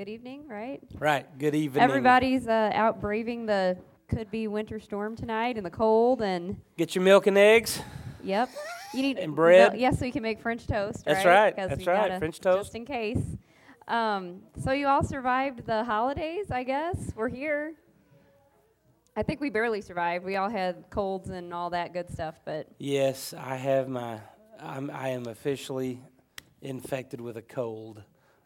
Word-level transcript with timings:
good 0.00 0.08
evening, 0.08 0.48
right? 0.48 0.80
Right. 0.98 1.26
Good 1.38 1.54
evening. 1.54 1.82
Everybody's 1.84 2.48
uh, 2.48 2.70
out 2.72 3.02
braving 3.02 3.44
the 3.44 3.76
could 4.08 4.30
be 4.30 4.48
winter 4.48 4.80
storm 4.80 5.14
tonight 5.14 5.58
in 5.58 5.62
the 5.62 5.68
cold 5.68 6.22
and 6.22 6.56
Get 6.78 6.94
your 6.94 7.04
milk 7.04 7.26
and 7.26 7.36
eggs. 7.36 7.82
yep. 8.22 8.48
You 8.94 9.02
need 9.02 9.18
And 9.18 9.36
bread. 9.36 9.78
Yes, 9.78 9.98
so 9.98 10.06
you 10.06 10.12
can 10.12 10.22
make 10.22 10.40
French 10.40 10.66
toast. 10.66 11.04
That's 11.04 11.22
right. 11.26 11.54
right, 11.54 11.68
that's 11.68 11.86
right, 11.86 12.18
French 12.18 12.40
toast. 12.40 12.68
Just 12.68 12.76
in 12.76 12.86
case. 12.86 13.22
Um, 13.88 14.40
so 14.64 14.72
you 14.72 14.86
all 14.88 15.04
survived 15.04 15.66
the 15.66 15.84
holidays, 15.84 16.50
I 16.50 16.62
guess. 16.62 17.12
We're 17.14 17.28
here. 17.28 17.74
I 19.18 19.22
think 19.22 19.42
we 19.42 19.50
barely 19.50 19.82
survived. 19.82 20.24
We 20.24 20.36
all 20.36 20.48
had 20.48 20.88
colds 20.88 21.28
and 21.28 21.52
all 21.52 21.68
that 21.70 21.92
good 21.92 22.08
stuff, 22.08 22.36
but 22.46 22.68
Yes, 22.78 23.34
I 23.36 23.56
have 23.56 23.86
my. 23.86 24.18
I'm, 24.58 24.90
I 24.90 25.08
am 25.10 25.26
officially 25.26 26.00
infected 26.62 27.20
with 27.20 27.36
a 27.36 27.42
cold 27.42 28.02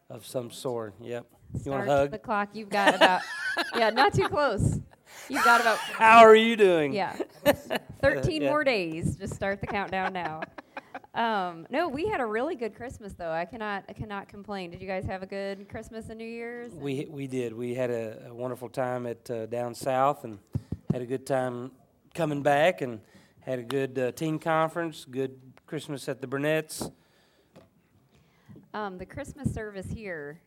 of 0.09 0.25
some 0.25 0.51
sort. 0.51 0.95
Yep. 1.01 1.25
You 1.63 1.71
want 1.71 1.87
a 1.87 1.91
hug? 1.91 2.11
the 2.11 2.17
clock. 2.17 2.49
You've 2.53 2.69
got 2.69 2.95
about 2.95 3.21
yeah, 3.75 3.89
not 3.89 4.13
too 4.13 4.27
close. 4.27 4.79
You've 5.29 5.43
got 5.43 5.61
about 5.61 5.77
How 5.77 6.19
are 6.19 6.35
you 6.35 6.55
doing? 6.55 6.93
Yeah. 6.93 7.15
13 8.01 8.41
Yeah. 8.41 8.49
more 8.49 8.63
days. 8.63 9.15
Just 9.15 9.33
start 9.35 9.61
the 9.61 9.67
countdown 9.67 10.13
now. 10.13 10.41
Um, 11.13 11.65
no, 11.69 11.87
we 11.87 12.07
had 12.07 12.19
a 12.19 12.25
really 12.25 12.55
good 12.55 12.75
Christmas 12.75 13.13
though. 13.13 13.31
I 13.31 13.45
cannot 13.45 13.85
I 13.87 13.93
cannot 13.93 14.27
complain. 14.27 14.71
Did 14.71 14.81
you 14.81 14.87
guys 14.87 15.05
have 15.05 15.23
a 15.23 15.25
good 15.25 15.69
Christmas 15.69 16.09
and 16.09 16.17
New 16.19 16.25
Year's? 16.27 16.73
We 16.73 17.07
we 17.09 17.27
did. 17.27 17.53
We 17.53 17.73
had 17.73 17.89
a, 17.89 18.27
a 18.27 18.33
wonderful 18.33 18.67
time 18.67 19.05
at 19.07 19.31
uh, 19.31 19.45
down 19.45 19.73
south, 19.75 20.25
and 20.25 20.39
had 20.91 21.01
a 21.01 21.05
good 21.05 21.25
time 21.25 21.71
coming 22.13 22.41
back, 22.43 22.81
and 22.81 22.99
had 23.39 23.59
a 23.59 23.63
good 23.63 23.97
uh, 23.97 24.11
teen 24.11 24.39
conference. 24.39 25.05
Good 25.09 25.39
Christmas 25.65 26.09
at 26.09 26.19
the 26.19 26.27
Burnett's. 26.27 26.91
Um, 28.73 28.97
the 28.97 29.05
Christmas 29.05 29.53
service 29.53 29.87
here 29.89 30.41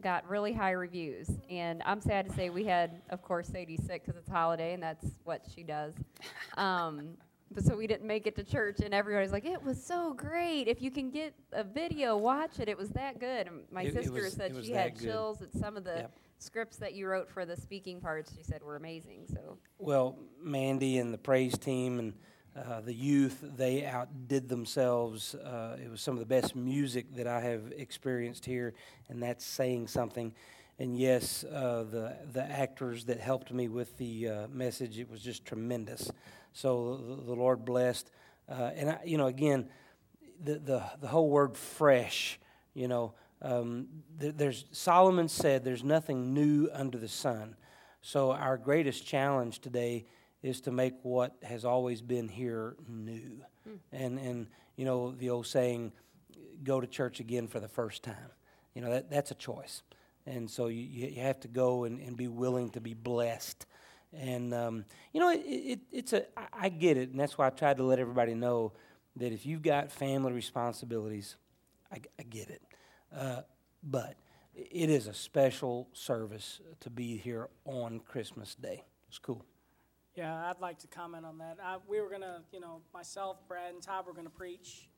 got 0.00 0.28
really 0.28 0.52
high 0.52 0.72
reviews, 0.72 1.28
and 1.48 1.82
I'm 1.84 2.00
sad 2.00 2.28
to 2.28 2.34
say 2.34 2.50
we 2.50 2.64
had, 2.64 3.02
of 3.10 3.22
course, 3.22 3.48
Sadie 3.48 3.76
sick 3.76 4.04
because 4.04 4.18
it's 4.18 4.28
holiday, 4.28 4.72
and 4.74 4.82
that's 4.82 5.06
what 5.24 5.44
she 5.54 5.62
does. 5.62 5.94
Um, 6.56 7.16
but 7.52 7.64
so 7.64 7.76
we 7.76 7.86
didn't 7.86 8.06
make 8.06 8.26
it 8.26 8.36
to 8.36 8.44
church, 8.44 8.78
and 8.84 8.92
everybody's 8.94 9.32
like, 9.32 9.44
"It 9.44 9.62
was 9.62 9.82
so 9.84 10.12
great! 10.14 10.68
If 10.68 10.82
you 10.82 10.90
can 10.90 11.10
get 11.10 11.34
a 11.52 11.64
video, 11.64 12.16
watch 12.16 12.60
it. 12.60 12.68
It 12.68 12.76
was 12.78 12.90
that 12.90 13.18
good." 13.18 13.46
And 13.48 13.62
my 13.72 13.82
It- 13.82 13.88
it 13.88 13.94
sister 14.04 14.12
was- 14.12 14.32
said 14.34 14.54
she 14.64 14.72
had 14.72 14.94
good. 14.94 15.04
chills 15.04 15.42
at 15.42 15.52
some 15.52 15.76
of 15.76 15.84
the 15.84 15.94
Yep. 15.94 16.12
scripts 16.38 16.76
that 16.78 16.94
you 16.94 17.08
wrote 17.08 17.28
for 17.30 17.44
the 17.46 17.56
speaking 17.56 18.00
parts. 18.00 18.32
She 18.36 18.42
said 18.42 18.62
were 18.62 18.76
amazing. 18.76 19.26
So 19.28 19.58
Well, 19.78 20.16
Mandy 20.40 20.98
and 20.98 21.12
the 21.14 21.18
praise 21.18 21.56
team 21.58 21.98
and 21.98 22.14
uh, 22.68 22.80
the 22.80 22.94
youth, 22.94 23.44
they 23.56 23.84
outdid 23.84 24.48
themselves. 24.48 25.34
Uh, 25.34 25.76
it 25.82 25.90
was 25.90 26.00
some 26.00 26.14
of 26.14 26.20
the 26.20 26.26
best 26.26 26.54
music 26.54 27.14
that 27.16 27.26
I 27.26 27.40
have 27.40 27.72
experienced 27.76 28.44
here, 28.44 28.74
and 29.08 29.22
that's 29.22 29.44
saying 29.44 29.88
something. 29.88 30.32
And 30.78 30.96
yes, 30.96 31.44
uh, 31.44 31.84
the 31.90 32.16
the 32.32 32.42
actors 32.42 33.04
that 33.04 33.20
helped 33.20 33.52
me 33.52 33.68
with 33.68 33.96
the 33.98 34.28
uh, 34.28 34.48
message, 34.48 34.98
it 34.98 35.10
was 35.10 35.22
just 35.22 35.44
tremendous. 35.44 36.10
So 36.52 36.96
the, 36.96 37.14
the 37.26 37.34
Lord 37.34 37.64
blessed, 37.64 38.10
uh, 38.48 38.70
and 38.74 38.90
I, 38.90 39.00
you 39.04 39.18
know, 39.18 39.26
again, 39.26 39.68
the 40.42 40.54
the 40.58 40.82
the 41.00 41.08
whole 41.08 41.28
word 41.28 41.56
fresh, 41.56 42.40
you 42.74 42.88
know, 42.88 43.14
um, 43.42 43.88
th- 44.20 44.34
there's 44.36 44.64
Solomon 44.72 45.28
said, 45.28 45.64
"There's 45.64 45.84
nothing 45.84 46.34
new 46.34 46.68
under 46.72 46.98
the 46.98 47.08
sun." 47.08 47.56
So 48.02 48.32
our 48.32 48.56
greatest 48.56 49.06
challenge 49.06 49.60
today 49.60 50.06
is 50.42 50.60
to 50.62 50.70
make 50.70 50.94
what 51.02 51.36
has 51.42 51.64
always 51.64 52.00
been 52.00 52.28
here 52.28 52.76
new. 52.88 53.42
And 53.92 54.18
and 54.18 54.46
you 54.76 54.84
know 54.84 55.12
the 55.12 55.30
old 55.30 55.46
saying, 55.46 55.92
go 56.64 56.80
to 56.80 56.86
church 56.86 57.20
again 57.20 57.46
for 57.46 57.60
the 57.60 57.68
first 57.68 58.02
time. 58.02 58.32
You 58.74 58.82
know 58.82 58.90
that 58.90 59.10
that's 59.10 59.30
a 59.30 59.34
choice. 59.34 59.82
And 60.26 60.50
so 60.50 60.66
you, 60.66 60.82
you 60.82 61.22
have 61.22 61.40
to 61.40 61.48
go 61.48 61.84
and, 61.84 61.98
and 62.00 62.16
be 62.16 62.28
willing 62.28 62.70
to 62.70 62.80
be 62.80 62.94
blessed. 62.94 63.66
And 64.12 64.52
um, 64.54 64.84
you 65.12 65.20
know 65.20 65.30
it, 65.30 65.42
it, 65.44 65.80
it's 65.92 66.12
a 66.12 66.24
I 66.52 66.68
get 66.68 66.96
it, 66.96 67.10
and 67.10 67.20
that's 67.20 67.38
why 67.38 67.46
I 67.46 67.50
tried 67.50 67.76
to 67.76 67.84
let 67.84 67.98
everybody 67.98 68.34
know 68.34 68.72
that 69.16 69.32
if 69.32 69.44
you've 69.44 69.62
got 69.62 69.90
family 69.92 70.32
responsibilities, 70.32 71.36
I, 71.92 71.98
I 72.18 72.22
get 72.22 72.48
it. 72.48 72.62
Uh, 73.14 73.42
but 73.82 74.14
it 74.54 74.90
is 74.90 75.06
a 75.06 75.14
special 75.14 75.88
service 75.92 76.60
to 76.80 76.90
be 76.90 77.16
here 77.16 77.48
on 77.64 78.00
Christmas 78.00 78.54
Day. 78.54 78.84
It's 79.08 79.18
cool. 79.18 79.44
Yeah, 80.20 80.50
I'd 80.50 80.60
like 80.60 80.78
to 80.80 80.86
comment 80.86 81.24
on 81.24 81.38
that. 81.38 81.56
I, 81.64 81.78
we 81.88 81.98
were 81.98 82.10
gonna, 82.10 82.42
you 82.52 82.60
know, 82.60 82.82
myself, 82.92 83.38
Brad, 83.48 83.72
and 83.72 83.82
Todd 83.82 84.06
were 84.06 84.12
gonna 84.12 84.28
preach. 84.28 84.90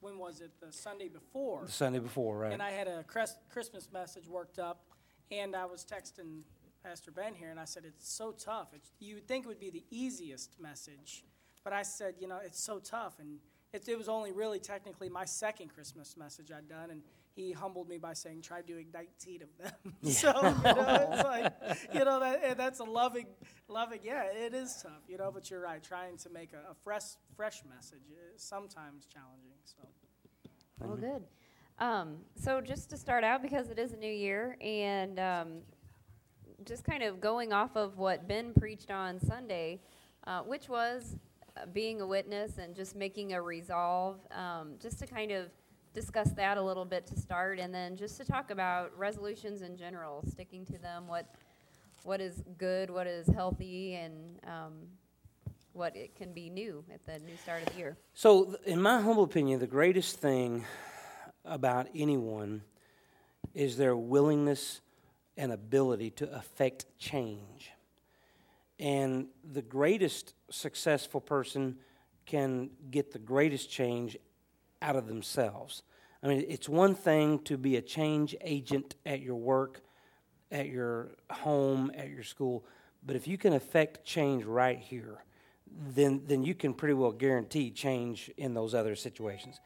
When 0.00 0.18
was 0.18 0.40
it? 0.40 0.50
The 0.60 0.72
Sunday 0.72 1.06
before. 1.06 1.62
The 1.64 1.70
Sunday 1.70 2.00
before, 2.00 2.38
right? 2.38 2.52
And 2.52 2.60
I 2.60 2.72
had 2.72 2.88
a 2.88 3.04
Chris- 3.04 3.36
Christmas 3.48 3.88
message 3.92 4.26
worked 4.26 4.58
up, 4.58 4.82
and 5.30 5.54
I 5.54 5.64
was 5.64 5.84
texting 5.84 6.42
Pastor 6.82 7.12
Ben 7.12 7.34
here, 7.34 7.50
and 7.50 7.60
I 7.60 7.66
said 7.66 7.84
it's 7.86 8.10
so 8.10 8.32
tough. 8.32 8.70
It's, 8.74 8.90
you 8.98 9.14
would 9.14 9.28
think 9.28 9.44
it 9.44 9.48
would 9.48 9.60
be 9.60 9.70
the 9.70 9.84
easiest 9.92 10.60
message, 10.60 11.24
but 11.62 11.72
I 11.72 11.82
said, 11.82 12.16
you 12.18 12.26
know, 12.26 12.40
it's 12.44 12.60
so 12.60 12.80
tough, 12.80 13.20
and 13.20 13.38
it, 13.72 13.88
it 13.88 13.96
was 13.96 14.08
only 14.08 14.32
really 14.32 14.58
technically 14.58 15.08
my 15.08 15.24
second 15.24 15.68
Christmas 15.68 16.16
message 16.16 16.50
I'd 16.50 16.68
done, 16.68 16.90
and 16.90 17.02
he 17.34 17.52
humbled 17.52 17.88
me 17.88 17.98
by 17.98 18.12
saying, 18.12 18.42
"Try 18.42 18.62
doing 18.62 18.86
19 18.92 19.42
of 19.42 19.48
them." 19.58 19.94
so 20.10 20.28
you 20.28 20.74
know, 20.74 21.08
it's 21.10 21.24
like, 21.24 21.52
you 21.92 22.04
know, 22.04 22.20
that, 22.20 22.40
and 22.44 22.58
that's 22.58 22.80
a 22.80 22.84
loving, 22.84 23.26
loving. 23.68 24.00
Yeah, 24.02 24.24
it 24.24 24.54
is 24.54 24.80
tough, 24.82 25.02
you 25.08 25.18
know, 25.18 25.30
but 25.32 25.50
you're 25.50 25.60
right. 25.60 25.82
Trying 25.82 26.16
to 26.18 26.30
make 26.30 26.52
a, 26.52 26.70
a 26.70 26.74
fresh, 26.84 27.16
fresh 27.36 27.62
message 27.74 28.04
is 28.34 28.42
sometimes 28.42 29.06
challenging. 29.06 29.58
So. 29.64 29.88
well, 30.80 30.96
good. 30.96 31.24
Um, 31.78 32.18
so 32.40 32.60
just 32.60 32.90
to 32.90 32.96
start 32.96 33.24
out, 33.24 33.42
because 33.42 33.68
it 33.68 33.78
is 33.78 33.92
a 33.92 33.96
new 33.96 34.12
year, 34.12 34.56
and 34.60 35.18
um, 35.18 35.48
just 36.64 36.84
kind 36.84 37.02
of 37.02 37.20
going 37.20 37.52
off 37.52 37.76
of 37.76 37.98
what 37.98 38.28
Ben 38.28 38.52
preached 38.54 38.90
on 38.92 39.18
Sunday, 39.18 39.80
uh, 40.26 40.42
which 40.42 40.68
was 40.68 41.16
uh, 41.56 41.66
being 41.66 42.00
a 42.00 42.06
witness 42.06 42.58
and 42.58 42.76
just 42.76 42.94
making 42.94 43.32
a 43.32 43.42
resolve, 43.42 44.20
um, 44.30 44.74
just 44.80 45.00
to 45.00 45.06
kind 45.06 45.32
of 45.32 45.50
discuss 45.94 46.32
that 46.32 46.58
a 46.58 46.62
little 46.62 46.84
bit 46.84 47.06
to 47.06 47.18
start, 47.18 47.58
and 47.58 47.72
then 47.72 47.96
just 47.96 48.18
to 48.18 48.24
talk 48.24 48.50
about 48.50 48.96
resolutions 48.98 49.62
in 49.62 49.76
general, 49.76 50.22
sticking 50.28 50.66
to 50.66 50.78
them, 50.78 51.06
what 51.06 51.34
what 52.02 52.20
is 52.20 52.42
good, 52.58 52.90
what 52.90 53.06
is 53.06 53.26
healthy, 53.28 53.94
and 53.94 54.38
um, 54.46 54.72
what 55.72 55.96
it 55.96 56.14
can 56.14 56.32
be 56.32 56.50
new 56.50 56.84
at 56.92 57.04
the 57.06 57.18
new 57.26 57.36
start 57.42 57.62
of 57.62 57.72
the 57.72 57.78
year. 57.78 57.96
So, 58.12 58.56
in 58.66 58.82
my 58.82 59.00
humble 59.00 59.24
opinion, 59.24 59.60
the 59.60 59.66
greatest 59.66 60.18
thing 60.18 60.64
about 61.44 61.88
anyone 61.94 62.62
is 63.54 63.76
their 63.76 63.96
willingness 63.96 64.80
and 65.36 65.52
ability 65.52 66.10
to 66.10 66.32
affect 66.34 66.86
change. 66.98 67.70
And 68.78 69.28
the 69.52 69.62
greatest 69.62 70.34
successful 70.50 71.20
person 71.20 71.76
can 72.26 72.70
get 72.90 73.12
the 73.12 73.18
greatest 73.18 73.70
change 73.70 74.16
out 74.82 74.96
of 74.96 75.06
themselves. 75.06 75.82
I 76.22 76.28
mean, 76.28 76.44
it's 76.48 76.68
one 76.68 76.94
thing 76.94 77.40
to 77.40 77.56
be 77.56 77.76
a 77.76 77.82
change 77.82 78.34
agent 78.40 78.94
at 79.04 79.20
your 79.20 79.36
work, 79.36 79.82
at 80.50 80.68
your 80.68 81.12
home, 81.30 81.90
at 81.96 82.08
your 82.08 82.22
school, 82.22 82.64
but 83.06 83.16
if 83.16 83.28
you 83.28 83.36
can 83.36 83.52
affect 83.52 84.04
change 84.04 84.44
right 84.44 84.78
here, 84.78 85.24
then 85.94 86.22
then 86.26 86.42
you 86.42 86.54
can 86.54 86.72
pretty 86.72 86.94
well 86.94 87.12
guarantee 87.12 87.70
change 87.70 88.30
in 88.36 88.54
those 88.54 88.74
other 88.74 88.94
situations. 88.94 89.60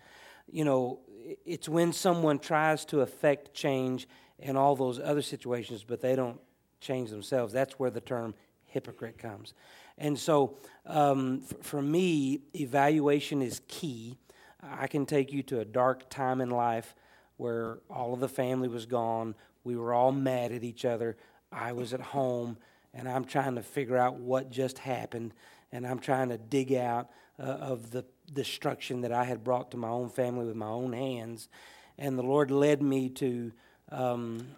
You 0.50 0.64
know, 0.64 1.00
it's 1.44 1.68
when 1.68 1.92
someone 1.92 2.38
tries 2.38 2.84
to 2.86 3.00
affect 3.00 3.54
change 3.54 4.08
in 4.38 4.56
all 4.56 4.74
those 4.74 4.98
other 4.98 5.22
situations, 5.22 5.84
but 5.84 6.00
they 6.00 6.16
don't 6.16 6.40
change 6.80 7.10
themselves. 7.10 7.52
That's 7.52 7.78
where 7.78 7.90
the 7.90 8.00
term 8.00 8.34
hypocrite 8.64 9.18
comes. 9.18 9.54
And 9.98 10.18
so, 10.18 10.56
um, 10.86 11.42
f- 11.44 11.66
for 11.66 11.82
me, 11.82 12.40
evaluation 12.54 13.42
is 13.42 13.60
key. 13.68 14.16
I 14.62 14.86
can 14.86 15.06
take 15.06 15.32
you 15.32 15.42
to 15.44 15.60
a 15.60 15.64
dark 15.64 16.10
time 16.10 16.40
in 16.40 16.50
life 16.50 16.94
where 17.36 17.78
all 17.88 18.14
of 18.14 18.20
the 18.20 18.28
family 18.28 18.68
was 18.68 18.86
gone. 18.86 19.34
We 19.64 19.76
were 19.76 19.92
all 19.92 20.12
mad 20.12 20.52
at 20.52 20.64
each 20.64 20.84
other. 20.84 21.16
I 21.52 21.72
was 21.72 21.94
at 21.94 22.00
home, 22.00 22.58
and 22.92 23.08
I'm 23.08 23.24
trying 23.24 23.54
to 23.54 23.62
figure 23.62 23.96
out 23.96 24.16
what 24.16 24.50
just 24.50 24.78
happened, 24.78 25.32
and 25.72 25.86
I'm 25.86 26.00
trying 26.00 26.30
to 26.30 26.38
dig 26.38 26.72
out 26.72 27.10
uh, 27.38 27.42
of 27.42 27.90
the 27.92 28.04
destruction 28.32 29.02
that 29.02 29.12
I 29.12 29.24
had 29.24 29.44
brought 29.44 29.70
to 29.70 29.76
my 29.76 29.88
own 29.88 30.10
family 30.10 30.46
with 30.46 30.56
my 30.56 30.66
own 30.66 30.92
hands. 30.92 31.48
And 31.96 32.18
the 32.18 32.22
Lord 32.22 32.50
led 32.50 32.82
me 32.82 33.08
to, 33.10 33.52
um, 33.90 34.48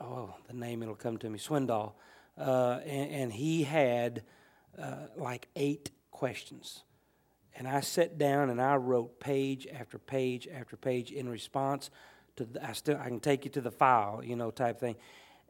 oh, 0.00 0.34
the 0.46 0.54
name 0.54 0.82
it'll 0.82 0.94
come 0.94 1.16
to 1.18 1.30
me, 1.30 1.38
Swindoll. 1.38 1.92
Uh, 2.36 2.80
and, 2.84 3.10
and 3.10 3.32
he 3.32 3.64
had 3.64 4.22
uh, 4.80 5.06
like 5.16 5.48
eight 5.56 5.90
questions. 6.10 6.82
And 7.58 7.66
I 7.66 7.80
sat 7.80 8.18
down 8.18 8.50
and 8.50 8.62
I 8.62 8.76
wrote 8.76 9.18
page 9.18 9.66
after 9.66 9.98
page 9.98 10.46
after 10.46 10.76
page 10.76 11.10
in 11.10 11.28
response 11.28 11.90
to 12.36 12.44
the, 12.44 12.64
I 12.64 12.72
still 12.72 12.96
I 12.96 13.08
can 13.08 13.18
take 13.18 13.44
you 13.44 13.50
to 13.50 13.60
the 13.60 13.72
file, 13.72 14.22
you 14.24 14.36
know, 14.36 14.52
type 14.52 14.78
thing. 14.78 14.94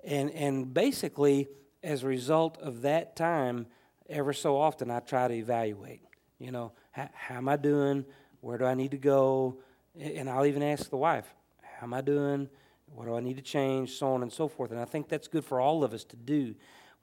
And 0.02 0.30
and 0.30 0.72
basically 0.72 1.48
as 1.82 2.02
a 2.02 2.06
result 2.06 2.56
of 2.58 2.82
that 2.82 3.14
time, 3.14 3.66
ever 4.08 4.32
so 4.32 4.58
often 4.58 4.90
I 4.90 5.00
try 5.00 5.28
to 5.28 5.34
evaluate, 5.34 6.00
you 6.38 6.50
know, 6.50 6.72
how, 6.92 7.10
how 7.12 7.36
am 7.36 7.48
I 7.48 7.56
doing? 7.56 8.06
Where 8.40 8.56
do 8.56 8.64
I 8.64 8.74
need 8.74 8.92
to 8.92 8.98
go? 8.98 9.58
And 10.00 10.30
I'll 10.30 10.46
even 10.46 10.62
ask 10.62 10.88
the 10.88 10.96
wife, 10.96 11.26
how 11.60 11.84
am 11.84 11.92
I 11.92 12.00
doing? 12.00 12.48
What 12.86 13.04
do 13.04 13.16
I 13.16 13.20
need 13.20 13.36
to 13.36 13.42
change? 13.42 13.98
So 13.98 14.14
on 14.14 14.22
and 14.22 14.32
so 14.32 14.48
forth. 14.48 14.70
And 14.70 14.80
I 14.80 14.86
think 14.86 15.10
that's 15.10 15.28
good 15.28 15.44
for 15.44 15.60
all 15.60 15.84
of 15.84 15.92
us 15.92 16.04
to 16.04 16.16
do. 16.16 16.54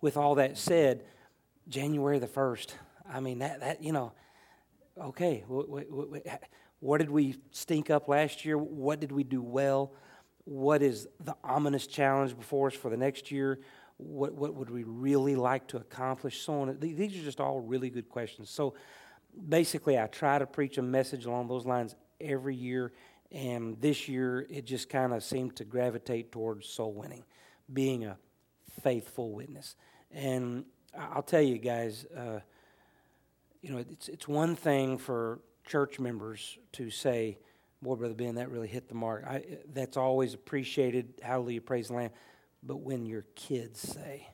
With 0.02 0.18
all 0.18 0.36
that 0.36 0.58
said, 0.58 1.04
January 1.70 2.18
the 2.18 2.28
1st, 2.28 2.74
I 3.08 3.20
mean, 3.20 3.40
that, 3.40 3.60
that 3.60 3.84
you 3.84 3.92
know, 3.92 4.14
okay, 5.02 5.44
what, 5.48 6.98
did 7.00 7.10
we 7.10 7.36
stink 7.52 7.90
up 7.90 8.08
last 8.08 8.46
year? 8.46 8.58
What 8.58 9.00
did 9.00 9.12
we 9.12 9.24
do 9.24 9.42
well? 9.42 9.94
What 10.46 10.82
is 10.82 11.08
the 11.24 11.36
ominous 11.44 11.88
challenge 11.88 12.38
before 12.38 12.68
us 12.68 12.74
for 12.74 12.90
the 12.90 12.98
next 12.98 13.32
year? 13.32 13.60
What, 13.98 14.34
what 14.34 14.54
would 14.54 14.70
we 14.70 14.84
really 14.84 15.36
like 15.36 15.68
to 15.70 15.78
accomplish? 15.78 16.42
So 16.42 16.62
on. 16.62 16.78
These 16.80 17.20
are 17.20 17.24
just 17.24 17.40
all 17.40 17.60
really 17.60 17.90
good 17.90 18.10
questions. 18.10 18.50
So 18.50 18.76
basically, 19.50 20.00
I 20.00 20.08
try 20.08 20.38
to 20.40 20.46
preach 20.46 20.78
a 20.78 20.82
message 20.82 21.26
along 21.26 21.48
those 21.48 21.66
lines 21.66 21.96
every 22.20 22.56
year. 22.56 22.94
And 23.32 23.80
this 23.82 24.08
year, 24.08 24.46
it 24.50 24.66
just 24.66 24.90
kind 24.90 25.14
of 25.14 25.24
seemed 25.24 25.56
to 25.58 25.66
gravitate 25.66 26.32
towards 26.32 26.68
soul 26.68 26.94
winning, 26.94 27.24
being 27.72 28.06
a 28.06 28.18
faithful 28.82 29.32
witness. 29.32 29.76
And 30.12 30.66
I'll 30.98 31.24
tell 31.24 31.42
you 31.42 31.58
guys, 31.58 32.06
uh, 32.16 32.40
you 33.66 33.72
know, 33.72 33.80
it's, 33.80 34.10
it's 34.10 34.28
one 34.28 34.56
thing 34.56 35.00
for 35.00 35.40
church 35.66 36.00
members 36.00 36.60
to 36.74 36.92
say, 36.92 37.40
Boy, 37.82 37.96
Brother 37.96 38.14
Ben, 38.14 38.36
that 38.36 38.52
really 38.52 38.68
hit 38.68 38.88
the 38.88 38.94
mark. 38.94 39.26
I, 39.28 39.44
that's 39.74 39.98
always 39.98 40.36
appreciated. 40.36 41.16
Hallelujah, 41.24 41.62
praise 41.62 41.88
the 41.88 41.96
Lamb. 41.96 42.12
But 42.62 42.82
when 42.82 43.08
your 43.08 43.26
kids 43.34 43.80
say, 43.80 44.30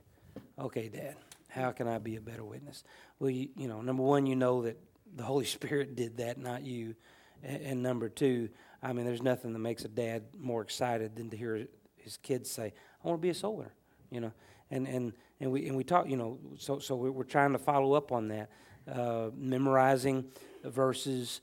Okay, 0.59 0.89
Dad, 0.89 1.15
how 1.47 1.71
can 1.71 1.87
I 1.87 1.97
be 1.97 2.17
a 2.17 2.21
better 2.21 2.43
witness? 2.43 2.83
Well, 3.19 3.29
you, 3.29 3.47
you 3.55 3.69
know, 3.69 3.79
number 3.79 4.03
one, 4.03 4.25
you 4.25 4.35
know 4.35 4.63
that 4.63 4.77
the 5.15 5.23
Holy 5.23 5.45
Spirit 5.57 5.95
did 5.95 6.17
that, 6.17 6.37
not 6.37 6.63
you. 6.63 6.95
And, 7.41 7.61
and 7.61 7.83
number 7.83 8.09
two, 8.09 8.49
I 8.83 8.91
mean, 8.91 9.05
there's 9.05 9.23
nothing 9.23 9.53
that 9.53 9.59
makes 9.59 9.85
a 9.85 9.89
dad 9.89 10.23
more 10.37 10.61
excited 10.61 11.15
than 11.15 11.29
to 11.29 11.37
hear 11.37 11.67
his 11.95 12.17
kids 12.17 12.51
say, 12.51 12.73
I 13.01 13.07
want 13.07 13.21
to 13.21 13.21
be 13.21 13.29
a 13.29 13.33
soul 13.33 13.55
winner, 13.55 13.75
you 14.09 14.19
know. 14.19 14.33
And, 14.69 14.87
and, 14.87 15.13
and, 15.39 15.51
we, 15.51 15.67
and 15.67 15.77
we 15.77 15.85
talk, 15.85 16.09
you 16.09 16.17
know, 16.17 16.37
so, 16.57 16.79
so 16.79 16.97
we're 16.97 17.23
trying 17.23 17.53
to 17.53 17.59
follow 17.59 17.93
up 17.93 18.11
on 18.11 18.27
that, 18.27 18.49
uh, 18.87 19.29
memorizing 19.35 20.25
verses, 20.63 21.41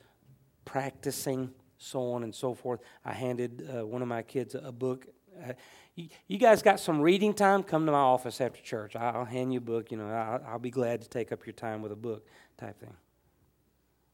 practicing, 0.64 1.50
so 1.78 2.12
on 2.12 2.24
and 2.24 2.34
so 2.34 2.54
forth. 2.54 2.80
I 3.04 3.12
handed 3.12 3.68
uh, 3.68 3.86
one 3.86 4.02
of 4.02 4.08
my 4.08 4.22
kids 4.22 4.54
a, 4.54 4.72
book. 4.72 5.06
Uh, 5.42 5.52
you, 5.94 6.08
you, 6.26 6.38
guys 6.38 6.62
got 6.62 6.80
some 6.80 7.00
reading 7.00 7.34
time? 7.34 7.62
Come 7.62 7.86
to 7.86 7.92
my 7.92 7.98
office 7.98 8.40
after 8.40 8.60
church. 8.62 8.96
I'll 8.96 9.24
hand 9.24 9.52
you 9.52 9.58
a 9.58 9.62
book. 9.62 9.90
You 9.90 9.98
know, 9.98 10.08
I'll, 10.08 10.42
I'll 10.46 10.58
be 10.58 10.70
glad 10.70 11.02
to 11.02 11.08
take 11.08 11.32
up 11.32 11.46
your 11.46 11.54
time 11.54 11.82
with 11.82 11.92
a 11.92 11.96
book 11.96 12.26
type 12.56 12.78
thing. 12.80 12.94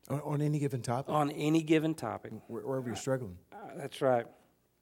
On, 0.09 0.21
on 0.21 0.43
any 0.43 0.59
given 0.59 0.83
topic? 0.83 1.13
On 1.13 1.31
any 1.31 1.63
given 1.63 1.95
topic. 1.95 2.33
Wherever 2.49 2.87
you're 2.87 2.97
struggling. 2.97 3.39
Uh, 3.53 3.57
that's 3.77 4.03
right. 4.03 4.27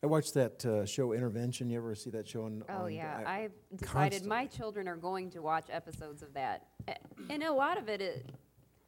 I 0.02 0.06
watched 0.06 0.34
that 0.34 0.64
uh, 0.66 0.84
show 0.84 1.12
Intervention. 1.12 1.70
You 1.70 1.78
ever 1.78 1.94
see 1.94 2.10
that 2.10 2.26
show 2.26 2.44
on? 2.44 2.64
Oh 2.68 2.84
on, 2.84 2.92
yeah, 2.92 3.22
I, 3.24 3.38
have 3.38 3.52
decided 3.76 3.86
constantly. 3.86 4.28
my 4.28 4.46
children 4.46 4.88
are 4.88 4.96
going 4.96 5.30
to 5.30 5.42
watch 5.42 5.66
episodes 5.70 6.22
of 6.22 6.34
that, 6.34 6.66
and 7.30 7.42
a 7.42 7.52
lot 7.52 7.78
of 7.78 7.88
it 7.88 8.00
is 8.00 8.22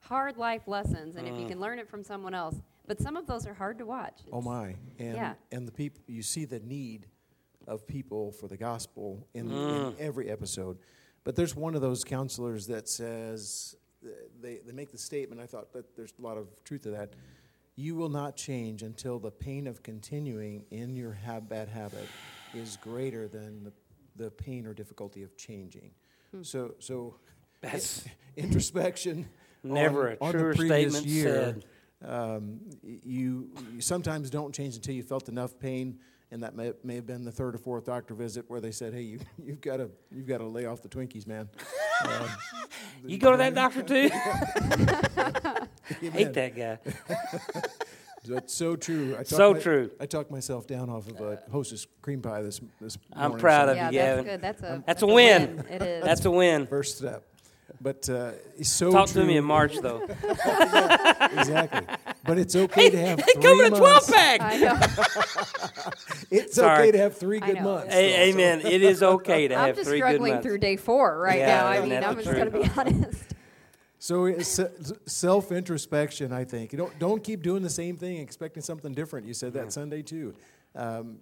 hard 0.01 0.37
life 0.37 0.63
lessons, 0.67 1.15
and 1.15 1.27
mm. 1.27 1.33
if 1.33 1.39
you 1.39 1.47
mm. 1.47 1.51
can 1.51 1.61
learn 1.61 1.79
it 1.79 1.89
from 1.89 2.03
someone 2.03 2.35
else, 2.35 2.57
but 2.89 3.01
some 3.01 3.17
of 3.17 3.27
those 3.29 3.47
are 3.47 3.55
hard 3.55 3.79
to 3.79 3.87
watch. 3.87 4.23
Oh, 4.33 4.39
it's, 4.39 4.47
oh 4.47 4.51
my! 4.51 4.75
And 4.99 5.15
yeah. 5.15 5.35
and 5.53 5.69
the 5.69 5.73
people 5.73 6.01
you 6.09 6.23
see 6.23 6.47
the 6.47 6.59
need 6.61 7.07
of 7.69 7.87
people 7.87 8.33
for 8.33 8.49
the 8.49 8.57
gospel 8.57 9.29
in, 9.35 9.49
mm. 9.49 9.93
in 9.93 9.95
every 10.01 10.29
episode, 10.29 10.79
but 11.23 11.37
there's 11.37 11.55
one 11.55 11.77
of 11.77 11.81
those 11.81 12.03
counselors 12.03 12.67
that 12.67 12.89
says 12.89 13.77
they, 14.41 14.59
they 14.67 14.73
make 14.73 14.91
the 14.91 14.99
statement. 14.99 15.41
I 15.41 15.47
thought 15.47 15.73
that 15.75 15.97
there's 15.97 16.13
a 16.19 16.23
lot 16.23 16.37
of 16.37 16.49
truth 16.65 16.83
to 16.83 16.91
that. 16.91 17.15
You 17.77 17.97
will 17.97 18.09
not 18.09 18.37
change 18.37 18.83
until 18.83 19.19
the 19.19 19.31
pain 19.31 19.67
of 19.67 19.83
continuing 19.83 20.65
in 20.71 20.95
your 20.95 21.17
bad 21.49 21.69
habit 21.69 22.09
is 22.55 22.77
greater 22.81 23.27
than 23.27 23.65
the, 23.65 23.73
the 24.17 24.31
pain 24.31 24.67
or 24.67 24.75
difficulty 24.75 25.23
of 25.23 25.37
changing. 25.37 25.91
Hmm. 26.31 26.43
So, 26.43 26.75
so 26.79 27.17
that's 27.61 28.05
introspection. 28.37 29.29
Never 29.65 30.17
on, 30.21 30.29
a 30.29 30.33
truer 30.33 30.55
statement 30.55 31.07
year, 31.07 31.25
said. 31.25 31.65
Um, 32.07 32.61
you, 32.83 33.51
you 33.73 33.81
sometimes 33.81 34.29
don't 34.29 34.55
change 34.55 34.77
until 34.77 34.95
you 34.95 35.03
felt 35.03 35.29
enough 35.31 35.59
pain 35.59 35.99
and 36.35 36.43
that 36.43 36.57
may, 36.57 36.73
may 36.83 36.97
have 36.97 37.07
been 37.07 37.25
the 37.25 37.31
third 37.31 37.55
or 37.55 37.59
fourth 37.59 37.85
doctor 37.85 38.13
visit 38.13 38.45
where 38.49 38.61
they 38.61 38.73
said, 38.73 38.93
"Hey, 38.93 39.03
you, 39.03 39.21
you've 39.43 39.61
got 39.61 39.77
to 39.77 39.89
you've 40.11 40.27
got 40.27 40.39
to 40.39 40.47
lay 40.47 40.67
off 40.67 40.83
the 40.83 40.89
Twinkies, 40.89 41.29
man." 41.29 41.49
Um, 42.05 42.29
you 43.07 43.19
go 43.19 43.31
to 43.31 43.37
that 43.37 43.55
doctor 43.55 43.83
too? 43.83 44.11
Hate 46.01 46.33
that 46.33 46.57
guy. 46.57 46.79
That's 48.27 48.55
so 48.55 48.75
true. 48.75 49.17
I 49.19 49.23
so 49.25 49.53
my, 49.53 49.61
true. 49.61 49.91
I 50.01 50.07
talked 50.07 50.31
myself 50.31 50.67
down 50.67 50.89
off 50.89 51.11
of 51.11 51.21
a 51.21 51.43
Hostess 51.53 51.87
cream 52.01 52.23
pie 52.23 52.41
this 52.41 52.59
this 52.81 52.97
I'm 53.13 53.29
morning. 53.29 53.39
proud 53.39 53.67
so 53.67 53.73
of 53.73 53.77
yeah, 53.77 53.87
you, 53.91 53.99
Gavin. 53.99 54.25
That's 54.25 54.29
good. 54.29 54.41
That's 54.41 54.59
a 54.59 54.63
that's, 54.63 54.87
that's 54.87 55.03
a, 55.03 55.07
win. 55.07 55.57
win. 55.57 55.67
It 55.69 55.83
is. 55.83 56.05
That's 56.05 56.25
a 56.25 56.31
win. 56.31 56.67
First 56.67 56.99
step. 56.99 57.25
But 57.81 58.09
uh, 58.09 58.33
it's 58.57 58.71
so 58.71 58.91
Talk 58.91 59.09
true. 59.09 59.23
to 59.23 59.27
me 59.27 59.37
in 59.37 59.45
March, 59.45 59.77
though. 59.79 60.03
exactly. 60.23 61.83
But 62.25 62.39
it's 62.39 62.57
okay 62.57 62.85
hey, 62.85 62.91
to 62.91 62.99
have 62.99 63.19
hey, 63.21 63.33
three 63.35 63.43
come 63.43 63.61
in 63.61 63.73
a 63.75 63.77
12 63.77 64.09
pack. 64.09 64.41
I 64.41 64.57
know. 64.57 64.81
it's 66.31 66.55
Sorry. 66.55 66.79
okay 66.79 66.93
to 66.93 66.99
have 66.99 67.17
three 67.17 67.41
good 67.41 67.61
months. 67.61 67.93
Hey, 67.93 68.31
amen. 68.31 68.63
It 68.63 68.83
is 68.83 69.03
okay 69.03 69.49
to 69.49 69.57
have 69.57 69.77
three 69.77 69.85
good 69.85 69.85
months. 69.85 69.91
I'm 69.91 69.95
just 69.95 69.97
struggling 69.97 70.43
through 70.43 70.59
day 70.59 70.77
four 70.77 71.19
right 71.19 71.41
yeah, 71.41 71.61
now. 71.61 71.67
I 71.67 71.81
mean, 71.81 72.05
I'm 72.05 72.17
just 72.17 72.31
going 72.31 72.51
to 72.51 72.59
be 72.59 72.71
honest. 72.77 73.34
So 74.05 74.39
self 75.07 75.51
introspection, 75.51 76.31
I 76.31 76.45
think. 76.45 76.73
You 76.73 76.77
don't 76.77 76.99
don't 76.99 77.25
keep 77.25 77.43
doing 77.43 77.63
the 77.63 77.71
same 77.71 77.97
thing, 77.97 78.19
expecting 78.19 78.63
something 78.63 78.93
different. 78.93 79.27
You 79.27 79.33
said 79.33 79.55
that 79.55 79.73
Sunday 79.73 80.03
too. 80.03 80.35
Um, 80.75 81.21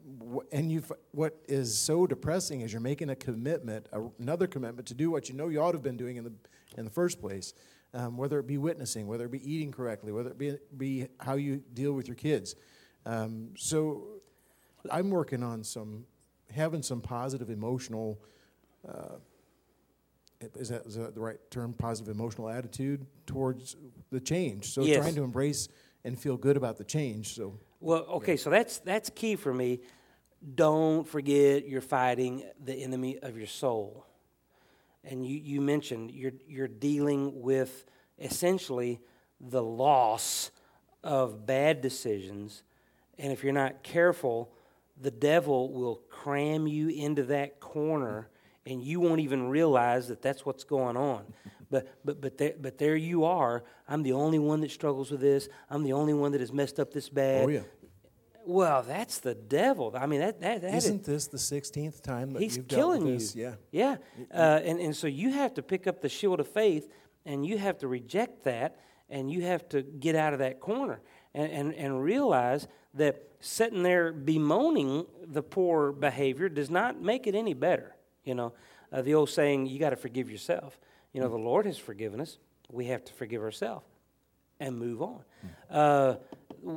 and 0.51 0.73
you, 0.73 0.83
what 1.13 1.39
is 1.47 1.79
so 1.79 2.09
depressing 2.09 2.63
is 2.63 2.73
you're 2.73 2.81
making 2.81 3.11
a 3.11 3.15
commitment, 3.15 3.87
another 4.19 4.49
commitment 4.49 4.89
to 4.89 4.95
do 4.95 5.13
what 5.13 5.29
you 5.29 5.37
know 5.37 5.47
you 5.47 5.61
ought 5.63 5.71
to 5.71 5.77
have 5.77 5.85
been 5.85 5.97
doing 5.97 6.17
in 6.17 6.25
the 6.25 6.33
in 6.77 6.85
the 6.85 6.91
first 6.91 7.21
place, 7.21 7.55
um, 7.95 8.17
whether 8.17 8.41
it 8.41 8.49
be 8.49 8.59
witnessing, 8.59 9.07
whether 9.07 9.27
it 9.27 9.31
be 9.31 9.49
eating 9.49 9.71
correctly, 9.71 10.11
whether 10.11 10.31
it 10.31 10.39
be, 10.39 10.59
be 10.77 11.07
how 11.21 11.37
you 11.37 11.63
deal 11.75 11.93
with 11.93 12.09
your 12.09 12.17
kids. 12.17 12.57
Um, 13.07 13.51
so, 13.57 14.23
I'm 14.91 15.09
working 15.09 15.45
on 15.45 15.63
some 15.63 16.05
having 16.51 16.83
some 16.83 17.01
positive 17.01 17.49
emotional. 17.49 18.19
Uh, 18.85 19.19
is 20.57 20.69
that, 20.69 20.87
is 20.87 20.95
that 20.97 21.15
the 21.15 21.21
right 21.21 21.39
term? 21.51 21.73
Positive 21.73 22.15
emotional 22.15 22.49
attitude 22.49 23.07
towards 23.27 23.77
the 24.11 24.21
change. 24.21 24.73
So 24.73 24.83
yes. 24.83 24.99
trying 24.99 25.15
to 25.15 25.25
embrace 25.25 25.69
and 26.05 26.19
feel 26.19 26.37
good 26.37 26.57
about 26.57 26.79
the 26.79 26.85
change. 26.85 27.35
So 27.35 27.59
well, 27.81 28.05
okay, 28.05 28.37
so 28.37 28.51
that's 28.51 28.79
that's 28.79 29.11
key 29.11 29.37
for 29.37 29.53
me. 29.53 29.81
Don't 30.55 31.07
forget 31.07 31.67
you're 31.67 31.81
fighting 31.81 32.45
the 32.63 32.75
enemy 32.75 33.19
of 33.19 33.37
your 33.37 33.47
soul. 33.47 34.07
And 35.05 35.27
you, 35.27 35.37
you 35.37 35.61
mentioned 35.61 36.13
you're 36.13 36.33
you're 36.47 36.69
dealing 36.69 37.43
with 37.43 37.85
essentially 38.19 39.01
the 39.41 39.63
loss 39.63 40.51
of 41.03 41.47
bad 41.47 41.81
decisions. 41.81 42.63
And 43.19 43.33
if 43.33 43.43
you're 43.43 43.53
not 43.53 43.83
careful, 43.83 44.53
the 45.01 45.11
devil 45.11 45.73
will 45.73 45.97
cram 46.09 46.67
you 46.67 46.89
into 46.89 47.25
that 47.25 47.61
corner 47.61 48.29
and 48.67 48.83
you 48.83 49.01
won't 49.01 49.21
even 49.21 49.49
realize 49.49 50.09
that 50.09 50.23
that's 50.23 50.47
what's 50.47 50.65
going 50.65 50.97
on. 50.97 51.25
But 51.71 51.89
but 52.05 52.21
but 52.21 52.39
there, 52.39 52.55
but 52.61 52.79
there 52.79 52.97
you 52.97 53.25
are. 53.25 53.65
I'm 53.89 54.03
the 54.03 54.13
only 54.13 54.39
one 54.39 54.61
that 54.61 54.71
struggles 54.71 55.11
with 55.11 55.21
this. 55.21 55.49
I'm 55.71 55.83
the 55.83 55.95
only 55.95 56.15
one 56.15 56.33
that 56.33 56.41
has 56.41 56.53
messed 56.53 56.79
up 56.79 56.93
this 56.93 57.09
bad. 57.09 57.45
Oh 57.45 57.49
yeah. 57.49 57.61
Well, 58.45 58.83
that's 58.83 59.21
the 59.21 59.35
devil. 59.35 59.95
I 59.95 60.07
mean, 60.07 60.21
that 60.21 60.41
that, 60.41 60.63
that 60.63 60.75
isn't 60.75 61.03
is, 61.03 61.07
this 61.07 61.27
the 61.29 61.39
sixteenth 61.39 62.03
time 62.03 62.33
that 62.33 62.43
he's 62.43 62.57
you've 62.57 62.69
killing 62.69 63.07
you? 63.07 63.15
This? 63.15 63.35
Yeah, 63.35 63.55
yeah. 63.71 63.97
Uh, 64.33 64.61
and 64.65 64.81
and 64.81 64.97
so 64.97 65.07
you 65.07 65.31
have 65.31 65.55
to 65.55 65.63
pick 65.63 65.87
up 65.87 66.01
the 66.01 66.09
shield 66.09 66.41
of 66.41 66.49
faith, 66.49 66.93
and 67.25 67.47
you 67.47 67.57
have 67.57 67.79
to 67.79 67.89
reject 67.89 68.45
that, 68.45 68.77
and 69.09 69.31
you 69.31 69.43
have 69.43 69.69
to 69.71 69.83
get 69.83 70.17
out 70.17 70.33
of 70.33 70.41
that 70.41 70.61
corner, 70.61 71.01
and 71.35 71.51
and, 71.53 71.75
and 71.75 72.03
realize 72.03 72.67
that 72.95 73.23
sitting 73.41 73.83
there 73.83 74.13
bemoaning 74.13 75.07
the 75.25 75.43
poor 75.43 75.93
behavior 75.93 76.49
does 76.49 76.69
not 76.69 77.01
make 77.01 77.27
it 77.27 77.35
any 77.35 77.55
better. 77.55 77.92
You 78.25 78.35
know, 78.35 78.53
uh, 78.93 79.03
the 79.03 79.15
old 79.15 79.31
saying, 79.31 79.67
"You 79.67 79.79
got 79.79 79.91
to 79.91 79.97
forgive 79.97 80.31
yourself." 80.31 80.79
You 81.13 81.21
know, 81.21 81.29
the 81.29 81.37
Lord 81.37 81.67
has 81.67 81.79
forgiven 81.79 82.21
us. 82.21 82.39
We 82.71 82.87
have 82.87 83.05
to 83.05 83.13
forgive 83.13 83.43
ourselves 83.43 83.85
and 84.63 84.79
move 84.79 85.03
on. 85.03 85.25
Uh, 85.71 86.15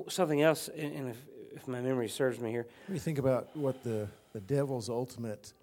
something 0.08 0.42
else, 0.42 0.70
and 0.70 1.10
if, 1.10 1.18
if, 1.52 1.68
my 1.68 1.80
memory 1.80 2.10
serves 2.10 2.40
me 2.40 2.50
here. 2.50 2.68
When 2.88 2.96
you 2.96 3.00
think 3.00 3.20
about 3.20 3.56
what 3.56 3.84
the, 3.84 4.08
the 4.34 4.42
devil's 4.42 4.90
ultimate 4.90 5.54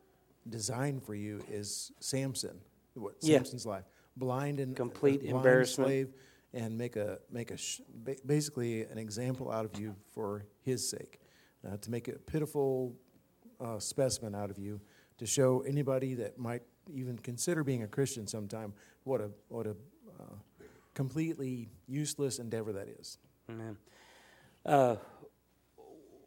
design 0.48 1.00
for 1.00 1.14
you 1.14 1.42
is 1.50 1.92
Samson, 2.00 2.60
what 2.94 3.14
yeah. 3.20 3.38
Samson's 3.38 3.66
life, 3.66 3.84
blind 4.16 4.60
and 4.60 4.76
complete 4.76 5.22
blind 5.22 5.36
embarrassment, 5.36 5.88
slave, 5.88 6.14
and 6.54 6.78
make 6.78 6.96
a 6.96 7.18
make 7.30 7.50
a 7.50 7.56
sh- 7.56 7.80
basically 8.24 8.82
an 8.84 8.98
example 8.98 9.50
out 9.50 9.64
of 9.64 9.80
you 9.80 9.94
for 10.14 10.44
his 10.62 10.88
sake, 10.88 11.20
uh, 11.66 11.76
to 11.78 11.90
make 11.90 12.08
a 12.08 12.12
pitiful 12.12 12.94
uh, 13.60 13.78
specimen 13.78 14.34
out 14.34 14.50
of 14.50 14.58
you, 14.58 14.80
to 15.18 15.26
show 15.26 15.60
anybody 15.60 16.14
that 16.14 16.38
might 16.38 16.62
even 16.92 17.18
consider 17.18 17.62
being 17.62 17.82
a 17.82 17.88
Christian 17.88 18.26
sometime, 18.26 18.72
what 19.04 19.20
a, 19.20 19.30
what 19.48 19.66
a 19.66 19.76
uh, 20.20 20.34
completely 20.94 21.68
useless 21.86 22.38
endeavor 22.38 22.72
that 22.72 22.88
is. 22.88 23.18
Amen. 23.50 23.76
Uh, 24.64 24.96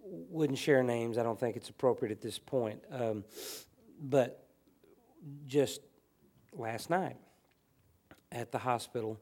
wouldn't 0.05 0.59
share 0.59 0.83
names. 0.83 1.17
I 1.17 1.23
don't 1.23 1.39
think 1.39 1.55
it's 1.55 1.69
appropriate 1.69 2.11
at 2.11 2.21
this 2.21 2.37
point. 2.37 2.81
Um, 2.91 3.23
but 4.01 4.47
just 5.47 5.81
last 6.53 6.89
night 6.89 7.17
at 8.31 8.51
the 8.51 8.59
hospital, 8.59 9.19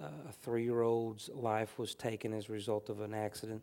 uh, 0.00 0.06
a 0.28 0.32
three 0.32 0.64
year 0.64 0.82
old's 0.82 1.28
life 1.34 1.78
was 1.78 1.94
taken 1.94 2.32
as 2.32 2.48
a 2.48 2.52
result 2.52 2.88
of 2.88 3.00
an 3.00 3.14
accident, 3.14 3.62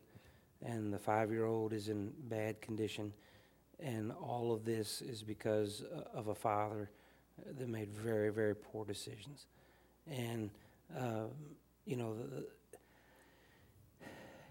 and 0.64 0.94
the 0.94 1.00
five 1.00 1.32
year 1.32 1.46
old 1.46 1.74
is 1.74 1.90
in 1.90 2.12
bad 2.28 2.62
condition. 2.62 3.12
And 3.82 4.12
all 4.12 4.52
of 4.52 4.66
this 4.66 5.02
is 5.02 5.24
because 5.24 5.84
uh, 5.84 6.18
of 6.18 6.28
a 6.28 6.36
father 6.36 6.90
that 7.58 7.70
made 7.70 7.92
very, 7.94 8.30
very 8.30 8.56
poor 8.56 8.86
decisions. 8.86 9.46
And, 10.08 10.50
uh, 10.98 11.26
you 11.86 11.96
know, 11.96 12.16
the, 12.16 12.46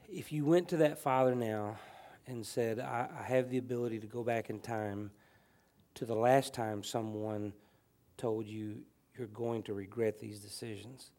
if 0.09 0.33
you 0.33 0.45
went 0.45 0.69
to 0.71 0.79
that 0.79 0.99
father 0.99 1.35
now 1.35 1.79
and 2.27 2.47
said, 2.47 2.79
I, 2.81 3.09
I 3.19 3.23
have 3.25 3.51
the 3.51 3.59
ability 3.59 3.99
to 4.01 4.07
go 4.07 4.23
back 4.23 4.49
in 4.49 4.61
time 4.61 5.11
to 5.95 6.07
the 6.07 6.15
last 6.15 6.55
time 6.55 6.83
someone 6.83 7.53
told 8.17 8.47
you 8.47 8.79
you're 9.17 9.27
going 9.29 9.63
to 9.65 9.75
regret 9.75 10.19
these 10.19 10.39
decisions, 10.39 11.11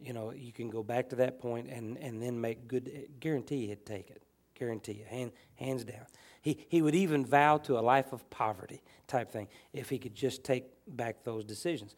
you 0.00 0.12
know, 0.12 0.32
you 0.32 0.52
can 0.52 0.70
go 0.70 0.82
back 0.82 1.08
to 1.10 1.16
that 1.16 1.38
point 1.40 1.68
and, 1.68 1.96
and 1.98 2.22
then 2.22 2.40
make 2.40 2.66
good, 2.68 3.08
guarantee 3.20 3.66
he'd 3.66 3.86
take 3.86 4.10
it. 4.10 4.22
Guarantee 4.58 4.92
you, 4.92 5.04
hand, 5.04 5.32
hands 5.56 5.84
down. 5.84 6.06
He, 6.46 6.64
he 6.68 6.80
would 6.80 6.94
even 6.94 7.26
vow 7.26 7.58
to 7.58 7.76
a 7.76 7.80
life 7.80 8.12
of 8.12 8.30
poverty 8.30 8.80
type 9.08 9.32
thing 9.32 9.48
if 9.72 9.88
he 9.88 9.98
could 9.98 10.14
just 10.14 10.44
take 10.44 10.64
back 10.86 11.24
those 11.24 11.44
decisions. 11.44 11.96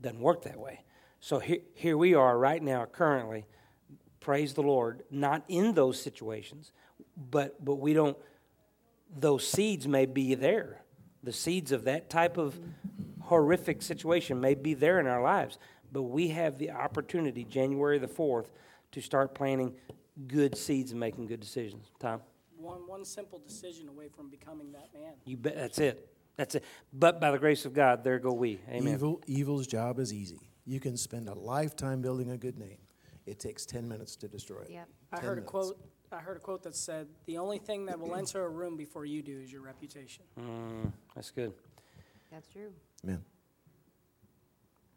Doesn't 0.00 0.18
work 0.18 0.44
that 0.44 0.58
way. 0.58 0.82
So 1.20 1.38
here, 1.38 1.58
here 1.74 1.98
we 1.98 2.14
are 2.14 2.38
right 2.38 2.62
now, 2.62 2.86
currently, 2.86 3.44
praise 4.18 4.54
the 4.54 4.62
Lord, 4.62 5.02
not 5.10 5.44
in 5.46 5.74
those 5.74 6.00
situations, 6.00 6.72
but, 7.30 7.62
but 7.62 7.74
we 7.74 7.92
don't, 7.92 8.16
those 9.14 9.46
seeds 9.46 9.86
may 9.86 10.06
be 10.06 10.34
there. 10.36 10.80
The 11.22 11.34
seeds 11.34 11.70
of 11.70 11.84
that 11.84 12.08
type 12.08 12.38
of 12.38 12.58
horrific 13.20 13.82
situation 13.82 14.40
may 14.40 14.54
be 14.54 14.72
there 14.72 15.00
in 15.00 15.06
our 15.06 15.22
lives, 15.22 15.58
but 15.92 16.04
we 16.04 16.28
have 16.28 16.56
the 16.56 16.70
opportunity, 16.70 17.44
January 17.44 17.98
the 17.98 18.08
4th, 18.08 18.46
to 18.92 19.02
start 19.02 19.34
planting 19.34 19.74
good 20.28 20.56
seeds 20.56 20.92
and 20.92 21.00
making 21.00 21.26
good 21.26 21.40
decisions. 21.40 21.90
Tom? 22.00 22.22
One, 22.62 22.86
one 22.86 23.04
simple 23.04 23.38
decision 23.38 23.88
away 23.88 24.08
from 24.08 24.30
becoming 24.30 24.72
that 24.72 24.88
man. 24.94 25.14
You 25.24 25.36
bet. 25.36 25.56
That's 25.56 25.78
it. 25.78 26.08
That's 26.36 26.54
it. 26.54 26.64
But 26.92 27.20
by 27.20 27.30
the 27.30 27.38
grace 27.38 27.64
of 27.64 27.74
God, 27.74 28.04
there 28.04 28.18
go 28.18 28.32
we. 28.32 28.60
Amen. 28.68 28.94
Evil, 28.94 29.20
evil's 29.26 29.66
job 29.66 29.98
is 29.98 30.12
easy. 30.12 30.40
You 30.64 30.80
can 30.80 30.96
spend 30.96 31.28
a 31.28 31.34
lifetime 31.34 32.00
building 32.00 32.30
a 32.30 32.38
good 32.38 32.58
name. 32.58 32.78
It 33.26 33.38
takes 33.38 33.66
10 33.66 33.88
minutes 33.88 34.16
to 34.16 34.28
destroy 34.28 34.60
it. 34.62 34.70
Yep. 34.70 34.88
I 35.12 35.16
10 35.16 35.24
heard 35.24 35.38
a 35.38 35.42
quote. 35.42 35.78
I 36.10 36.18
heard 36.18 36.36
a 36.36 36.40
quote 36.40 36.62
that 36.64 36.74
said, 36.74 37.08
"The 37.24 37.38
only 37.38 37.58
thing 37.58 37.86
that 37.86 37.98
will 37.98 38.14
enter 38.14 38.44
a 38.44 38.48
room 38.48 38.76
before 38.76 39.06
you 39.06 39.22
do 39.22 39.40
is 39.40 39.50
your 39.50 39.62
reputation." 39.62 40.24
Mm, 40.38 40.92
that's 41.14 41.30
good. 41.30 41.54
That's 42.30 42.46
true. 42.48 42.72
Man. 43.02 43.24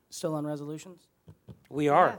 Still 0.10 0.36
on 0.36 0.46
resolutions? 0.46 1.08
We 1.70 1.88
are. 1.88 2.08
Yeah. 2.10 2.16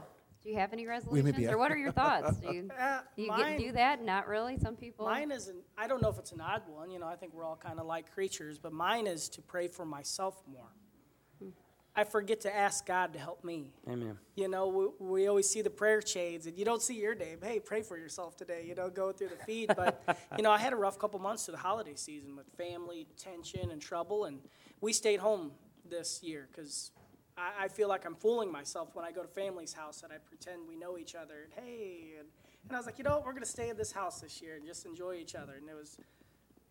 Do 0.47 0.53
you 0.53 0.59
have 0.59 0.71
any 0.71 0.87
resolutions, 0.87 1.45
or 1.49 1.57
what 1.57 1.73
are 1.73 1.77
your 1.77 1.91
thoughts? 1.91 2.37
Do 2.41 2.53
you, 2.53 2.69
Uh, 2.79 3.01
do 3.17 3.21
you 3.21 3.27
mine, 3.27 3.57
get, 3.57 3.65
do 3.65 3.71
that? 3.73 4.01
Not 4.01 4.29
really. 4.29 4.57
Some 4.57 4.77
people. 4.77 5.05
mine 5.05 5.29
isn't. 5.29 5.57
I 5.77 5.87
don't 5.87 6.01
know 6.01 6.07
if 6.07 6.17
it's 6.17 6.31
an 6.31 6.39
odd 6.39 6.61
one. 6.69 6.89
You 6.89 6.99
know, 6.99 7.05
I 7.05 7.17
think 7.17 7.33
we're 7.33 7.43
all 7.43 7.57
kind 7.57 7.81
of 7.81 7.85
like 7.85 8.09
creatures, 8.13 8.57
but 8.57 8.71
mine 8.71 9.07
is 9.07 9.27
to 9.27 9.41
pray 9.41 9.67
for 9.67 9.83
myself 9.83 10.41
more. 10.49 11.51
I 11.97 12.05
forget 12.05 12.39
to 12.41 12.55
ask 12.55 12.85
God 12.85 13.11
to 13.11 13.19
help 13.19 13.43
me. 13.43 13.73
Amen. 13.89 14.19
You 14.35 14.47
know, 14.47 14.93
we, 14.99 15.05
we 15.05 15.27
always 15.27 15.49
see 15.49 15.61
the 15.61 15.69
prayer 15.69 16.01
chains, 16.01 16.45
and 16.45 16.57
you 16.57 16.63
don't 16.63 16.81
see 16.81 16.95
your 16.97 17.13
name. 17.13 17.39
Hey, 17.43 17.59
pray 17.59 17.81
for 17.81 17.97
yourself 17.97 18.37
today. 18.37 18.63
You 18.65 18.75
know, 18.75 18.89
go 18.89 19.11
through 19.11 19.29
the 19.29 19.43
feed. 19.45 19.73
But 19.75 20.01
you 20.37 20.43
know, 20.43 20.51
I 20.51 20.59
had 20.59 20.71
a 20.71 20.77
rough 20.77 20.97
couple 20.97 21.19
months 21.19 21.43
to 21.47 21.51
the 21.51 21.57
holiday 21.57 21.95
season 21.95 22.37
with 22.37 22.45
family 22.57 23.05
tension 23.17 23.69
and 23.71 23.81
trouble, 23.81 24.23
and 24.23 24.39
we 24.79 24.93
stayed 24.93 25.19
home 25.19 25.51
this 25.89 26.23
year 26.23 26.47
because 26.49 26.91
I, 27.37 27.65
I 27.65 27.67
feel 27.67 27.87
like 27.87 28.05
I'm 28.05 28.15
fooling 28.15 28.51
myself 28.51 28.89
when 28.95 29.05
I 29.05 29.11
go 29.11 29.21
to 29.21 29.27
family's 29.27 29.73
house 29.73 30.03
and 30.03 30.11
I 30.11 30.17
pretend 30.17 30.67
we 30.67 30.75
know 30.75 30.97
each 30.97 31.15
other. 31.15 31.35
And 31.45 31.65
hey, 31.65 32.13
and, 32.19 32.27
and 32.67 32.75
I 32.75 32.79
was 32.79 32.85
like, 32.85 32.97
you 32.97 33.03
know, 33.03 33.11
what? 33.11 33.25
we're 33.25 33.33
gonna 33.33 33.45
stay 33.45 33.69
in 33.69 33.77
this 33.77 33.91
house 33.91 34.21
this 34.21 34.41
year 34.41 34.55
and 34.55 34.65
just 34.65 34.85
enjoy 34.85 35.15
each 35.15 35.35
other. 35.35 35.53
And 35.53 35.69
it 35.69 35.75
was 35.75 35.97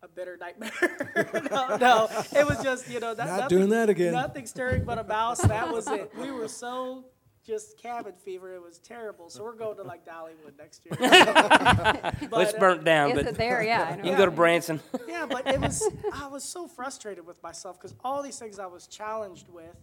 a 0.03 0.07
bitter 0.07 0.37
nightmare. 0.37 0.71
no, 1.51 1.77
no, 1.77 2.07
it 2.35 2.45
was 2.45 2.61
just 2.61 2.89
you 2.89 2.99
know 2.99 3.13
that, 3.13 3.27
Not 3.27 3.37
nothing- 3.39 3.57
doing 3.57 3.69
that 3.69 3.89
again. 3.89 4.13
Nothing 4.13 4.45
stirring 4.45 4.83
but 4.83 4.97
a 4.97 5.03
mouse. 5.03 5.39
That 5.41 5.71
was 5.73 5.87
it. 5.87 6.11
We 6.17 6.31
were 6.31 6.47
so 6.47 7.05
just 7.45 7.77
cabin 7.77 8.13
fever. 8.13 8.53
It 8.53 8.61
was 8.61 8.77
terrible. 8.79 9.29
So 9.29 9.43
we're 9.43 9.55
going 9.55 9.77
to 9.77 9.83
like 9.83 10.05
Dollywood 10.05 10.57
next 10.57 10.85
year. 10.85 10.97
Well, 10.99 11.09
But, 12.29 12.41
it's 12.41 12.53
uh, 12.53 12.59
burnt 12.59 12.83
down, 12.83 13.11
Is 13.11 13.15
but 13.15 13.27
it 13.27 13.35
there? 13.35 13.63
Yeah. 13.63 13.93
I 13.93 13.95
you 13.97 14.03
can 14.03 14.17
go 14.17 14.25
to 14.25 14.31
Branson. 14.31 14.81
yeah, 15.07 15.25
but 15.25 15.47
it 15.47 15.59
was. 15.59 15.89
I 16.13 16.27
was 16.27 16.43
so 16.43 16.67
frustrated 16.67 17.25
with 17.25 17.41
myself 17.41 17.79
because 17.79 17.95
all 18.03 18.21
these 18.21 18.37
things 18.37 18.59
I 18.59 18.65
was 18.65 18.85
challenged 18.85 19.47
with. 19.47 19.75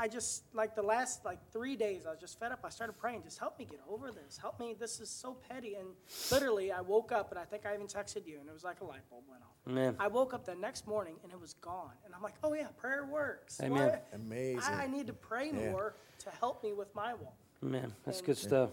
I 0.00 0.06
just 0.06 0.44
like 0.54 0.76
the 0.76 0.82
last 0.82 1.24
like 1.24 1.38
three 1.52 1.74
days. 1.74 2.02
I 2.06 2.10
was 2.10 2.20
just 2.20 2.38
fed 2.38 2.52
up. 2.52 2.60
I 2.64 2.68
started 2.68 2.92
praying. 2.98 3.22
Just 3.24 3.38
help 3.38 3.58
me 3.58 3.64
get 3.68 3.80
over 3.90 4.12
this. 4.12 4.38
Help 4.38 4.60
me. 4.60 4.74
This 4.78 5.00
is 5.00 5.10
so 5.10 5.36
petty. 5.48 5.74
And 5.74 5.88
literally, 6.30 6.70
I 6.70 6.80
woke 6.80 7.10
up 7.10 7.30
and 7.30 7.38
I 7.38 7.44
think 7.44 7.66
I 7.66 7.74
even 7.74 7.86
texted 7.88 8.24
you, 8.26 8.38
and 8.38 8.48
it 8.48 8.52
was 8.52 8.62
like 8.62 8.80
a 8.80 8.84
light 8.84 9.00
bulb 9.10 9.24
went 9.28 9.42
off. 9.42 9.48
Amen. 9.68 9.96
I 9.98 10.06
woke 10.06 10.34
up 10.34 10.44
the 10.46 10.54
next 10.54 10.86
morning 10.86 11.14
and 11.24 11.32
it 11.32 11.40
was 11.40 11.54
gone. 11.54 11.92
And 12.04 12.14
I'm 12.14 12.22
like, 12.22 12.34
oh 12.44 12.54
yeah, 12.54 12.68
prayer 12.76 13.06
works. 13.06 13.60
Amen. 13.60 13.88
What? 13.88 14.08
Amazing. 14.14 14.60
I, 14.74 14.84
I 14.84 14.86
need 14.86 15.08
to 15.08 15.12
pray 15.12 15.46
Yeah. 15.52 15.70
more 15.72 15.94
to 16.20 16.30
help 16.30 16.62
me 16.62 16.72
with 16.72 16.94
my 16.94 17.14
walk. 17.14 17.34
Man, 17.60 17.92
That's 18.06 18.20
good 18.22 18.38
stuff. 18.38 18.70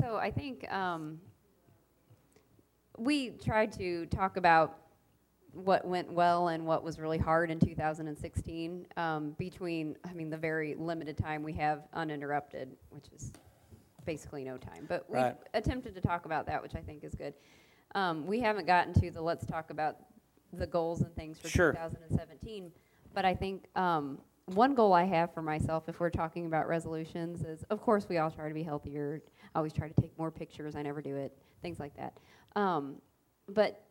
So 0.00 0.16
I 0.16 0.30
think 0.30 0.70
um, 0.72 1.20
we 2.96 3.30
tried 3.30 3.72
to 3.74 4.06
talk 4.06 4.36
about 4.38 4.76
what 5.64 5.84
went 5.86 6.10
well 6.12 6.48
and 6.48 6.64
what 6.66 6.82
was 6.84 6.98
really 6.98 7.18
hard 7.18 7.50
in 7.50 7.58
2016 7.58 8.86
um, 8.96 9.30
between, 9.38 9.96
I 10.08 10.12
mean, 10.12 10.30
the 10.30 10.36
very 10.36 10.74
limited 10.74 11.16
time 11.18 11.42
we 11.42 11.52
have 11.54 11.82
uninterrupted, 11.94 12.76
which 12.90 13.06
is 13.14 13.32
basically 14.04 14.44
no 14.44 14.56
time. 14.56 14.86
But 14.88 15.08
we 15.10 15.18
Right. 15.18 15.36
attempted 15.54 15.94
to 15.94 16.00
talk 16.00 16.24
about 16.26 16.46
that, 16.46 16.62
which 16.62 16.74
I 16.74 16.80
think 16.80 17.04
is 17.04 17.14
good. 17.14 17.34
Um, 17.94 18.26
we 18.26 18.40
haven't 18.40 18.66
gotten 18.66 18.92
to 18.94 19.10
the 19.10 19.20
let's 19.20 19.44
talk 19.46 19.70
about 19.70 19.96
the 20.52 20.66
goals 20.66 21.02
and 21.02 21.14
things 21.14 21.38
for 21.38 21.48
Sure. 21.48 21.72
2017. 21.72 22.72
But 23.14 23.24
I 23.24 23.34
think 23.34 23.66
um, 23.76 24.18
one 24.46 24.74
goal 24.74 24.92
I 24.92 25.04
have 25.04 25.32
for 25.34 25.42
myself, 25.42 25.88
if 25.88 25.98
we're 26.00 26.10
talking 26.10 26.46
about 26.46 26.68
resolutions, 26.68 27.42
is 27.42 27.64
of 27.64 27.80
course 27.82 28.08
we 28.08 28.18
all 28.18 28.30
try 28.30 28.48
to 28.48 28.54
be 28.54 28.62
healthier. 28.62 29.20
I 29.54 29.58
always 29.58 29.72
try 29.72 29.88
to 29.88 30.00
take 30.00 30.16
more 30.18 30.30
pictures. 30.30 30.76
I 30.76 30.82
never 30.82 31.02
do 31.02 31.16
it. 31.16 31.36
Things 31.62 31.80
like 31.80 31.94
that. 31.96 32.14
Um, 32.54 32.96
but 33.48 33.87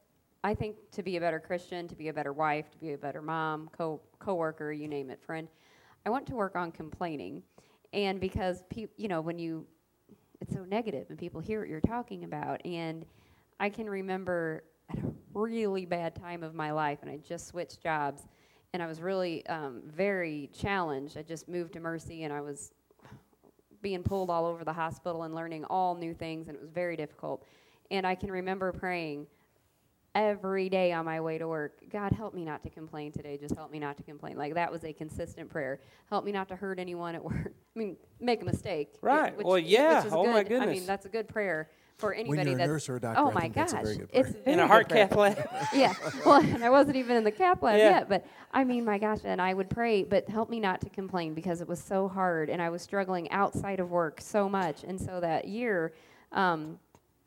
I 0.47 0.53
think 0.53 0.77
to 0.91 1.03
be 1.03 1.17
a 1.17 1.19
better 1.19 1.41
Christian, 1.41 1.89
to 1.89 1.95
be 1.95 2.07
a 2.07 2.13
better 2.13 2.31
wife, 2.31 2.71
to 2.71 2.77
be 2.77 2.93
a 2.93 2.97
better 2.97 3.21
mom, 3.21 3.69
co 3.77 3.99
coworker, 4.17 4.71
you 4.71 4.87
name 4.87 5.09
it, 5.09 5.21
friend, 5.21 5.49
I 6.05 6.09
want 6.09 6.25
to 6.27 6.35
work 6.35 6.55
on 6.55 6.71
complaining. 6.71 7.43
And 7.91 8.17
because 8.21 8.63
pe- 8.69 8.87
you 8.95 9.09
know 9.09 9.19
when 9.19 9.37
you, 9.37 9.67
it's 10.39 10.53
so 10.53 10.63
negative, 10.63 11.07
and 11.09 11.19
people 11.19 11.41
hear 11.41 11.59
what 11.59 11.67
you're 11.67 11.81
talking 11.81 12.23
about, 12.23 12.65
and 12.65 13.05
I 13.59 13.67
can 13.67 13.89
remember 13.89 14.63
at 14.89 14.99
a 14.99 15.11
really 15.33 15.85
bad 15.85 16.15
time 16.15 16.43
of 16.43 16.55
my 16.55 16.71
life, 16.71 16.99
and 17.01 17.11
I 17.11 17.17
just 17.17 17.49
switched 17.49 17.83
jobs, 17.83 18.29
and 18.71 18.81
I 18.81 18.87
was 18.87 19.01
really 19.01 19.45
um, 19.47 19.81
very 19.85 20.49
challenged. 20.57 21.17
I 21.17 21.23
just 21.23 21.49
moved 21.49 21.73
to 21.73 21.81
Mercy, 21.81 22.23
and 22.23 22.31
I 22.31 22.39
was 22.39 22.71
being 23.81 24.01
pulled 24.01 24.29
all 24.29 24.45
over 24.45 24.63
the 24.63 24.71
hospital 24.71 25.23
and 25.23 25.35
learning 25.35 25.65
all 25.65 25.93
new 25.93 26.13
things, 26.13 26.47
and 26.47 26.55
it 26.55 26.61
was 26.61 26.71
very 26.71 26.95
difficult. 26.95 27.43
And 27.91 28.07
I 28.07 28.15
can 28.15 28.31
remember 28.31 28.71
praying 28.71 29.27
every 30.17 30.67
day 30.67 30.91
on 30.91 31.05
my 31.05 31.21
way 31.21 31.37
to 31.37 31.47
work, 31.47 31.73
God, 31.91 32.11
help 32.11 32.33
me 32.33 32.43
not 32.43 32.63
to 32.63 32.69
complain 32.69 33.11
today. 33.11 33.37
Just 33.37 33.55
help 33.55 33.71
me 33.71 33.77
not 33.79 33.97
to 33.97 34.03
complain. 34.03 34.35
Like 34.35 34.55
that 34.55 34.71
was 34.71 34.83
a 34.83 34.91
consistent 34.91 35.49
prayer. 35.49 35.79
Help 36.09 36.25
me 36.25 36.31
not 36.31 36.47
to 36.49 36.55
hurt 36.55 36.79
anyone 36.79 37.13
at 37.15 37.23
work. 37.23 37.53
I 37.75 37.79
mean, 37.79 37.97
make 38.19 38.41
a 38.41 38.45
mistake. 38.45 38.89
Right. 39.01 39.37
Which, 39.37 39.45
Well, 39.45 39.59
yeah. 39.59 39.97
Which 39.99 40.07
is 40.07 40.13
Oh, 40.13 40.23
good. 40.25 40.33
my 40.33 40.43
goodness. 40.43 40.69
I 40.69 40.73
mean, 40.73 40.85
that's 40.87 41.05
a 41.05 41.09
good 41.09 41.27
prayer 41.27 41.69
for 41.97 42.09
When 42.09 42.19
anybody 42.19 42.49
you're 42.51 42.55
a 42.55 42.57
that's. 42.57 42.67
nurse 42.69 42.89
or 42.89 42.95
a 42.97 42.99
doctor, 42.99 43.21
oh 43.21 43.31
my 43.31 43.47
gosh, 43.47 43.71
that's 43.71 43.73
a 43.73 43.81
very 43.81 43.97
good 43.97 44.09
it's 44.13 44.29
very 44.31 44.53
In 44.53 44.59
a 44.59 44.67
heart 44.67 44.89
cath 44.89 45.15
lab. 45.15 45.37
yeah. 45.73 45.93
Well, 46.25 46.41
and 46.41 46.63
I 46.63 46.69
wasn't 46.69 46.95
even 46.95 47.15
in 47.17 47.23
the 47.23 47.31
cath 47.31 47.61
lab 47.63 47.77
Yeah. 47.77 47.89
yet, 47.89 48.09
but 48.09 48.25
I 48.51 48.63
mean, 48.63 48.85
my 48.85 48.97
gosh, 48.97 49.19
and 49.23 49.41
I 49.41 49.53
would 49.53 49.69
pray, 49.69 50.03
but 50.03 50.27
help 50.29 50.49
me 50.49 50.59
not 50.59 50.81
to 50.81 50.89
complain 50.89 51.33
because 51.35 51.59
it 51.61 51.67
was 51.67 51.79
so 51.79 52.07
hard, 52.07 52.49
and 52.49 52.61
I 52.61 52.69
was 52.69 52.81
struggling 52.83 53.29
outside 53.31 53.79
of 53.79 53.89
work 53.91 54.21
so 54.21 54.47
much, 54.49 54.83
and 54.83 54.99
so 54.99 55.19
that 55.21 55.47
year, 55.47 55.91
um, 56.31 56.79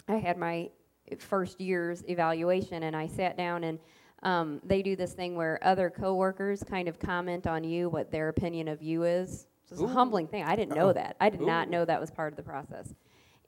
I 0.08 0.16
had 0.16 0.38
my 0.38 0.70
first 1.18 1.60
year's 1.60 2.02
evaluation, 2.08 2.82
and 2.84 2.94
I 2.96 3.06
sat 3.06 3.36
down 3.36 3.64
and. 3.64 3.78
Um, 4.22 4.60
they 4.62 4.82
do 4.82 4.96
this 4.96 5.14
thing 5.14 5.34
where 5.34 5.58
other 5.62 5.88
coworkers 5.88 6.62
kind 6.62 6.88
of 6.88 6.98
comment 6.98 7.46
on 7.46 7.64
you 7.64 7.88
what 7.88 8.10
their 8.12 8.28
opinion 8.28 8.68
of 8.68 8.82
you 8.82 9.04
is. 9.04 9.46
It's 9.70 9.80
a 9.80 9.86
humbling 9.86 10.26
thing. 10.26 10.44
I 10.44 10.56
didn't 10.56 10.74
know 10.76 10.88
Uh-oh. 10.88 10.92
that. 10.92 11.16
I 11.22 11.30
did 11.30 11.40
not 11.40 11.70
know 11.70 11.86
that 11.86 11.98
was 11.98 12.10
part 12.10 12.30
of 12.30 12.36
the 12.36 12.42
process. 12.42 12.92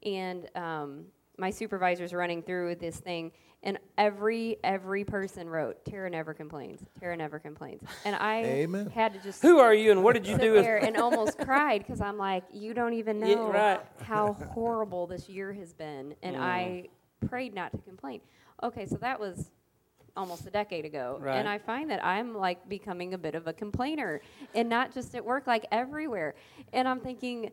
And 0.02 0.48
um, 0.56 1.04
my 1.36 1.50
supervisor's 1.50 2.14
running 2.14 2.40
through 2.42 2.76
this 2.76 2.96
thing, 2.96 3.32
and 3.62 3.78
every 3.98 4.56
every 4.64 5.04
person 5.04 5.46
wrote, 5.46 5.84
"Tara 5.84 6.08
never 6.08 6.32
complains. 6.32 6.80
Tara 6.98 7.18
never 7.18 7.38
complains." 7.38 7.82
And 8.06 8.16
I 8.16 8.42
Amen. 8.42 8.88
had 8.88 9.12
to 9.12 9.18
just 9.20 9.42
Who 9.42 9.58
are 9.58 9.74
you 9.74 9.90
and 9.90 10.02
what 10.02 10.14
did 10.14 10.26
you 10.26 10.38
do? 10.38 10.54
There 10.54 10.78
and 10.82 10.96
almost 10.96 11.36
cried 11.38 11.84
because 11.86 12.00
I'm 12.00 12.16
like, 12.16 12.44
you 12.50 12.72
don't 12.72 12.94
even 12.94 13.20
know 13.20 13.26
Yeah, 13.26 13.50
right. 13.74 13.80
how 14.04 14.32
horrible 14.32 15.06
this 15.06 15.28
year 15.28 15.52
has 15.52 15.74
been, 15.74 16.14
and 16.22 16.34
Mm. 16.36 16.40
I 16.40 16.88
prayed 17.28 17.54
not 17.54 17.72
to 17.72 17.78
complain. 17.78 18.20
Okay, 18.62 18.86
so 18.86 18.96
that 18.96 19.18
was 19.18 19.50
almost 20.16 20.46
a 20.46 20.50
decade 20.50 20.84
ago. 20.84 21.18
Right. 21.20 21.36
And 21.38 21.48
I 21.48 21.58
find 21.58 21.90
that 21.90 22.04
I'm 22.04 22.34
like 22.34 22.68
becoming 22.68 23.14
a 23.14 23.18
bit 23.18 23.34
of 23.34 23.46
a 23.46 23.52
complainer 23.52 24.20
and 24.54 24.68
not 24.68 24.92
just 24.92 25.14
at 25.14 25.24
work, 25.24 25.46
like 25.46 25.66
everywhere. 25.72 26.34
And 26.72 26.86
I'm 26.86 27.00
thinking, 27.00 27.50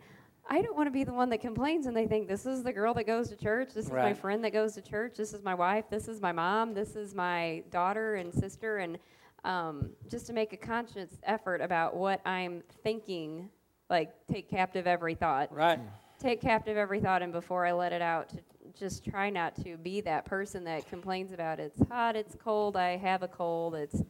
I 0.49 0.61
don't 0.61 0.75
want 0.75 0.87
to 0.87 0.91
be 0.91 1.03
the 1.03 1.13
one 1.13 1.29
that 1.29 1.41
complains 1.41 1.85
and 1.85 1.95
they 1.95 2.07
think 2.07 2.27
this 2.27 2.45
is 2.45 2.63
the 2.63 2.73
girl 2.73 2.93
that 2.95 3.05
goes 3.05 3.29
to 3.29 3.35
church, 3.35 3.69
this 3.73 3.85
is 3.85 3.91
my 3.91 4.13
friend 4.13 4.43
that 4.43 4.51
goes 4.51 4.73
to 4.73 4.81
church, 4.81 5.15
this 5.15 5.33
is 5.33 5.43
my 5.43 5.53
wife, 5.53 5.85
this 5.89 6.07
is 6.07 6.19
my 6.21 6.31
mom, 6.31 6.73
this 6.73 6.95
is 6.95 7.13
my 7.13 7.63
daughter 7.71 8.15
and 8.15 8.33
sister 8.33 8.79
and 8.79 8.97
um, 9.45 9.91
just 10.09 10.27
to 10.27 10.33
make 10.33 10.51
a 10.51 10.57
conscious 10.57 11.11
effort 11.23 11.61
about 11.61 11.95
what 11.95 12.19
I'm 12.25 12.61
thinking, 12.83 13.49
like 13.89 14.11
take 14.27 14.49
captive 14.49 14.85
every 14.87 15.15
thought 15.15 15.53
Right. 15.53 15.79
take 16.19 16.41
captive 16.41 16.75
every 16.77 16.99
thought 16.99 17.21
and 17.21 17.31
before 17.31 17.65
I 17.65 17.71
let 17.71 17.93
it 17.93 18.01
out 18.01 18.29
to 18.29 18.37
just 18.77 19.05
try 19.05 19.29
not 19.29 19.55
to 19.63 19.77
be 19.77 20.01
that 20.01 20.25
person 20.25 20.63
that 20.65 20.87
complains 20.89 21.31
about 21.31 21.59
it's 21.59 21.79
hot, 21.89 22.15
it's 22.15 22.35
cold, 22.35 22.75
I 22.75 22.97
have 22.97 23.23
a 23.23 23.27
cold, 23.27 23.75
it's 23.75 24.01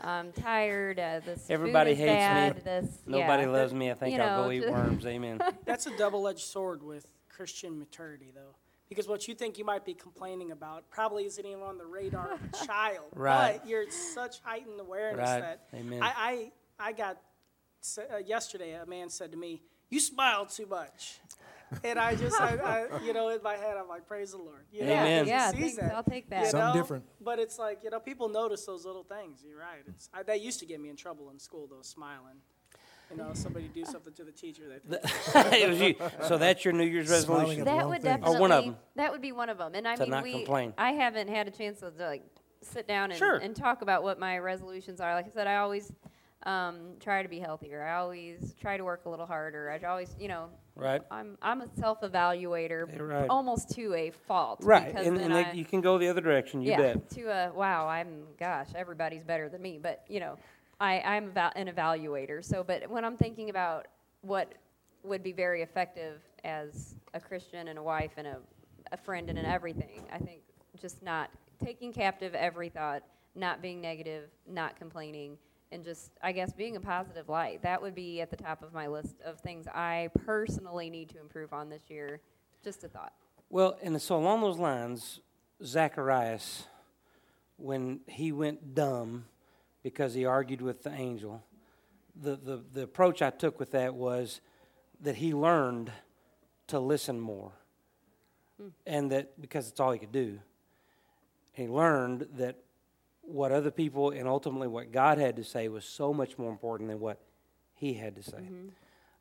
I'm 0.00 0.30
tired, 0.32 0.98
uh, 0.98 1.20
this 1.24 1.46
Everybody 1.48 1.94
food 1.94 2.02
is 2.02 2.08
hates 2.10 2.56
me. 2.56 2.62
This 2.62 2.98
Nobody 3.06 3.42
yeah. 3.44 3.48
loves 3.48 3.72
me. 3.72 3.90
I 3.90 3.94
think 3.94 4.14
You 4.16 4.22
I'll 4.22 4.44
go 4.44 4.50
eat 4.50 4.68
worms. 4.70 5.06
Amen. 5.06 5.40
That's 5.64 5.86
a 5.86 5.96
double-edged 5.96 6.40
sword 6.40 6.82
with 6.82 7.06
Christian 7.30 7.78
maturity, 7.78 8.30
though, 8.34 8.54
because 8.90 9.08
what 9.08 9.26
you 9.26 9.34
think 9.34 9.56
you 9.56 9.64
might 9.64 9.86
be 9.86 9.94
complaining 9.94 10.50
about 10.52 10.88
probably 10.90 11.24
isn't 11.24 11.44
even 11.46 11.62
on 11.62 11.78
the 11.78 11.86
radar 11.86 12.32
of 12.34 12.40
a 12.44 12.66
child. 12.66 13.06
Right. 13.14 13.58
But 13.62 13.68
you're 13.68 13.90
such 13.90 14.40
heightened 14.42 14.78
awareness 14.80 15.18
Right. 15.30 15.40
that 15.40 15.66
Amen. 15.74 16.02
I, 16.02 16.52
I 16.78 16.88
I 16.88 16.92
got 16.92 17.16
uh, 17.98 18.18
yesterday. 18.18 18.74
A 18.74 18.84
man 18.84 19.08
said 19.08 19.30
to 19.32 19.38
me, 19.38 19.62
"You 19.88 19.98
smile 20.00 20.44
too 20.44 20.66
much," 20.66 21.20
and 21.84 21.98
I 21.98 22.14
just 22.14 22.40
I, 22.40 22.56
I, 22.56 23.00
you 23.04 23.12
know 23.12 23.28
in 23.28 23.42
my 23.42 23.56
head 23.56 23.76
I'm 23.76 23.88
like, 23.88 24.06
"Praise 24.06 24.30
the 24.32 24.38
Lord." 24.38 24.64
You 24.70 24.84
know, 24.84 24.92
Amen. 24.92 25.20
'cause 25.24 25.28
Yeah, 25.28 25.50
thanks, 25.52 25.76
that. 25.76 25.94
I'll 25.94 26.02
take 26.02 26.30
that. 26.30 26.44
You 26.44 26.50
Something 26.50 26.68
know? 26.68 26.72
different. 26.74 27.04
But 27.20 27.38
it's 27.38 27.58
like 27.58 27.80
you 27.82 27.90
know, 27.90 27.98
people 28.00 28.28
notice 28.28 28.64
those 28.64 28.84
little 28.84 29.02
things. 29.04 29.42
You're 29.46 29.58
right. 29.58 29.82
It's 29.88 30.08
I, 30.14 30.22
that 30.22 30.40
used 30.40 30.60
to 30.60 30.66
get 30.66 30.80
me 30.80 30.90
in 30.90 30.96
trouble 30.96 31.30
in 31.30 31.38
school. 31.38 31.66
Though 31.68 31.82
smiling, 31.82 32.36
you 33.10 33.16
know, 33.16 33.30
somebody 33.34 33.68
do 33.68 33.84
something 33.84 34.12
to 34.14 34.24
the 34.24 34.32
teacher. 34.32 34.62
They 34.88 34.98
it 35.62 35.68
was 35.68 35.80
you. 35.80 35.94
So 36.28 36.38
that's 36.38 36.64
your 36.64 36.72
New 36.74 36.84
Year's 36.84 37.08
resolution. 37.10 37.64
That 37.64 37.88
would 37.88 38.02
definitely 38.02 38.34
Or 38.34 38.38
oh, 38.38 38.40
one 38.40 38.52
of 38.52 38.64
'em. 38.64 38.76
that 38.94 39.10
would 39.12 39.22
be 39.22 39.32
one 39.32 39.48
of 39.48 39.58
them. 39.58 39.74
And 39.74 39.88
I 39.88 39.96
To 39.96 40.02
mean, 40.02 40.10
not 40.10 40.22
we 40.22 40.32
complain. 40.32 40.72
I 40.78 40.92
haven't 40.92 41.28
had 41.28 41.48
a 41.48 41.50
chance 41.50 41.80
to 41.80 41.92
like 41.98 42.22
sit 42.62 42.86
down 42.88 43.10
and, 43.10 43.18
Sure. 43.18 43.36
and 43.36 43.54
talk 43.56 43.82
about 43.82 44.02
what 44.02 44.18
my 44.18 44.38
resolutions 44.38 45.00
are. 45.00 45.14
Like 45.14 45.26
I 45.26 45.30
said, 45.30 45.46
I 45.46 45.56
always 45.56 45.92
um, 46.44 46.94
try 47.00 47.22
to 47.22 47.28
be 47.28 47.38
healthier. 47.38 47.82
I 47.82 47.96
always 47.96 48.54
try 48.60 48.76
to 48.76 48.84
work 48.84 49.06
a 49.06 49.08
little 49.10 49.26
harder. 49.26 49.70
I 49.70 49.84
always, 49.86 50.14
you 50.18 50.28
know, 50.28 50.48
Right. 50.76 51.00
I'm 51.10 51.38
I'm 51.40 51.62
a 51.62 51.66
self-evaluator, 51.78 52.86
Yeah, 52.92 52.98
right. 53.02 53.26
almost 53.30 53.70
to 53.76 53.94
a 53.94 54.10
fault. 54.10 54.60
Right. 54.62 54.88
because 54.88 55.06
And, 55.06 55.16
and 55.18 55.32
I, 55.32 55.52
you 55.52 55.64
can 55.64 55.80
go 55.80 55.96
the 55.96 56.08
other 56.08 56.20
direction. 56.20 56.60
You 56.60 56.72
yeah, 56.72 56.76
bet. 56.94 57.10
to 57.10 57.22
a 57.28 57.52
wow, 57.54 57.88
I'm 57.88 58.24
gosh, 58.38 58.68
everybody's 58.74 59.24
better 59.24 59.48
than 59.48 59.62
me, 59.62 59.78
but 59.82 60.04
you 60.08 60.20
know, 60.20 60.36
I 60.78 61.00
I'm 61.00 61.30
eva- 61.30 61.52
an 61.56 61.68
evaluator. 61.68 62.44
So, 62.44 62.62
but 62.62 62.88
when 62.90 63.04
I'm 63.06 63.16
thinking 63.16 63.48
about 63.48 63.86
what 64.20 64.52
would 65.02 65.22
be 65.22 65.32
very 65.32 65.62
effective 65.62 66.20
as 66.44 66.96
a 67.14 67.20
Christian 67.20 67.68
and 67.68 67.78
a 67.78 67.82
wife 67.82 68.12
and 68.18 68.26
a, 68.26 68.36
a 68.92 68.96
friend 68.98 69.30
and 69.30 69.38
an 69.38 69.46
everything, 69.46 70.02
I 70.12 70.18
think 70.18 70.42
just 70.78 71.02
not 71.02 71.30
taking 71.64 71.90
captive 71.90 72.34
every 72.34 72.68
thought, 72.68 73.02
not 73.34 73.62
being 73.62 73.80
negative, 73.80 74.28
not 74.46 74.76
complaining, 74.76 75.38
and 75.72 75.84
just 75.84 76.10
I 76.22 76.32
guess 76.32 76.52
being 76.52 76.76
a 76.76 76.80
positive 76.80 77.28
light. 77.28 77.62
That 77.62 77.80
would 77.82 77.94
be 77.94 78.20
at 78.20 78.30
the 78.30 78.36
top 78.36 78.62
of 78.62 78.72
my 78.72 78.86
list 78.86 79.16
of 79.24 79.40
things 79.40 79.66
I 79.66 80.10
personally 80.24 80.90
need 80.90 81.08
to 81.10 81.20
improve 81.20 81.52
on 81.52 81.68
this 81.68 81.82
year. 81.88 82.20
Just 82.62 82.84
a 82.84 82.88
thought. 82.88 83.12
Well, 83.50 83.78
and 83.82 84.00
so 84.00 84.16
along 84.16 84.40
those 84.40 84.58
lines, 84.58 85.20
Zacharias, 85.64 86.66
when 87.56 88.00
he 88.06 88.32
went 88.32 88.74
dumb 88.74 89.26
because 89.82 90.14
he 90.14 90.24
argued 90.24 90.60
with 90.60 90.82
the 90.82 90.92
angel, 90.92 91.42
the, 92.20 92.36
the, 92.36 92.64
the 92.72 92.82
approach 92.82 93.22
I 93.22 93.30
took 93.30 93.60
with 93.60 93.72
that 93.72 93.94
was 93.94 94.40
that 95.00 95.16
he 95.16 95.32
learned 95.32 95.92
to 96.68 96.80
listen 96.80 97.20
more. 97.20 97.52
Hmm. 98.60 98.68
And 98.86 99.12
that 99.12 99.40
because 99.40 99.68
it's 99.68 99.78
all 99.78 99.92
he 99.92 99.98
could 99.98 100.12
do, 100.12 100.40
he 101.52 101.68
learned 101.68 102.26
that 102.36 102.56
what 103.26 103.52
other 103.52 103.70
people 103.70 104.10
and 104.10 104.28
ultimately 104.28 104.68
what 104.68 104.92
God 104.92 105.18
had 105.18 105.36
to 105.36 105.44
say 105.44 105.68
was 105.68 105.84
so 105.84 106.12
much 106.14 106.38
more 106.38 106.50
important 106.50 106.88
than 106.88 107.00
what 107.00 107.20
he 107.74 107.94
had 107.94 108.16
to 108.16 108.22
say. 108.22 108.38
Mm-hmm. 108.38 108.68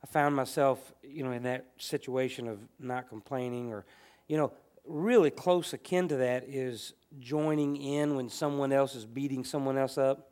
I 0.04 0.08
found 0.08 0.36
myself, 0.36 0.94
you 1.04 1.24
know, 1.24 1.32
in 1.32 1.44
that 1.44 1.65
situation 1.78 2.48
of 2.48 2.60
not 2.80 3.10
complaining 3.10 3.74
or, 3.74 3.86
you 4.28 4.38
know, 4.38 4.54
really 4.88 5.32
close 5.32 5.74
akin 5.74 6.08
to 6.10 6.18
that 6.18 6.44
is 6.48 6.94
joining 7.20 7.76
in 7.76 8.15
when 8.15 8.30
someone 8.30 8.72
else 8.72 8.94
is 8.94 9.06
beating 9.06 9.44
someone 9.44 9.78
else 9.78 9.98
up, 9.98 10.30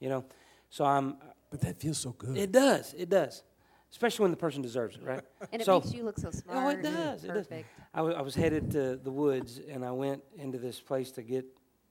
you 0.00 0.08
know. 0.08 0.24
So 0.70 0.84
I'm, 0.84 1.16
But 1.50 1.60
that 1.60 1.78
feels 1.80 1.98
so 1.98 2.10
good. 2.10 2.36
it 2.36 2.50
does, 2.50 2.92
it 2.98 3.08
does, 3.08 3.44
especially 3.92 4.24
when 4.24 4.32
the 4.32 4.36
person 4.36 4.60
deserves 4.62 4.96
it, 4.96 5.04
right? 5.04 5.22
And 5.52 5.62
it 5.62 5.64
so, 5.64 5.78
makes 5.78 5.94
you 5.94 6.02
look 6.02 6.18
so 6.18 6.30
smart. 6.32 6.58
Oh, 6.64 6.68
it 6.70 6.74
and 6.74 6.82
does. 6.82 7.24
It 7.24 7.28
does. 7.28 7.46
Perfect. 7.46 7.68
I 7.94 8.02
wa- 8.02 8.10
I 8.10 8.22
was 8.22 8.34
headed 8.34 8.72
to 8.72 8.96
the 8.96 9.12
woods 9.12 9.60
and 9.70 9.84
I 9.84 9.92
went 9.92 10.22
into 10.36 10.58
this 10.58 10.80
place 10.80 11.12
to 11.12 11.22
get 11.22 11.46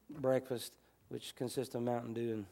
breakfast, 0.10 0.74
which 1.10 1.36
consists 1.36 1.76
of 1.76 1.82
Mountain 1.82 2.14
Dew 2.14 2.32
and 2.34 2.46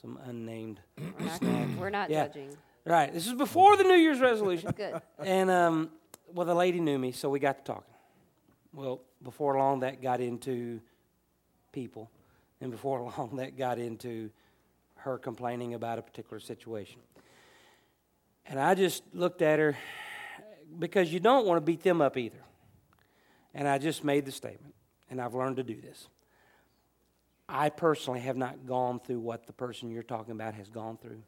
some 0.00 0.18
unnamed 0.24 0.80
We're 0.98 1.26
not, 1.26 1.42
we're 1.78 1.90
not 1.90 2.10
Yeah. 2.10 2.26
judging. 2.26 2.56
Right. 2.84 3.12
This 3.12 3.26
is 3.26 3.34
before 3.34 3.76
the 3.76 3.84
New 3.84 3.94
Year's 3.94 4.20
resolution. 4.20 4.70
Good. 4.76 5.00
and 5.18 5.50
um, 5.50 5.90
well, 6.32 6.46
the 6.46 6.54
lady 6.54 6.80
knew 6.80 6.98
me, 6.98 7.12
so 7.12 7.28
we 7.28 7.38
got 7.38 7.58
to 7.58 7.72
talking. 7.72 7.94
Well, 8.72 9.02
before 9.22 9.58
long, 9.58 9.80
that 9.80 10.00
got 10.00 10.20
into 10.20 10.80
people, 11.72 12.10
and 12.60 12.70
before 12.70 13.02
long, 13.18 13.36
that 13.36 13.56
got 13.58 13.78
into 13.78 14.30
her 14.96 15.18
complaining 15.18 15.74
about 15.74 15.98
a 15.98 16.02
particular 16.02 16.40
situation. 16.40 17.00
And 18.46 18.58
I 18.58 18.74
just 18.74 19.02
looked 19.14 19.42
at 19.42 19.58
her 19.58 19.76
because 20.78 21.12
you 21.12 21.20
don't 21.20 21.46
want 21.46 21.58
to 21.58 21.60
beat 21.60 21.82
them 21.82 22.00
up 22.00 22.16
either. 22.16 22.38
And 23.54 23.66
I 23.68 23.78
just 23.78 24.04
made 24.04 24.24
the 24.24 24.32
statement, 24.32 24.74
and 25.10 25.20
I've 25.20 25.34
learned 25.34 25.56
to 25.56 25.62
do 25.62 25.80
this. 25.80 26.08
I 27.50 27.68
personally 27.68 28.20
have 28.20 28.36
not 28.36 28.66
gone 28.66 29.00
through 29.00 29.20
what 29.20 29.46
the 29.46 29.52
person 29.52 29.90
you're 29.90 30.02
talking 30.02 30.32
about 30.32 30.54
has 30.54 30.68
gone 30.68 30.96
through. 30.96 31.22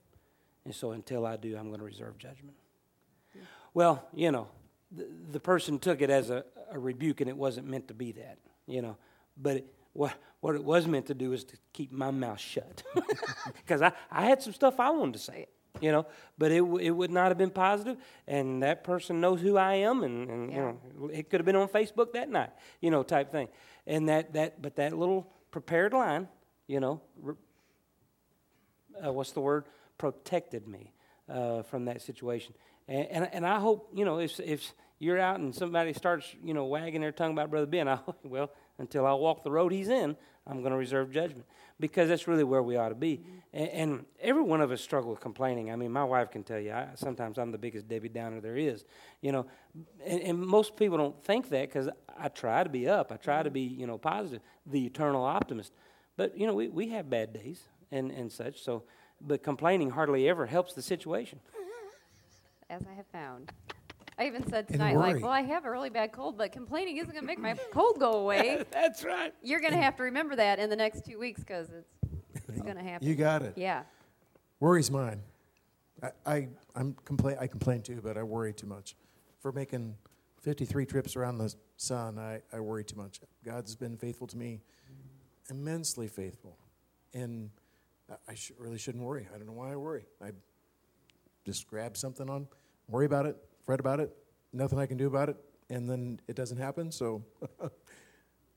And 0.64 0.74
so 0.74 0.92
until 0.92 1.26
I 1.26 1.36
do, 1.36 1.56
I'm 1.56 1.68
going 1.68 1.80
to 1.80 1.84
reserve 1.84 2.16
judgment. 2.18 2.56
Well, 3.74 4.06
you 4.14 4.30
know, 4.30 4.48
the, 4.90 5.08
the 5.32 5.40
person 5.40 5.78
took 5.78 6.02
it 6.02 6.10
as 6.10 6.30
a, 6.30 6.44
a 6.70 6.78
rebuke, 6.78 7.20
and 7.20 7.28
it 7.28 7.36
wasn't 7.36 7.66
meant 7.66 7.88
to 7.88 7.94
be 7.94 8.12
that, 8.12 8.38
you 8.66 8.82
know. 8.82 8.96
But 9.36 9.58
it, 9.58 9.74
what, 9.94 10.14
what 10.40 10.54
it 10.54 10.62
was 10.62 10.86
meant 10.86 11.06
to 11.06 11.14
do 11.14 11.32
is 11.32 11.44
to 11.44 11.56
keep 11.72 11.90
my 11.90 12.10
mouth 12.10 12.40
shut. 12.40 12.82
Because 13.56 13.82
I, 13.82 13.92
I 14.10 14.26
had 14.26 14.42
some 14.42 14.52
stuff 14.52 14.78
I 14.78 14.90
wanted 14.90 15.14
to 15.14 15.18
say, 15.18 15.46
you 15.80 15.90
know, 15.90 16.06
but 16.38 16.52
it, 16.52 16.62
it 16.80 16.90
would 16.90 17.10
not 17.10 17.28
have 17.28 17.38
been 17.38 17.50
positive, 17.50 17.96
and 18.28 18.62
that 18.62 18.84
person 18.84 19.20
knows 19.20 19.40
who 19.40 19.56
I 19.56 19.74
am, 19.74 20.04
and, 20.04 20.30
and 20.30 20.52
you 20.52 20.58
know, 20.58 21.08
it 21.12 21.28
could 21.28 21.40
have 21.40 21.46
been 21.46 21.56
on 21.56 21.68
Facebook 21.68 22.12
that 22.12 22.30
night, 22.30 22.50
you 22.80 22.90
know, 22.90 23.02
type 23.02 23.32
thing. 23.32 23.48
And 23.86 24.08
that, 24.08 24.34
that 24.34 24.62
but 24.62 24.76
that 24.76 24.92
little 24.92 25.32
prepared 25.52 25.92
line, 25.92 26.26
you 26.66 26.80
know, 26.80 27.00
uh, 29.04 29.12
what's 29.12 29.30
the 29.30 29.40
word? 29.40 29.66
Protected 29.98 30.66
me 30.66 30.92
uh, 31.28 31.62
from 31.62 31.84
that 31.84 32.02
situation. 32.02 32.54
And, 32.88 33.06
and, 33.10 33.28
and 33.32 33.46
I 33.46 33.60
hope, 33.60 33.90
you 33.94 34.04
know, 34.04 34.18
if, 34.18 34.40
if 34.40 34.72
you're 34.98 35.18
out 35.18 35.38
and 35.38 35.54
somebody 35.54 35.92
starts, 35.92 36.34
you 36.42 36.54
know, 36.54 36.64
wagging 36.64 37.00
their 37.00 37.12
tongue 37.12 37.32
about 37.32 37.50
Brother 37.50 37.66
Ben, 37.66 37.86
I 37.88 38.00
well, 38.24 38.50
until 38.78 39.06
I 39.06 39.12
walk 39.12 39.44
the 39.44 39.52
road 39.52 39.70
he's 39.70 39.88
in, 39.88 40.16
I'm 40.46 40.60
going 40.60 40.72
to 40.72 40.78
reserve 40.78 41.12
judgment 41.12 41.46
because 41.78 42.08
that's 42.08 42.26
really 42.26 42.44
where 42.44 42.62
we 42.62 42.76
ought 42.76 42.88
to 42.88 42.94
be. 42.94 43.20
And, 43.52 43.68
and 43.68 44.06
every 44.20 44.42
one 44.42 44.60
of 44.60 44.70
us 44.72 44.80
struggle 44.80 45.10
with 45.10 45.20
complaining. 45.20 45.70
I 45.70 45.76
mean, 45.76 45.92
my 45.92 46.04
wife 46.04 46.30
can 46.30 46.42
tell 46.42 46.58
you, 46.58 46.72
I, 46.72 46.88
sometimes 46.96 47.38
I'm 47.38 47.52
the 47.52 47.58
biggest 47.58 47.88
Debbie 47.88 48.08
Downer 48.08 48.40
there 48.40 48.56
is, 48.56 48.84
you 49.20 49.30
know. 49.32 49.46
And, 50.04 50.20
and 50.20 50.38
most 50.40 50.76
people 50.76 50.98
don't 50.98 51.22
think 51.24 51.48
that 51.50 51.68
because 51.68 51.88
I 52.18 52.28
try 52.28 52.64
to 52.64 52.70
be 52.70 52.88
up. 52.88 53.12
I 53.12 53.16
try 53.16 53.42
to 53.42 53.50
be, 53.50 53.60
you 53.60 53.86
know, 53.86 53.98
positive, 53.98 54.40
the 54.66 54.84
eternal 54.84 55.24
optimist. 55.24 55.72
But, 56.16 56.36
you 56.36 56.46
know, 56.46 56.54
we, 56.54 56.68
we 56.68 56.88
have 56.88 57.08
bad 57.08 57.32
days 57.32 57.60
and, 57.90 58.10
and 58.10 58.30
such. 58.30 58.62
So, 58.62 58.82
but 59.20 59.42
complaining 59.42 59.90
hardly 59.90 60.28
ever 60.28 60.46
helps 60.46 60.74
the 60.74 60.82
situation. 60.82 61.38
as 62.68 62.82
I 62.90 62.94
have 62.94 63.06
found. 63.06 63.52
I 64.18 64.26
even 64.26 64.46
said 64.48 64.68
tonight, 64.68 64.96
like, 64.96 65.22
well, 65.22 65.30
I 65.30 65.42
have 65.42 65.64
a 65.64 65.70
really 65.70 65.90
bad 65.90 66.12
cold, 66.12 66.36
but 66.36 66.52
complaining 66.52 66.98
isn't 66.98 67.10
going 67.10 67.22
to 67.22 67.26
make 67.26 67.38
my 67.38 67.54
cold 67.72 67.98
go 67.98 68.12
away. 68.14 68.62
That's 68.70 69.04
right. 69.04 69.32
You're 69.42 69.60
going 69.60 69.72
to 69.72 69.80
have 69.80 69.96
to 69.96 70.02
remember 70.02 70.36
that 70.36 70.58
in 70.58 70.68
the 70.70 70.76
next 70.76 71.04
two 71.04 71.18
weeks 71.18 71.40
because 71.40 71.70
it's, 71.70 71.88
it's 72.48 72.62
going 72.62 72.76
to 72.76 72.82
happen. 72.82 73.06
You 73.08 73.14
got 73.14 73.42
it. 73.42 73.54
yeah. 73.56 73.82
Worry's 74.60 74.90
mine. 74.90 75.22
I, 76.02 76.10
I 76.26 76.48
I'm 76.76 76.94
complain 77.04 77.36
I 77.40 77.46
complain 77.46 77.80
too, 77.82 78.00
but 78.02 78.16
I 78.16 78.22
worry 78.22 78.52
too 78.52 78.66
much. 78.66 78.96
For 79.40 79.50
making 79.50 79.96
53 80.42 80.86
trips 80.86 81.16
around 81.16 81.38
the 81.38 81.52
sun, 81.76 82.18
I, 82.18 82.42
I 82.52 82.60
worry 82.60 82.84
too 82.84 82.96
much. 82.96 83.20
God's 83.44 83.74
been 83.74 83.96
faithful 83.96 84.26
to 84.28 84.36
me, 84.36 84.60
immensely 85.50 86.06
faithful, 86.06 86.58
and 87.14 87.50
I, 88.10 88.32
I 88.32 88.34
sh- 88.34 88.52
really 88.58 88.78
shouldn't 88.78 89.02
worry. 89.02 89.26
I 89.34 89.38
don't 89.38 89.46
know 89.46 89.52
why 89.52 89.72
I 89.72 89.76
worry. 89.76 90.06
I 90.22 90.30
just 91.44 91.66
grab 91.66 91.96
something 91.96 92.28
on, 92.30 92.46
worry 92.88 93.06
about 93.06 93.26
it, 93.26 93.36
fret 93.64 93.80
about 93.80 94.00
it, 94.00 94.14
nothing 94.52 94.78
I 94.78 94.86
can 94.86 94.96
do 94.96 95.06
about 95.06 95.28
it, 95.28 95.36
and 95.70 95.88
then 95.88 96.20
it 96.28 96.36
doesn't 96.36 96.58
happen. 96.58 96.90
So 96.92 97.22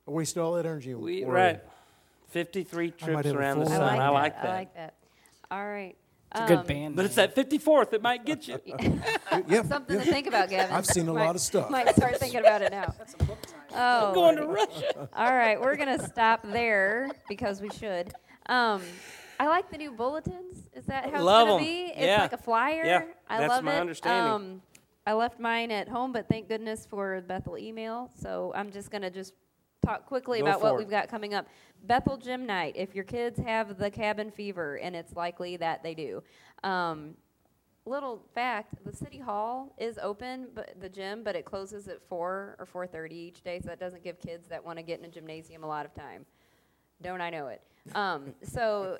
Waste 0.05 0.37
all 0.37 0.53
that 0.53 0.65
energy. 0.65 0.93
We, 0.93 1.23
right. 1.23 1.61
53 2.29 2.91
trips 2.91 3.27
around 3.29 3.59
the 3.59 3.65
sun. 3.67 3.81
I 3.81 3.85
like, 3.87 3.99
I 3.99 4.03
that. 4.05 4.13
like 4.13 4.35
that. 4.35 4.45
I 4.45 4.53
like 4.55 4.73
that. 4.75 4.93
All 5.51 5.65
right. 5.65 5.95
It's 6.31 6.41
a 6.41 6.47
good 6.47 6.57
Um, 6.59 6.65
band. 6.65 6.95
But 6.95 7.05
it's 7.05 7.15
that 7.15 7.33
54th 7.35 7.91
that 7.91 8.01
might 8.01 8.25
get 8.25 8.47
you. 8.47 8.59
Yep, 9.47 9.65
Something 9.67 9.97
yep. 9.97 10.05
to 10.05 10.11
think 10.11 10.27
about, 10.27 10.49
Gavin. 10.49 10.73
I've 10.75 10.85
seen 10.85 11.07
a 11.09 11.13
Might- 11.13 11.25
lot 11.25 11.35
of 11.35 11.41
stuff. 11.41 11.69
Might 11.69 11.93
start 11.95 12.17
thinking 12.19 12.39
about 12.39 12.61
it 12.61 12.71
now. 12.71 12.93
That's 12.97 13.13
a 13.15 13.17
book 13.17 13.37
title. 13.41 13.57
Oh, 13.75 14.13
Going 14.13 14.37
to 14.37 14.45
Russia. 14.47 15.09
All 15.13 15.33
right, 15.33 15.59
we're 15.59 15.75
gonna 15.75 16.05
stop 16.07 16.41
there 16.43 17.09
because 17.27 17.59
we 17.61 17.69
should. 17.69 18.13
Um, 18.45 18.81
I 19.39 19.47
like 19.47 19.69
the 19.71 19.77
new 19.77 19.91
bulletins. 19.91 20.69
Is 20.73 20.85
that 20.85 21.11
how 21.11 21.21
Love 21.21 21.47
it's 21.47 21.51
'em. 21.51 21.57
gonna 21.57 21.65
be? 21.65 21.81
It's 21.91 21.99
Yeah. 22.05 22.21
like 22.21 22.33
a 22.33 22.37
flyer. 22.37 22.83
Yeah, 22.85 23.03
I 23.27 23.39
that's 23.41 23.49
love 23.49 23.63
my 23.65 23.75
it. 23.75 23.79
understanding. 23.81 24.31
Um, 24.33 24.61
I 25.05 25.13
left 25.13 25.39
mine 25.39 25.71
at 25.71 25.87
home, 25.87 26.11
but 26.11 26.27
thank 26.27 26.47
goodness 26.47 26.85
for 26.85 27.21
Bethel 27.27 27.57
email. 27.57 28.09
So 28.19 28.51
I'm 28.55 28.71
just 28.71 28.89
gonna 28.89 29.11
just 29.11 29.33
talk 29.85 30.05
quickly 30.05 30.39
Go 30.39 30.45
about 30.47 30.61
what 30.61 30.73
it. 30.73 30.77
we've 30.77 30.89
got 30.89 31.09
coming 31.09 31.33
up. 31.33 31.47
Bethel 31.83 32.17
Gym 32.17 32.45
Night. 32.45 32.73
If 32.75 32.95
your 32.95 33.03
kids 33.03 33.39
have 33.39 33.77
the 33.77 33.91
cabin 33.91 34.31
fever, 34.31 34.77
and 34.77 34.95
it's 34.95 35.15
likely 35.15 35.57
that 35.57 35.83
they 35.83 35.93
do. 35.93 36.23
Um, 36.63 37.15
little 37.85 38.23
fact: 38.33 38.83
the 38.83 38.91
city 38.95 39.19
hall 39.19 39.75
is 39.77 39.99
open, 40.01 40.47
but 40.55 40.73
the 40.81 40.89
gym, 40.89 41.23
but 41.23 41.35
it 41.35 41.45
closes 41.45 41.87
at 41.87 42.01
four 42.09 42.55
or 42.57 42.65
four 42.65 42.87
thirty 42.87 43.15
each 43.15 43.43
day. 43.43 43.59
So 43.59 43.67
that 43.67 43.79
doesn't 43.79 44.03
give 44.03 44.19
kids 44.19 44.47
that 44.47 44.65
want 44.65 44.79
to 44.79 44.83
get 44.83 44.99
in 44.99 45.05
a 45.05 45.09
gymnasium 45.09 45.63
a 45.63 45.67
lot 45.67 45.85
of 45.85 45.93
time. 45.93 46.25
Don't 47.01 47.21
I 47.21 47.29
know 47.29 47.47
it? 47.47 47.61
Um, 47.93 48.33
so 48.41 48.97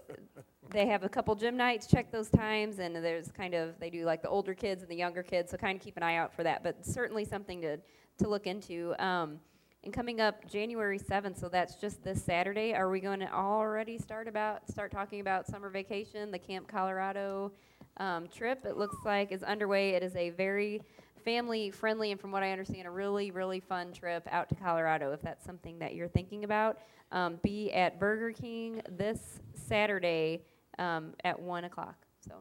they 0.69 0.85
have 0.87 1.03
a 1.03 1.09
couple 1.09 1.33
gym 1.35 1.57
nights. 1.57 1.87
Check 1.87 2.11
those 2.11 2.29
times, 2.29 2.79
and 2.79 2.95
there's 2.95 3.31
kind 3.31 3.53
of 3.53 3.79
they 3.79 3.89
do 3.89 4.05
like 4.05 4.21
the 4.21 4.29
older 4.29 4.53
kids 4.53 4.81
and 4.81 4.91
the 4.91 4.95
younger 4.95 5.23
kids. 5.23 5.51
So 5.51 5.57
kind 5.57 5.77
of 5.77 5.83
keep 5.83 5.97
an 5.97 6.03
eye 6.03 6.17
out 6.17 6.33
for 6.33 6.43
that. 6.43 6.63
But 6.63 6.85
certainly 6.85 7.25
something 7.25 7.61
to 7.61 7.77
to 8.19 8.27
look 8.27 8.47
into. 8.47 8.93
Um, 9.03 9.39
and 9.83 9.93
coming 9.93 10.19
up 10.19 10.47
January 10.49 10.97
seventh, 10.97 11.37
so 11.37 11.47
that's 11.47 11.75
just 11.75 12.03
this 12.03 12.23
Saturday. 12.23 12.73
Are 12.73 12.89
we 12.89 12.99
going 12.99 13.19
to 13.19 13.31
already 13.31 13.97
start 13.97 14.27
about 14.27 14.67
start 14.69 14.91
talking 14.91 15.19
about 15.19 15.47
summer 15.47 15.69
vacation, 15.69 16.31
the 16.31 16.39
Camp 16.39 16.67
Colorado 16.67 17.51
um, 17.97 18.27
trip? 18.27 18.65
It 18.65 18.77
looks 18.77 18.97
like 19.05 19.31
is 19.31 19.43
underway. 19.43 19.91
It 19.91 20.01
is 20.03 20.15
a 20.15 20.31
very 20.31 20.81
family 21.25 21.71
friendly 21.71 22.11
and 22.11 22.21
from 22.21 22.31
what 22.31 22.43
I 22.43 22.51
understand, 22.51 22.87
a 22.87 22.91
really, 22.91 23.31
really 23.31 23.59
fun 23.59 23.91
trip 23.91 24.27
out 24.31 24.47
to 24.49 24.55
Colorado. 24.55 25.11
If 25.11 25.21
that's 25.21 25.45
something 25.45 25.79
that 25.79 25.95
you're 25.95 26.07
thinking 26.07 26.43
about, 26.43 26.77
um, 27.11 27.39
be 27.43 27.73
at 27.73 27.99
Burger 27.99 28.31
King 28.31 28.81
this 28.89 29.41
Saturday 29.53 30.43
um, 30.79 31.13
at 31.23 31.37
one 31.39 31.65
o'clock. 31.65 31.95
So 32.21 32.35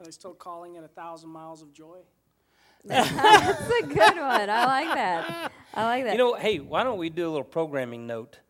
Are 0.00 0.04
they 0.04 0.10
still 0.10 0.34
calling 0.34 0.76
it 0.76 0.84
a 0.84 0.88
thousand 0.88 1.30
miles 1.30 1.62
of 1.62 1.72
joy? 1.72 1.98
that's 2.84 3.70
a 3.70 3.86
good 3.86 4.16
one. 4.16 4.50
I 4.50 4.64
like 4.66 4.94
that. 4.94 5.52
I 5.74 5.84
like 5.84 6.04
that. 6.04 6.12
You 6.12 6.18
know, 6.18 6.34
hey, 6.34 6.58
why 6.58 6.82
don't 6.82 6.98
we 6.98 7.10
do 7.10 7.28
a 7.28 7.30
little 7.30 7.44
programming 7.44 8.08
note? 8.08 8.40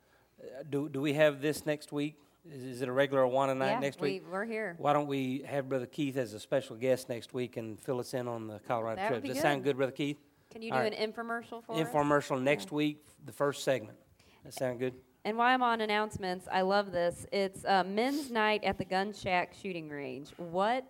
Uh, 0.40 0.62
do, 0.68 0.88
do 0.88 1.02
we 1.02 1.12
have 1.12 1.42
this 1.42 1.66
next 1.66 1.92
week? 1.92 2.16
Is, 2.50 2.64
is 2.64 2.82
it 2.82 2.88
a 2.88 2.92
regular 2.92 3.22
Awana 3.22 3.56
night 3.56 3.72
yeah, 3.72 3.78
next 3.78 4.00
we, 4.00 4.14
week? 4.14 4.24
we're 4.30 4.44
here. 4.44 4.74
Why 4.78 4.92
don't 4.92 5.06
we 5.06 5.44
have 5.46 5.68
Brother 5.68 5.86
Keith 5.86 6.16
as 6.16 6.34
a 6.34 6.40
special 6.40 6.76
guest 6.76 7.08
next 7.08 7.32
week 7.32 7.56
and 7.56 7.80
fill 7.80 8.00
us 8.00 8.14
in 8.14 8.26
on 8.26 8.48
the 8.48 8.58
Colorado 8.66 8.96
That 8.96 9.08
trip? 9.08 9.18
would 9.18 9.22
be 9.22 9.28
Does 9.28 9.36
that 9.38 9.42
sound 9.42 9.64
good, 9.64 9.76
Brother 9.76 9.92
Keith? 9.92 10.18
Can 10.50 10.60
you 10.60 10.70
do 10.70 10.76
all 10.76 10.82
an 10.82 10.92
infomercial 10.92 11.64
for 11.64 11.72
us? 11.72 11.88
Infomercial 11.88 12.42
next 12.42 12.72
week, 12.72 13.04
the 13.24 13.32
first 13.32 13.62
segment. 13.62 13.96
That 14.44 14.54
sound 14.54 14.80
good? 14.80 14.94
And 15.24 15.38
while 15.38 15.54
I'm 15.54 15.62
on 15.62 15.80
announcements, 15.80 16.48
I 16.50 16.62
love 16.62 16.90
this. 16.90 17.26
It's 17.32 17.64
uh, 17.64 17.84
men's 17.84 18.30
night 18.30 18.64
at 18.64 18.76
the 18.76 18.84
Gun 18.84 19.12
Shack 19.12 19.54
shooting 19.60 19.88
range. 19.88 20.30
What 20.36 20.84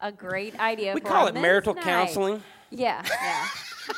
a 0.00 0.10
great 0.10 0.58
idea! 0.58 0.94
We 0.94 1.02
call 1.02 1.26
it 1.26 1.34
marital 1.34 1.74
night. 1.74 1.84
counseling. 1.84 2.42
Yeah, 2.70 3.02
yeah. 3.22 3.46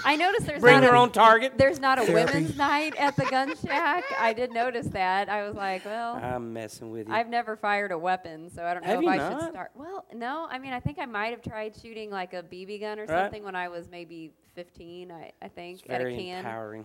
I 0.04 0.16
noticed 0.16 0.46
there's 0.46 0.60
Bring 0.60 0.74
not 0.74 0.82
your 0.84 0.94
a, 0.94 1.00
own 1.00 1.10
target. 1.10 1.54
There's 1.56 1.80
not 1.80 1.98
a 1.98 2.02
Therapy. 2.04 2.34
women's 2.34 2.56
night 2.58 2.94
at 2.98 3.16
the 3.16 3.24
Gun 3.24 3.54
Shack. 3.64 4.04
I 4.18 4.34
did 4.34 4.52
notice 4.52 4.86
that. 4.88 5.30
I 5.30 5.46
was 5.46 5.56
like, 5.56 5.84
well, 5.86 6.16
I'm 6.16 6.52
messing 6.52 6.90
with 6.90 7.08
you. 7.08 7.14
I've 7.14 7.28
never 7.28 7.56
fired 7.56 7.90
a 7.92 7.98
weapon, 7.98 8.50
so 8.50 8.64
I 8.64 8.74
don't 8.74 8.82
know 8.84 8.90
Have 8.90 9.02
if 9.02 9.08
I 9.08 9.16
not? 9.16 9.40
should 9.40 9.50
start. 9.50 9.70
Well, 9.74 10.04
no. 10.14 10.46
I 10.50 10.58
mean, 10.58 10.74
I 10.74 10.80
think 10.80 10.98
I 10.98 11.06
might 11.06 11.28
have 11.30 11.40
tried 11.42 11.74
shooting 11.74 12.10
like 12.10 12.34
a 12.34 12.42
BB 12.42 12.80
gun 12.80 12.98
or 12.98 13.06
Right. 13.06 13.08
something 13.24 13.42
when 13.42 13.56
I 13.56 13.68
was 13.68 13.88
maybe 13.90 14.32
15. 14.54 15.10
I, 15.10 15.32
I 15.40 15.48
think 15.48 15.80
it's 15.80 15.88
at 15.90 16.00
a 16.02 16.04
very 16.04 16.16
can. 16.16 16.38
empowering. 16.40 16.84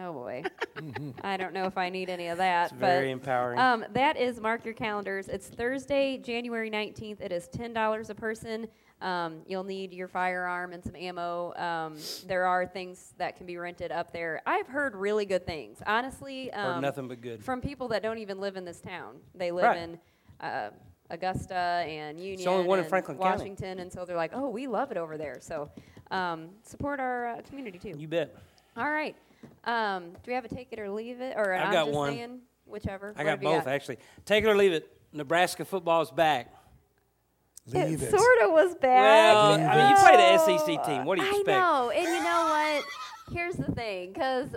Oh 0.00 0.12
boy, 0.12 0.44
I 1.24 1.36
don't 1.36 1.52
know 1.52 1.64
if 1.64 1.76
I 1.76 1.88
need 1.88 2.08
any 2.08 2.28
of 2.28 2.38
that. 2.38 2.66
It's 2.70 2.72
but 2.72 2.86
very 2.86 3.10
empowering. 3.10 3.58
um, 3.58 3.84
that 3.94 4.16
is 4.16 4.40
mark 4.40 4.64
your 4.64 4.74
calendars. 4.74 5.26
It's 5.26 5.48
Thursday, 5.48 6.18
January 6.18 6.70
19th. 6.70 7.20
It 7.20 7.32
is 7.32 7.48
$10 7.48 8.08
a 8.08 8.14
person. 8.14 8.68
Um, 9.00 9.42
you'll 9.46 9.64
need 9.64 9.92
your 9.92 10.08
firearm 10.08 10.72
and 10.72 10.82
some 10.82 10.96
ammo. 10.96 11.54
Um, 11.54 11.96
there 12.26 12.46
are 12.46 12.66
things 12.66 13.14
that 13.18 13.36
can 13.36 13.46
be 13.46 13.56
rented 13.56 13.92
up 13.92 14.12
there. 14.12 14.42
I've 14.44 14.66
heard 14.66 14.96
really 14.96 15.24
good 15.24 15.46
things. 15.46 15.78
Honestly, 15.86 16.50
Heard 16.52 16.76
um, 16.76 16.82
nothing 16.82 17.06
but 17.06 17.20
good. 17.20 17.44
from 17.44 17.60
people 17.60 17.88
that 17.88 18.02
don't 18.02 18.18
even 18.18 18.40
live 18.40 18.56
in 18.56 18.64
this 18.64 18.80
town. 18.80 19.16
They 19.36 19.52
live 19.52 19.64
Right. 19.66 19.78
in 19.78 19.98
uh, 20.40 20.70
Augusta 21.10 21.54
and 21.54 22.18
Union 22.18 22.34
It's 22.34 22.44
the 22.44 22.50
only 22.50 22.66
one 22.66 22.80
in 22.80 22.84
Franklin 22.86 23.18
County. 23.18 23.38
Washington, 23.38 23.78
and 23.78 23.92
so 23.92 24.04
they're 24.04 24.16
like, 24.16 24.32
"Oh, 24.34 24.48
we 24.48 24.66
love 24.66 24.90
it 24.90 24.96
over 24.96 25.16
there." 25.16 25.38
So 25.40 25.70
um, 26.10 26.48
support 26.64 26.98
our 27.00 27.28
uh, 27.28 27.42
community 27.48 27.78
too. 27.78 27.94
You 27.96 28.08
bet. 28.08 28.36
All 28.76 28.90
right. 28.90 29.14
Um, 29.64 30.10
do 30.10 30.18
we 30.26 30.32
have 30.34 30.44
a 30.44 30.48
take 30.48 30.68
it 30.72 30.80
or 30.80 30.90
leave 30.90 31.20
it, 31.20 31.34
or 31.36 31.54
I'm 31.54 31.72
got 31.72 31.86
just 31.86 31.96
one. 31.96 32.12
saying 32.12 32.40
whichever? 32.66 33.14
I 33.16 33.22
got 33.24 33.40
both, 33.40 33.66
actually. 33.68 33.98
Take 34.24 34.44
it 34.44 34.48
or 34.48 34.56
leave 34.56 34.72
it. 34.72 34.90
Nebraska 35.12 35.64
football 35.64 36.02
is 36.02 36.10
back. 36.10 36.52
Leave 37.74 38.02
it 38.02 38.06
it. 38.06 38.10
sort 38.10 38.38
of 38.44 38.50
was 38.52 38.74
bad. 38.76 39.34
Well, 39.34 39.52
I 39.54 39.76
mean, 39.76 39.88
you 39.90 39.96
played 39.96 40.20
an 40.20 40.38
SEC 40.58 40.86
team. 40.86 41.04
What 41.04 41.18
do 41.18 41.24
you 41.24 41.28
I 41.28 41.36
expect? 41.40 41.48
know, 41.48 41.90
and 41.90 42.04
you 42.04 42.22
know 42.22 42.80
what? 42.80 42.84
Here's 43.32 43.54
the 43.56 43.72
thing, 43.72 44.12
because 44.12 44.48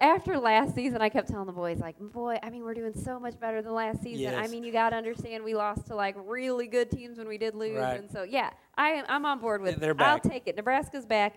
after 0.00 0.36
last 0.38 0.74
season, 0.74 1.00
I 1.00 1.08
kept 1.08 1.28
telling 1.28 1.46
the 1.46 1.52
boys, 1.52 1.78
like, 1.78 1.98
boy, 1.98 2.38
I 2.42 2.50
mean, 2.50 2.62
we're 2.64 2.74
doing 2.74 2.92
so 2.94 3.18
much 3.18 3.38
better 3.40 3.62
than 3.62 3.72
last 3.74 4.02
season. 4.02 4.34
I 4.34 4.46
mean, 4.48 4.62
you 4.64 4.72
got 4.72 4.90
to 4.90 4.96
understand, 4.96 5.42
we 5.44 5.54
lost 5.54 5.86
to 5.86 5.94
like 5.94 6.16
really 6.18 6.66
good 6.66 6.90
teams 6.90 7.16
when 7.18 7.28
we 7.28 7.38
did 7.38 7.54
lose, 7.54 7.78
Right. 7.78 7.98
and 8.00 8.10
so 8.10 8.22
yeah, 8.22 8.50
I, 8.76 9.02
I'm 9.08 9.24
on 9.24 9.38
board 9.38 9.62
with. 9.62 9.76
They're 9.80 9.94
back. 9.94 10.08
I'll 10.24 10.30
take 10.30 10.46
it. 10.48 10.56
Nebraska's 10.56 11.06
back. 11.06 11.36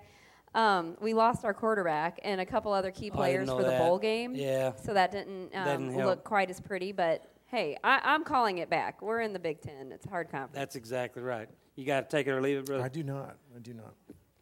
Um, 0.55 0.97
we 0.99 1.13
lost 1.13 1.45
our 1.45 1.53
quarterback 1.53 2.19
and 2.23 2.41
a 2.41 2.45
couple 2.45 2.73
other 2.73 2.89
key 2.89 3.11
Oh, 3.13 3.19
I 3.21 3.31
didn't 3.33 3.45
players 3.45 3.47
know 3.47 3.57
for 3.57 3.63
the 3.63 3.69
that. 3.69 3.79
bowl 3.81 3.99
game. 3.99 4.33
Yeah. 4.33 4.71
So 4.83 4.95
that 4.95 5.11
didn't, 5.11 5.55
um, 5.55 5.65
Didn't 5.91 6.05
look 6.05 6.23
quite 6.23 6.49
as 6.49 6.59
pretty, 6.59 6.91
but 6.91 7.28
hey, 7.49 7.77
I, 7.83 7.99
I'm 8.03 8.23
calling 8.23 8.59
it 8.59 8.69
back. 8.69 9.01
We're 9.01 9.21
in 9.21 9.33
the 9.33 9.39
Big 9.39 9.61
Ten. 9.61 9.91
It's 9.91 10.05
a 10.05 10.09
hard 10.09 10.29
conference. 10.29 10.55
That's 10.55 10.75
exactly 10.75 11.21
right. 11.21 11.49
You 11.75 11.85
got 11.85 12.09
to 12.09 12.15
take 12.17 12.27
it 12.27 12.31
or 12.31 12.41
leave 12.41 12.57
it, 12.57 12.65
brother. 12.65 12.83
I 12.83 12.89
do 12.89 13.03
not. 13.03 13.37
I 13.55 13.59
do 13.59 13.73
not. 13.73 13.93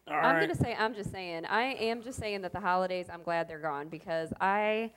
All 0.08 0.14
I'm 0.14 0.36
right. 0.36 0.40
gonna 0.40 0.54
say 0.54 0.74
I'm 0.78 0.94
just 0.94 1.10
saying 1.10 1.44
I 1.44 1.74
am 1.74 2.02
just 2.02 2.18
saying 2.18 2.40
that 2.40 2.52
the 2.52 2.60
holidays 2.60 3.08
I'm 3.12 3.22
glad 3.22 3.46
they're 3.46 3.58
gone 3.58 3.88
because 3.88 4.32
I 4.40 4.90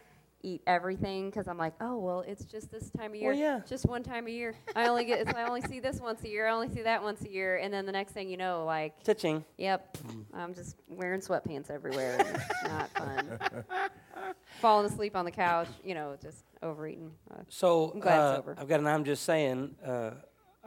eat 0.43 0.61
everything 0.67 1.29
because 1.29 1.47
I'm 1.47 1.57
like 1.57 1.73
oh 1.81 1.97
well 1.97 2.21
it's 2.21 2.45
just 2.45 2.71
this 2.71 2.89
time 2.91 3.11
of 3.11 3.15
year 3.15 3.31
Well, 3.31 3.39
yeah. 3.39 3.61
just 3.67 3.85
one 3.85 4.03
time 4.03 4.27
a 4.27 4.29
year 4.31 4.55
I 4.75 4.87
only 4.87 5.05
get 5.05 5.35
I 5.35 5.43
only 5.47 5.61
see 5.61 5.79
this 5.79 5.99
once 5.99 6.23
a 6.23 6.29
year 6.29 6.47
I 6.47 6.51
only 6.51 6.69
see 6.69 6.81
that 6.83 7.01
once 7.03 7.21
a 7.23 7.29
year 7.29 7.57
and 7.57 7.73
then 7.73 7.85
the 7.85 7.91
next 7.91 8.11
thing 8.13 8.29
you 8.29 8.37
know 8.37 8.65
like 8.65 9.03
Touching. 9.03 9.43
yep 9.57 9.97
I'm 10.33 10.53
just 10.53 10.77
wearing 10.87 11.21
sweatpants 11.21 11.69
everywhere 11.69 12.17
and 12.19 12.35
it's 12.35 12.63
not 12.63 12.89
fun 12.91 13.39
falling 14.61 14.85
asleep 14.85 15.15
on 15.15 15.25
the 15.25 15.31
couch 15.31 15.67
you 15.83 15.93
know 15.93 16.15
just 16.21 16.43
overeating 16.63 17.11
uh, 17.31 17.35
So 17.49 17.91
I'm 17.93 17.99
glad 17.99 18.15
it's 18.31 18.37
uh, 18.37 18.39
over. 18.39 18.55
I've 18.59 18.67
got 18.67 18.79
an 18.79 18.87
I'm 18.87 19.03
just 19.03 19.23
saying, 19.23 19.75
uh, 19.85 20.11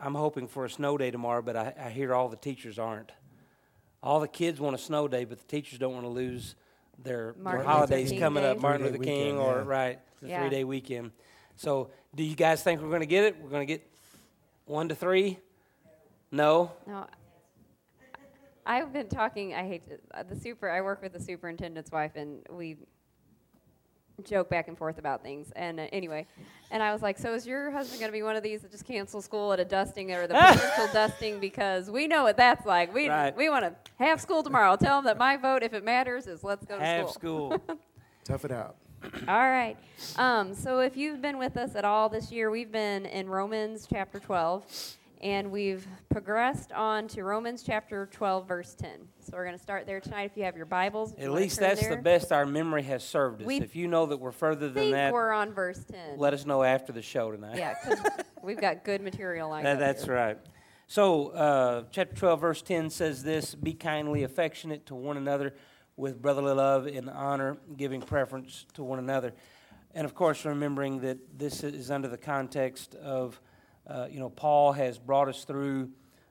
I'm 0.00 0.14
hoping 0.16 0.48
for 0.48 0.64
a 0.64 0.70
snow 0.70 0.98
day 0.98 1.12
tomorrow, 1.12 1.40
but 1.40 1.54
I, 1.56 1.72
I 1.78 1.90
hear 1.90 2.12
all 2.14 2.28
the 2.28 2.36
teachers 2.36 2.80
aren't. 2.80 3.12
All 4.02 4.18
the 4.18 4.26
kids 4.26 4.58
want 4.60 4.74
a 4.74 4.78
snow 4.78 5.06
day, 5.06 5.24
but 5.24 5.38
the 5.38 5.44
teachers 5.46 5.78
don't 5.78 5.92
want 5.94 6.04
to 6.04 6.08
lose 6.10 6.56
their, 7.02 7.32
their 7.32 7.42
Martin 7.42 7.60
Luther 7.60 7.70
holidays 7.72 8.10
King 8.10 8.20
coming 8.20 8.42
Day. 8.42 8.50
up, 8.50 8.60
Martin 8.60 8.86
Luther 8.86 8.98
King, 9.02 9.36
weekend, 9.36 9.38
or 9.38 9.56
yeah. 9.58 9.64
right, 9.66 9.98
the 10.20 10.28
Yeah. 10.28 10.40
three 10.40 10.50
day 10.50 10.64
weekend. 10.64 11.12
So, 11.56 11.90
do 12.14 12.22
you 12.22 12.34
guys 12.36 12.62
think 12.62 12.80
we're 12.80 12.88
going 12.88 13.00
to 13.00 13.06
get 13.06 13.24
it? 13.24 13.36
We're 13.40 13.50
going 13.50 13.66
to 13.66 13.72
get 13.72 13.86
one 14.66 14.88
to 14.88 14.94
three? 14.94 15.38
No. 16.30 16.72
No, 16.86 17.06
I've 18.66 18.92
been 18.92 19.08
talking. 19.08 19.54
I 19.54 19.66
hate 19.66 19.86
to, 19.88 19.98
uh, 20.18 20.22
the 20.22 20.34
super. 20.34 20.70
I 20.70 20.80
work 20.80 21.02
with 21.02 21.12
the 21.12 21.20
superintendent's 21.20 21.92
wife, 21.92 22.12
and 22.16 22.40
we 22.50 22.76
joke 24.22 24.48
back 24.48 24.68
and 24.68 24.78
forth 24.78 24.98
about 24.98 25.22
things. 25.22 25.50
And 25.56 25.80
uh, 25.80 25.86
anyway, 25.92 26.26
and 26.70 26.82
I 26.82 26.92
was 26.92 27.02
like, 27.02 27.18
"So 27.18 27.34
is 27.34 27.46
your 27.46 27.70
husband 27.70 27.98
going 28.00 28.10
to 28.10 28.16
be 28.16 28.22
one 28.22 28.36
of 28.36 28.42
these 28.42 28.62
that 28.62 28.70
just 28.70 28.84
cancel 28.86 29.20
school 29.20 29.52
at 29.52 29.60
a 29.60 29.64
dusting 29.64 30.12
or 30.12 30.26
the 30.26 30.34
potential 30.38 30.88
dusting 30.92 31.40
because 31.40 31.90
we 31.90 32.06
know 32.06 32.22
what 32.22 32.36
that's 32.36 32.64
like. 32.66 32.94
We 32.94 33.08
Right. 33.08 33.36
we 33.36 33.48
want 33.48 33.64
to 33.64 33.74
have 34.04 34.20
school 34.20 34.42
tomorrow. 34.42 34.76
Tell 34.76 34.98
them 34.98 35.04
that 35.06 35.18
my 35.18 35.36
vote, 35.36 35.62
if 35.62 35.74
it 35.74 35.84
matters, 35.84 36.26
is 36.26 36.44
let's 36.44 36.64
go 36.64 36.78
to 36.78 36.84
Have 36.84 37.10
school. 37.10 37.52
school. 37.66 37.78
Tough 38.24 38.44
it 38.44 38.52
out. 38.52 38.76
All 39.28 39.34
right. 39.50 39.76
Um, 40.16 40.54
so 40.54 40.78
if 40.78 40.96
you've 40.96 41.20
been 41.20 41.36
with 41.36 41.56
us 41.58 41.74
at 41.76 41.84
all 41.84 42.08
this 42.08 42.32
year, 42.32 42.50
we've 42.50 42.72
been 42.72 43.04
in 43.04 43.28
Romans 43.28 43.86
chapter 43.90 44.18
12, 44.18 44.64
and 45.24 45.50
we've 45.50 45.88
progressed 46.10 46.70
on 46.72 47.08
to 47.08 47.24
Romans 47.24 47.62
chapter 47.62 48.06
12, 48.12 48.46
verse 48.46 48.74
10. 48.74 48.90
So 49.20 49.32
we're 49.32 49.46
going 49.46 49.56
to 49.56 49.62
start 49.62 49.86
there 49.86 49.98
tonight. 49.98 50.24
If 50.30 50.36
you 50.36 50.44
have 50.44 50.54
your 50.54 50.66
Bibles, 50.66 51.14
you 51.16 51.24
At 51.24 51.32
least 51.32 51.58
that's 51.58 51.80
there. 51.80 51.96
the 51.96 52.02
best 52.02 52.30
our 52.30 52.44
memory 52.44 52.82
has 52.82 53.02
served 53.02 53.40
us. 53.40 53.46
We 53.46 53.56
if 53.62 53.74
you 53.74 53.88
know 53.88 54.04
that 54.06 54.18
we're 54.18 54.32
further 54.32 54.68
than 54.68 54.90
that, 54.90 55.14
we're 55.14 55.32
on 55.32 55.52
verse 55.54 55.82
10. 55.90 56.18
let 56.18 56.34
us 56.34 56.44
know 56.44 56.62
after 56.62 56.92
the 56.92 57.00
show 57.00 57.32
tonight. 57.32 57.56
yeah, 57.56 57.74
'cause 57.82 57.98
we've 58.42 58.60
got 58.60 58.84
good 58.84 59.00
material 59.00 59.48
lined 59.48 59.64
That, 59.66 59.78
that's 59.78 60.04
here. 60.04 60.14
right. 60.14 60.38
So, 60.88 61.28
uh, 61.30 61.84
chapter 61.90 62.14
12, 62.14 62.40
verse 62.42 62.60
10 62.60 62.90
says 62.90 63.22
this 63.22 63.54
Be 63.54 63.72
kindly 63.72 64.24
affectionate 64.24 64.84
to 64.86 64.94
one 64.94 65.16
another 65.16 65.54
with 65.96 66.20
brotherly 66.20 66.52
love 66.52 66.86
and 66.86 67.08
honor, 67.08 67.56
giving 67.78 68.02
preference 68.02 68.66
to 68.74 68.84
one 68.84 68.98
another. 68.98 69.32
and 69.94 70.04
of 70.04 70.14
course, 70.14 70.44
remembering 70.44 71.00
that 71.00 71.38
this 71.38 71.64
is 71.64 71.90
under 71.90 72.08
the 72.08 72.18
context 72.18 72.94
of, 72.96 73.40
uh, 73.86 74.06
you 74.10 74.18
know, 74.18 74.30
Paul 74.30 74.72
has 74.72 74.98
brought 74.98 75.28
us 75.28 75.44
through 75.44 75.90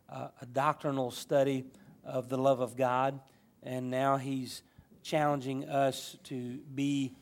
uh, 0.10 0.28
a 0.42 0.46
doctrinal 0.46 1.12
study 1.12 1.66
of 2.04 2.30
the 2.30 2.38
love 2.38 2.60
of 2.60 2.76
God, 2.76 3.20
and 3.62 3.90
now 3.90 4.18
he's 4.18 4.64
challenging 5.04 5.70
us 5.70 6.18
to 6.24 6.60
be 6.74 7.14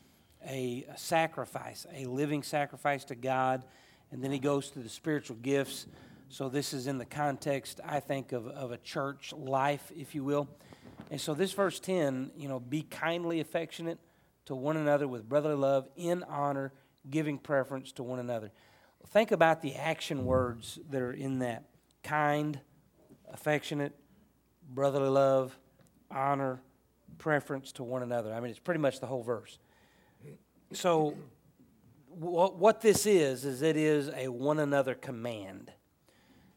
a, 0.46 0.86
a 0.88 0.98
sacrifice, 0.98 1.86
a 1.94 2.06
living 2.06 2.42
sacrifice 2.42 3.04
to 3.06 3.14
God. 3.14 3.64
And 4.10 4.22
then 4.22 4.30
he 4.30 4.38
goes 4.38 4.70
to 4.70 4.80
the 4.80 4.88
spiritual 4.88 5.36
gifts. 5.36 5.86
So 6.28 6.48
this 6.48 6.72
is 6.72 6.86
in 6.86 6.98
the 6.98 7.04
context, 7.04 7.80
I 7.84 8.00
think, 8.00 8.32
of, 8.32 8.46
of 8.46 8.72
a 8.72 8.78
church 8.78 9.32
life, 9.32 9.92
if 9.96 10.14
you 10.14 10.24
will. 10.24 10.48
And 11.10 11.20
so 11.20 11.34
this 11.34 11.52
verse 11.52 11.78
10, 11.80 12.30
you 12.36 12.48
know, 12.48 12.58
be 12.60 12.82
kindly 12.82 13.40
affectionate 13.40 13.98
to 14.46 14.54
one 14.54 14.76
another 14.76 15.06
with 15.06 15.28
brotherly 15.28 15.56
love, 15.56 15.88
in 15.96 16.22
honor, 16.24 16.72
giving 17.10 17.38
preference 17.38 17.92
to 17.92 18.02
one 18.02 18.18
another. 18.18 18.50
Think 19.08 19.30
about 19.30 19.62
the 19.62 19.74
action 19.74 20.24
words 20.24 20.78
that 20.90 21.02
are 21.02 21.12
in 21.12 21.40
that 21.40 21.64
kind, 22.02 22.58
affectionate, 23.32 23.94
brotherly 24.70 25.08
love, 25.08 25.56
honor, 26.10 26.60
preference 27.18 27.72
to 27.72 27.82
one 27.82 28.02
another. 28.02 28.32
I 28.32 28.40
mean, 28.40 28.50
it's 28.50 28.58
pretty 28.58 28.80
much 28.80 29.00
the 29.00 29.06
whole 29.06 29.22
verse. 29.22 29.58
So, 30.72 31.14
what, 32.08 32.80
this 32.80 33.06
is, 33.06 33.44
is 33.44 33.62
it 33.62 33.76
is 33.76 34.10
a 34.14 34.28
one 34.28 34.58
another 34.58 34.94
command. 34.94 35.72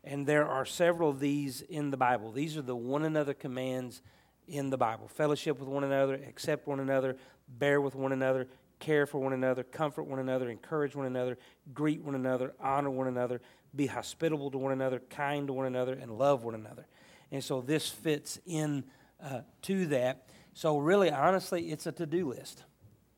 And 0.03 0.27
there 0.27 0.47
are 0.47 0.65
several 0.65 1.09
of 1.09 1.19
these 1.19 1.61
in 1.61 1.89
the 1.91 1.97
Bible. 1.97 2.31
These 2.31 2.57
are 2.57 2.61
the 2.61 2.75
one 2.75 3.03
another 3.03 3.33
commands 3.33 4.01
in 4.47 4.69
the 4.69 4.77
Bible 4.77 5.07
fellowship 5.07 5.59
with 5.59 5.67
one 5.67 5.83
another, 5.83 6.15
accept 6.15 6.67
one 6.67 6.79
another, 6.79 7.17
bear 7.47 7.81
with 7.81 7.95
one 7.95 8.11
another, 8.11 8.47
care 8.79 9.05
for 9.05 9.19
one 9.19 9.33
another, 9.33 9.63
comfort 9.63 10.03
one 10.03 10.19
another, 10.19 10.49
encourage 10.49 10.95
one 10.95 11.05
another, 11.05 11.37
greet 11.73 12.01
one 12.03 12.15
another, 12.15 12.53
honor 12.59 12.89
one 12.89 13.07
another, 13.07 13.41
be 13.75 13.87
hospitable 13.87 14.51
to 14.51 14.57
one 14.57 14.71
another, 14.71 15.01
kind 15.09 15.47
to 15.47 15.53
one 15.53 15.65
another, 15.65 15.93
and 15.93 16.17
love 16.17 16.43
one 16.43 16.55
another. 16.55 16.85
And 17.31 17.43
so 17.43 17.61
this 17.61 17.89
fits 17.89 18.39
in 18.45 18.83
uh, 19.23 19.41
to 19.63 19.87
that. 19.87 20.29
So, 20.53 20.77
really, 20.77 21.11
honestly, 21.11 21.71
it's 21.71 21.85
a 21.85 21.91
to 21.93 22.05
do 22.05 22.29
list. 22.29 22.63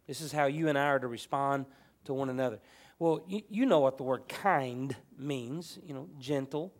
This 0.07 0.21
is 0.21 0.31
how 0.31 0.45
you 0.45 0.69
and 0.69 0.77
I 0.77 0.87
are 0.87 0.99
to 0.99 1.07
respond 1.07 1.65
to 2.05 2.13
one 2.13 2.29
another. 2.29 2.59
Well, 2.99 3.23
you, 3.27 3.41
you 3.49 3.65
know 3.65 3.79
what 3.79 3.97
the 3.97 4.03
word 4.03 4.27
kind 4.27 4.95
means, 5.17 5.77
you 5.85 5.93
know, 5.93 6.09
gentle, 6.17 6.73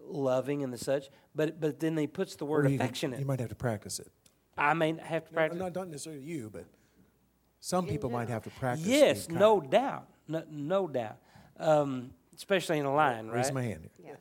loving, 0.00 0.64
and 0.64 0.72
the 0.72 0.78
such. 0.78 1.08
But, 1.34 1.60
but 1.60 1.78
then 1.78 1.96
he 1.96 2.06
puts 2.06 2.34
the 2.34 2.46
word 2.46 2.68
you, 2.68 2.76
affectionate. 2.76 3.20
you 3.20 3.26
might 3.26 3.38
have 3.38 3.50
to 3.50 3.54
practice 3.54 4.00
it. 4.00 4.10
I 4.58 4.74
may 4.74 4.96
have 4.98 5.26
to 5.26 5.32
practice. 5.32 5.58
Not, 5.58 5.74
not 5.74 5.88
necessarily 5.88 6.22
you, 6.22 6.50
but 6.52 6.64
some 7.60 7.86
people 7.86 8.10
might 8.10 8.28
have 8.28 8.44
to 8.44 8.50
practice. 8.50 8.86
Yes, 8.86 9.26
being 9.26 9.38
no 9.38 9.60
doubt. 9.60 10.08
No, 10.28 10.42
no 10.50 10.88
doubt. 10.88 11.18
Um, 11.58 12.10
especially 12.36 12.78
in 12.78 12.84
a 12.86 12.94
line, 12.94 13.28
right? 13.28 13.36
Raise 13.36 13.52
my 13.52 13.62
hand. 13.62 13.88
Yeah. 14.04 14.12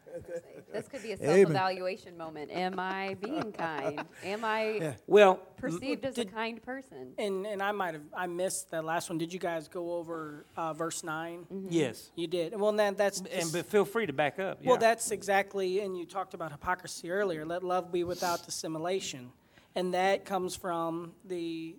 This 0.71 0.87
could 0.87 1.03
be 1.03 1.13
a 1.13 1.17
self-evaluation 1.17 2.17
moment. 2.17 2.51
Am 2.51 2.79
I 2.79 3.15
being 3.21 3.51
kind? 3.51 4.01
Am 4.23 4.43
I 4.43 4.63
Yeah. 4.81 4.93
Well, 5.07 5.35
perceived 5.57 6.05
as 6.05 6.17
a 6.17 6.25
kind 6.25 6.61
person? 6.61 7.13
And 7.17 7.45
and 7.45 7.61
I 7.61 7.71
might 7.71 7.93
have 7.93 8.03
I 8.15 8.27
missed 8.27 8.71
that 8.71 8.83
last 8.83 9.09
one. 9.09 9.17
Did 9.17 9.31
you 9.31 9.39
guys 9.39 9.67
go 9.67 9.93
over 9.93 10.45
uh, 10.57 10.73
verse 10.73 11.03
9 11.03 11.45
yes. 11.69 12.11
You 12.15 12.27
did. 12.27 12.59
Well, 12.59 12.71
then 12.71 12.95
that's 12.95 13.21
And 13.21 13.51
but 13.51 13.65
feel 13.65 13.85
free 13.85 14.05
to 14.05 14.13
back 14.13 14.39
up. 14.39 14.63
well, 14.63 14.77
that's 14.77 15.11
exactly. 15.11 15.79
And 15.81 15.97
you 15.97 16.05
talked 16.05 16.33
about 16.33 16.51
hypocrisy 16.51 17.11
earlier. 17.11 17.45
Let 17.45 17.63
love 17.63 17.91
be 17.91 18.03
without 18.03 18.45
dissimulation, 18.45 19.31
and 19.75 19.93
that 19.93 20.25
comes 20.25 20.55
from 20.55 21.13
the 21.25 21.75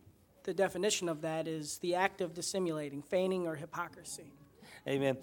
the 0.47 0.55
definition 0.55 1.09
of 1.09 1.21
that 1.23 1.47
is 1.47 1.79
the 1.79 1.95
act 1.95 2.21
of 2.21 2.33
dissimulating, 2.33 3.03
feigning, 3.03 3.47
or 3.47 3.57
hypocrisy. 3.57 4.33
Amen. 4.89 5.19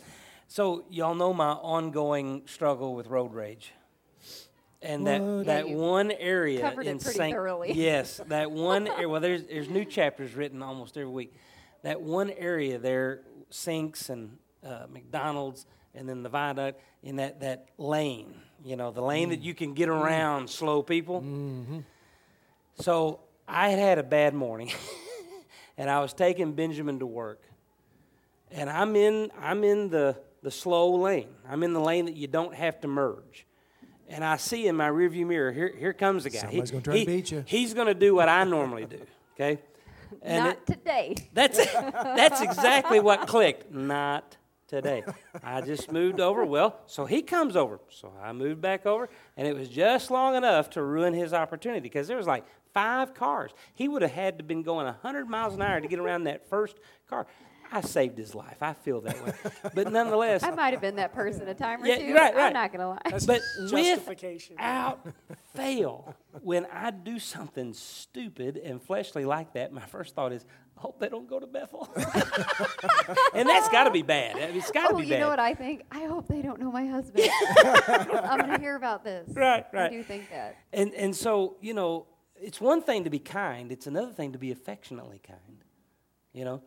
So 0.47 0.83
y'all 0.89 1.15
know 1.15 1.33
my 1.33 1.53
ongoing 1.53 2.43
struggle 2.45 2.93
with 2.93 3.07
road 3.07 3.33
rage. 3.33 3.71
And 4.81 5.07
that, 5.07 5.21
What? 5.21 5.45
that 5.45 5.69
Yeah, 5.69 5.75
one 5.75 6.11
area 6.11 6.59
covered 6.59 6.85
it 6.85 6.89
in 6.89 6.99
pretty 6.99 7.17
Saint, 7.17 7.35
thoroughly. 7.35 7.71
yes, 7.75 8.19
that 8.27 8.51
one 8.51 8.87
area. 8.89 9.07
Well, 9.07 9.21
there's 9.21 9.45
there's 9.45 9.69
new 9.69 9.85
chapters 9.85 10.35
written 10.35 10.61
almost 10.61 10.97
every 10.97 11.09
week. 11.09 11.33
That 11.83 12.01
one 12.01 12.29
area 12.31 12.77
there, 12.77 13.21
sinks 13.49 14.09
and 14.09 14.37
uh, 14.63 14.85
McDonald's, 14.91 15.65
and 15.95 16.07
then 16.07 16.21
the 16.21 16.29
viaduct 16.29 16.81
in 17.01 17.15
that 17.15 17.39
that 17.39 17.69
lane. 17.77 18.35
You 18.65 18.75
know, 18.75 18.91
the 18.91 19.01
lane 19.01 19.29
that 19.29 19.41
mm. 19.41 19.45
you 19.45 19.53
can 19.53 19.73
get 19.73 19.89
around 19.89 20.45
mm. 20.45 20.49
slow 20.49 20.83
people. 20.83 21.21
Mm-hmm. 21.21 21.79
So 22.79 23.19
I 23.47 23.69
had 23.69 23.79
had 23.79 23.97
a 23.99 24.03
bad 24.03 24.33
morning, 24.33 24.71
and 25.77 25.89
I 25.89 25.99
was 25.99 26.13
taking 26.13 26.53
Benjamin 26.53 26.99
to 26.99 27.05
work, 27.05 27.41
and 28.51 28.69
I'm 28.69 28.95
in 28.95 29.31
I'm 29.39 29.63
in 29.63 29.89
the 29.89 30.17
the 30.41 30.51
slow 30.51 30.95
lane. 30.95 31.29
I'm 31.49 31.63
in 31.63 31.73
the 31.73 31.79
lane 31.79 32.05
that 32.05 32.15
you 32.15 32.27
don't 32.27 32.53
have 32.53 32.79
to 32.81 32.87
merge. 32.87 33.45
And 34.09 34.23
I 34.23 34.35
see 34.37 34.67
in 34.67 34.75
my 34.75 34.89
rearview 34.89 35.25
mirror, 35.25 35.51
here 35.51 35.73
here 35.77 35.93
comes 35.93 36.25
the 36.25 36.29
guy. 36.29 36.39
Somebody's 36.39 36.71
gonna 36.71 36.83
try 36.83 36.99
to 36.99 37.05
beat 37.05 37.31
you. 37.31 37.43
He's 37.47 37.73
going 37.73 37.87
to 37.87 37.93
do 37.93 38.13
what 38.13 38.27
I 38.29 38.43
normally 38.43 38.85
do. 38.85 38.99
Okay. 39.35 39.59
And 40.21 40.45
Not 40.45 40.57
it- 40.57 40.65
today. 40.67 41.15
that's 41.33 41.57
that's 41.73 42.41
exactly 42.41 42.99
what 42.99 43.27
clicked. 43.27 43.71
Not 43.73 44.37
today. 44.67 45.03
I 45.41 45.61
just 45.61 45.91
moved 45.91 46.19
over. 46.19 46.45
Well, 46.45 46.79
so 46.85 47.05
he 47.05 47.21
comes 47.21 47.55
over. 47.55 47.79
So 47.89 48.11
I 48.21 48.33
moved 48.33 48.61
back 48.61 48.85
over, 48.85 49.09
and 49.37 49.47
it 49.47 49.55
was 49.55 49.69
just 49.69 50.11
long 50.11 50.35
enough 50.35 50.69
to 50.71 50.83
ruin 50.83 51.13
his 51.13 51.33
opportunity 51.33 51.79
because 51.81 52.07
there 52.07 52.17
was 52.17 52.27
like 52.27 52.43
five 52.73 53.13
cars. 53.13 53.51
He 53.73 53.87
would 53.87 54.01
have 54.01 54.11
had 54.11 54.37
to 54.37 54.43
been 54.43 54.63
going 54.63 54.85
100 54.85 55.29
miles 55.29 55.53
an 55.55 55.61
hour 55.61 55.79
to 55.79 55.87
get 55.87 55.99
around 55.99 56.25
that 56.25 56.49
first 56.49 56.77
car. 57.09 57.27
I 57.71 57.81
saved 57.81 58.19
his 58.19 58.35
life. 58.35 58.57
I 58.61 58.73
feel 58.73 59.01
that 59.01 59.25
way. 59.25 59.33
But 59.73 59.91
nonetheless, 59.91 60.43
I 60.43 60.51
might 60.51 60.73
have 60.73 60.81
been 60.81 60.97
that 60.97 61.11
person 61.11 61.47
a 61.47 61.55
time 61.55 61.81
or 61.81 61.87
Yeah, 61.87 61.97
two. 61.97 62.13
right, 62.13 62.35
right. 62.35 62.45
I'm 62.45 62.53
not 62.53 62.71
gonna 62.71 62.89
lie. 62.89 62.99
That's 63.09 63.25
but 63.25 63.41
Justification. 63.67 64.57
without 64.57 65.07
fail, 65.55 66.15
when 66.43 66.67
I 66.71 66.91
do 66.91 67.17
something 67.17 67.73
stupid 67.73 68.57
and 68.57 68.79
fleshly 68.79 69.25
like 69.25 69.53
that, 69.53 69.73
my 69.73 69.85
first 69.87 70.13
thought 70.13 70.33
is, 70.33 70.45
I 70.77 70.81
hope 70.81 70.99
they 70.99 71.09
don't 71.09 71.27
go 71.27 71.39
to 71.39 71.47
Bethel. 71.47 71.91
and 73.33 73.49
that's 73.49 73.69
got 73.69 73.85
to 73.85 73.91
be 73.91 74.03
bad. 74.03 74.37
It's 74.55 74.69
got 74.69 74.89
to 74.89 74.93
oh, 74.93 74.97
be 74.97 75.05
you 75.05 75.09
bad. 75.11 75.19
know 75.21 75.29
what 75.29 75.39
I 75.39 75.55
think? 75.55 75.81
I 75.91 76.05
hope 76.05 76.27
they 76.27 76.43
don't 76.43 76.59
know 76.59 76.71
my 76.71 76.85
husband. 76.85 77.27
I'm 77.57 78.39
gonna 78.39 78.59
hear 78.59 78.75
about 78.75 79.03
this. 79.03 79.27
Right, 79.29 79.65
right. 79.73 79.79
I 79.79 79.81
right. 79.83 79.91
do 79.91 80.03
think 80.03 80.29
that. 80.29 80.57
And 80.71 80.93
and 80.93 81.15
so 81.15 81.57
you 81.59 81.73
know, 81.73 82.05
it's 82.41 82.59
one 82.59 82.81
thing 82.81 83.03
to 83.03 83.09
be 83.09 83.19
kind; 83.19 83.71
it's 83.71 83.87
another 83.87 84.11
thing 84.11 84.33
to 84.33 84.37
be 84.37 84.51
affectionately 84.51 85.21
kind. 85.25 85.63
You 86.33 86.45
know, 86.45 86.61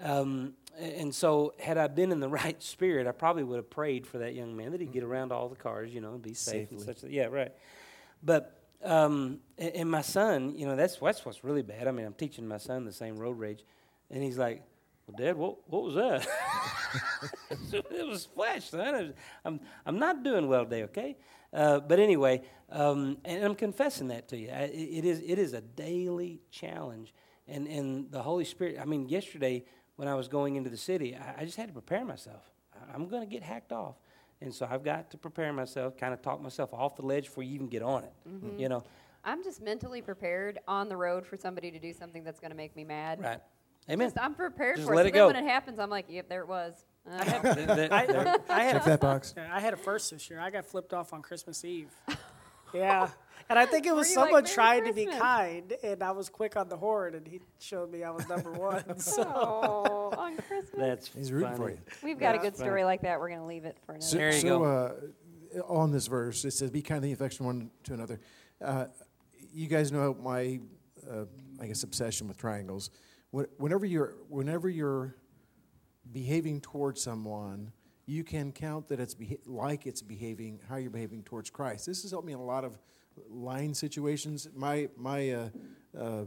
um, 0.00 0.54
and 0.78 1.14
so 1.14 1.54
had 1.58 1.76
I 1.76 1.88
been 1.88 2.12
in 2.12 2.20
the 2.20 2.28
right 2.42 2.62
spirit, 2.62 3.06
I 3.06 3.12
probably 3.12 3.44
would 3.44 3.56
have 3.56 3.70
prayed 3.70 4.06
for 4.06 4.18
that 4.18 4.34
young 4.34 4.56
man 4.56 4.72
that 4.72 4.80
he'd 4.80 4.92
get 4.92 5.02
around 5.02 5.32
all 5.32 5.48
the 5.48 5.56
cars, 5.56 5.92
you 5.92 6.00
know, 6.00 6.14
and 6.14 6.22
be 6.22 6.34
safe 6.34 6.70
and 6.70 6.80
Safely. 6.80 6.94
such. 6.94 7.10
Yeah, 7.10 7.26
right. 7.26 7.52
But 8.22 8.60
um, 8.84 9.40
and, 9.58 9.74
and 9.74 9.90
my 9.90 10.02
son, 10.02 10.54
you 10.56 10.66
know, 10.66 10.76
that's 10.76 10.96
that's 10.96 11.24
what's 11.24 11.42
really 11.44 11.62
bad. 11.62 11.88
I 11.88 11.90
mean, 11.90 12.06
I'm 12.06 12.14
teaching 12.14 12.46
my 12.46 12.58
son 12.58 12.84
the 12.84 12.92
same 12.92 13.18
road 13.18 13.38
rage, 13.38 13.64
and 14.10 14.22
he's 14.22 14.38
like. 14.38 14.62
Well, 15.08 15.16
Dad, 15.16 15.38
what, 15.38 15.56
what 15.70 15.84
was 15.84 15.94
that? 15.94 16.28
it 17.72 18.06
was 18.06 18.26
flesh, 18.26 18.68
son. 18.68 18.92
Was- 18.92 19.14
I'm, 19.42 19.58
I'm 19.86 19.98
not 19.98 20.22
doing 20.22 20.48
well 20.48 20.64
today, 20.64 20.82
okay? 20.82 21.16
Uh, 21.52 21.80
but 21.80 21.98
anyway, 21.98 22.42
um, 22.70 23.18
and 23.24 23.44
I'm 23.44 23.54
confessing 23.54 24.08
that 24.08 24.28
to 24.28 24.36
you. 24.36 24.50
I, 24.50 24.62
it, 24.64 25.04
is, 25.04 25.20
it 25.24 25.38
is 25.38 25.52
a 25.54 25.60
daily 25.60 26.40
challenge. 26.50 27.14
And, 27.46 27.66
and 27.66 28.10
the 28.12 28.22
Holy 28.22 28.44
Spirit, 28.44 28.78
I 28.80 28.84
mean, 28.84 29.08
yesterday 29.08 29.64
when 29.96 30.06
I 30.08 30.14
was 30.14 30.28
going 30.28 30.56
into 30.56 30.68
the 30.70 30.76
city, 30.76 31.16
I, 31.16 31.42
I 31.42 31.44
just 31.44 31.56
had 31.56 31.68
to 31.68 31.72
prepare 31.72 32.04
myself. 32.04 32.50
I- 32.74 32.94
I'm 32.94 33.08
going 33.08 33.22
to 33.22 33.28
get 33.28 33.42
hacked 33.42 33.72
off. 33.72 33.96
And 34.40 34.54
so 34.54 34.68
I've 34.70 34.84
got 34.84 35.10
to 35.10 35.18
prepare 35.18 35.52
myself, 35.52 35.96
kind 35.96 36.12
of 36.14 36.22
talk 36.22 36.40
myself 36.40 36.72
off 36.72 36.94
the 36.94 37.02
ledge 37.02 37.24
before 37.24 37.42
you 37.42 37.54
even 37.54 37.66
get 37.68 37.82
on 37.82 38.04
it. 38.04 38.12
You 38.56 38.68
know, 38.68 38.84
I'm 39.24 39.42
just 39.42 39.60
mentally 39.60 40.00
prepared 40.00 40.60
on 40.68 40.88
the 40.88 40.96
road 40.96 41.26
for 41.26 41.36
somebody 41.36 41.72
to 41.72 41.78
do 41.80 41.92
something 41.92 42.22
that's 42.22 42.38
gonna 42.38 42.54
make 42.54 42.76
me 42.76 42.84
mad. 42.84 43.20
right? 43.20 43.40
Amen. 43.90 44.06
Just, 44.06 44.18
I'm 44.20 44.34
prepared 44.34 44.76
Just 44.76 44.86
for 44.88 44.94
let 44.94 45.06
it. 45.06 45.08
it 45.08 45.12
so 45.18 45.26
then 45.26 45.32
go. 45.32 45.34
when 45.40 45.44
it 45.44 45.48
happens, 45.48 45.80
I'm 45.80 45.90
like, 45.90 46.06
yep, 46.08 46.28
there 46.28 46.42
it 46.42 46.48
was. 46.48 46.84
Th- 47.08 47.66
th- 47.66 47.90
I, 47.90 48.36
I 48.48 48.62
had 48.64 48.72
Check 48.72 48.86
a, 48.86 48.88
that 48.90 49.00
box. 49.00 49.34
I 49.36 49.60
had 49.60 49.72
a 49.74 49.76
first 49.76 50.10
this 50.10 50.28
year. 50.28 50.40
I 50.40 50.50
got 50.50 50.64
flipped 50.66 50.92
off 50.92 51.12
on 51.12 51.22
Christmas 51.22 51.64
Eve. 51.64 51.90
Yeah. 52.74 53.08
And 53.48 53.58
I 53.58 53.64
think 53.64 53.86
it 53.86 53.94
was 53.94 54.08
Were 54.08 54.12
you 54.12 54.16
like, 54.16 54.26
someone 54.26 54.42
"Merry 54.42 54.54
trying 54.54 54.84
to 54.84 54.92
be 54.92 55.06
kind, 55.06 55.72
and 55.82 56.02
I 56.02 56.10
was 56.10 56.28
quick 56.28 56.54
on 56.54 56.68
the 56.68 56.76
horn, 56.76 57.14
and 57.14 57.26
he 57.26 57.40
showed 57.58 57.90
me 57.90 58.04
I 58.04 58.10
was 58.10 58.28
number 58.28 58.52
one. 58.52 58.84
So 58.98 59.22
oh, 59.24 60.10
on 60.18 60.36
Christmas. 60.36 60.70
that's 60.76 61.08
He's 61.14 61.32
rooting 61.32 61.56
for 61.56 61.70
you. 61.70 61.78
We've 62.02 62.18
got 62.18 62.34
a 62.34 62.38
good 62.38 62.56
story 62.56 62.84
like 62.84 63.00
that. 63.02 63.18
We're 63.18 63.30
gonna 63.30 63.46
leave 63.46 63.64
it 63.64 63.78
for 63.86 63.92
another. 63.92 64.06
So, 64.06 64.16
There 64.18 64.34
you 64.34 64.40
so, 64.40 64.58
go. 64.58 64.64
Uh, 64.64 65.62
on 65.66 65.92
this 65.92 66.08
verse, 66.08 66.44
it 66.44 66.50
says, 66.50 66.70
"Be 66.70 66.82
kindly 66.82 67.12
affectionate 67.12 67.46
one 67.46 67.70
to 67.84 67.94
another." 67.94 68.20
Uh, 68.62 68.84
you 69.50 69.66
guys 69.66 69.90
know 69.90 70.14
my, 70.20 70.60
uh, 71.10 71.24
I 71.58 71.68
guess, 71.68 71.84
obsession 71.84 72.28
with 72.28 72.36
triangles. 72.36 72.90
Whenever 73.30 73.86
you're, 73.86 74.14
whenever 74.28 74.68
you're 74.68 75.14
behaving 76.12 76.60
towards 76.60 77.02
someone, 77.02 77.72
you 78.06 78.24
can 78.24 78.52
count 78.52 78.88
that 78.88 79.00
it's 79.00 79.14
beha- 79.14 79.38
like 79.46 79.86
it's 79.86 80.02
behaving 80.02 80.60
how 80.68 80.76
you're 80.76 80.90
behaving 80.90 81.22
towards 81.24 81.50
Christ. 81.50 81.86
This 81.86 82.02
has 82.02 82.10
helped 82.10 82.26
me 82.26 82.32
in 82.32 82.38
a 82.38 82.44
lot 82.44 82.64
of 82.64 82.78
line 83.28 83.74
situations. 83.74 84.48
My 84.54 84.88
my 84.96 85.30
uh, 85.30 85.48
uh, 85.98 86.24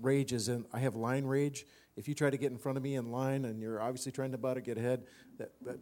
rage 0.00 0.32
is 0.32 0.48
in, 0.48 0.64
I 0.72 0.78
have 0.80 0.94
line 0.96 1.24
rage. 1.24 1.66
If 1.96 2.08
you 2.08 2.14
try 2.14 2.30
to 2.30 2.36
get 2.38 2.50
in 2.50 2.58
front 2.58 2.78
of 2.78 2.82
me 2.82 2.94
in 2.96 3.10
line 3.12 3.44
and 3.44 3.60
you're 3.60 3.80
obviously 3.80 4.10
trying 4.12 4.32
to 4.32 4.38
butt 4.38 4.56
or 4.56 4.60
get 4.60 4.78
ahead, 4.78 5.04
that, 5.38 5.50
that 5.66 5.78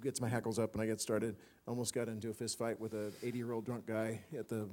gets 0.00 0.20
my 0.20 0.28
hackles 0.28 0.58
up 0.58 0.72
and 0.72 0.82
I 0.82 0.86
get 0.86 1.00
started. 1.00 1.36
Almost 1.68 1.94
got 1.94 2.08
into 2.08 2.30
a 2.30 2.32
fist 2.34 2.58
fight 2.58 2.80
with 2.80 2.94
an 2.94 3.12
80 3.22 3.38
year 3.38 3.52
old 3.52 3.64
drunk 3.66 3.86
guy 3.86 4.20
at 4.36 4.48
the, 4.48 4.68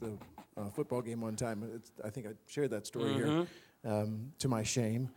the 0.00 0.12
uh, 0.56 0.68
football 0.70 1.00
game 1.02 1.20
one 1.22 1.34
time. 1.34 1.68
It's, 1.74 1.90
I 2.04 2.10
think 2.10 2.26
I 2.26 2.30
shared 2.46 2.70
that 2.70 2.86
story 2.86 3.14
here 3.14 3.26
Mm-hmm. 3.26 3.90
um, 3.90 4.32
to 4.38 4.48
my 4.48 4.62
shame. 4.62 5.08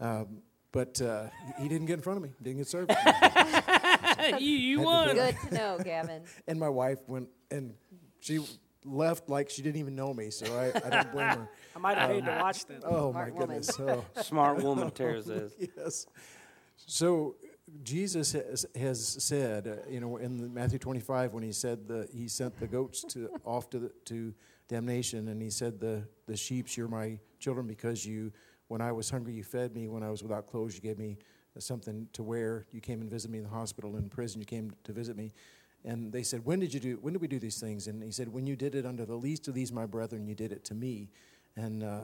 Um, 0.00 0.38
but 0.74 1.00
uh, 1.00 1.28
he 1.56 1.68
didn't 1.68 1.86
get 1.86 1.94
in 1.94 2.00
front 2.00 2.16
of 2.16 2.22
me, 2.24 2.30
didn't 2.42 2.58
get 2.58 2.66
served. 2.66 2.90
you 4.40 4.56
you 4.56 4.80
won. 4.80 5.14
Good 5.14 5.36
to 5.48 5.54
know, 5.54 5.78
Gavin. 5.82 6.22
and 6.48 6.58
my 6.58 6.68
wife 6.68 6.98
went 7.06 7.28
and 7.52 7.74
she 8.18 8.44
left 8.84 9.28
like 9.30 9.50
she 9.50 9.62
didn't 9.62 9.78
even 9.78 9.94
know 9.94 10.12
me, 10.12 10.30
so 10.30 10.46
I, 10.58 10.76
I 10.84 10.90
don't 10.90 11.12
blame 11.12 11.28
her. 11.28 11.48
I 11.76 11.78
might 11.78 11.96
have 11.96 12.10
hated 12.10 12.24
to 12.24 12.38
watch 12.40 12.66
that. 12.66 12.82
Oh 12.84 13.12
my 13.12 13.30
woman. 13.30 13.38
goodness. 13.38 13.70
Oh. 13.78 14.04
Smart 14.22 14.64
woman, 14.64 14.90
Tara 14.90 15.22
says. 15.22 15.54
yes. 15.76 16.06
So 16.76 17.36
Jesus 17.84 18.32
has, 18.32 18.66
has 18.74 19.06
said, 19.22 19.68
uh, 19.68 19.88
you 19.88 20.00
know, 20.00 20.16
in 20.16 20.52
Matthew 20.52 20.80
25, 20.80 21.34
when 21.34 21.44
he 21.44 21.52
said 21.52 21.86
the, 21.86 22.08
he 22.12 22.26
sent 22.26 22.58
the 22.58 22.66
goats 22.66 23.04
to 23.10 23.30
off 23.44 23.70
to 23.70 23.78
the, 23.78 23.92
to 24.06 24.34
damnation, 24.68 25.28
and 25.28 25.40
he 25.40 25.50
said 25.50 25.78
the 25.78 26.02
the 26.26 26.36
sheep's 26.36 26.76
you're 26.76 26.88
my 26.88 27.18
children 27.38 27.66
because 27.66 28.04
you, 28.04 28.32
when 28.68 28.80
I 28.80 28.92
was 28.92 29.10
hungry, 29.10 29.34
you 29.34 29.42
fed 29.44 29.74
me. 29.74 29.88
When 29.88 30.02
I 30.02 30.10
was 30.10 30.22
without 30.22 30.46
clothes, 30.46 30.74
you 30.74 30.80
gave 30.80 30.98
me 30.98 31.18
something 31.58 32.08
to 32.14 32.22
wear. 32.22 32.66
You 32.72 32.80
came 32.80 33.00
and 33.00 33.10
visited 33.10 33.30
me 33.32 33.38
in 33.38 33.44
the 33.44 33.50
hospital 33.50 33.94
and 33.94 34.04
in 34.04 34.10
prison. 34.10 34.40
You 34.40 34.46
came 34.46 34.72
to 34.84 34.92
visit 34.92 35.16
me. 35.16 35.32
And 35.84 36.12
they 36.12 36.22
said, 36.22 36.44
When 36.44 36.60
did 36.60 36.72
you 36.72 36.80
do? 36.80 36.98
When 37.00 37.12
did 37.12 37.20
we 37.22 37.28
do 37.28 37.38
these 37.38 37.60
things? 37.60 37.86
And 37.86 38.02
he 38.02 38.10
said, 38.10 38.28
When 38.32 38.46
you 38.46 38.56
did 38.56 38.74
it 38.74 38.86
under 38.86 39.04
the 39.04 39.16
least 39.16 39.48
of 39.48 39.54
these, 39.54 39.70
my 39.72 39.86
brethren, 39.86 40.26
you 40.26 40.34
did 40.34 40.50
it 40.52 40.64
to 40.64 40.74
me. 40.74 41.10
And 41.56 41.84
uh, 41.84 42.00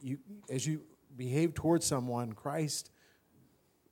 you, 0.00 0.18
as 0.48 0.66
you 0.66 0.82
behave 1.16 1.54
towards 1.54 1.84
someone, 1.84 2.32
Christ 2.32 2.90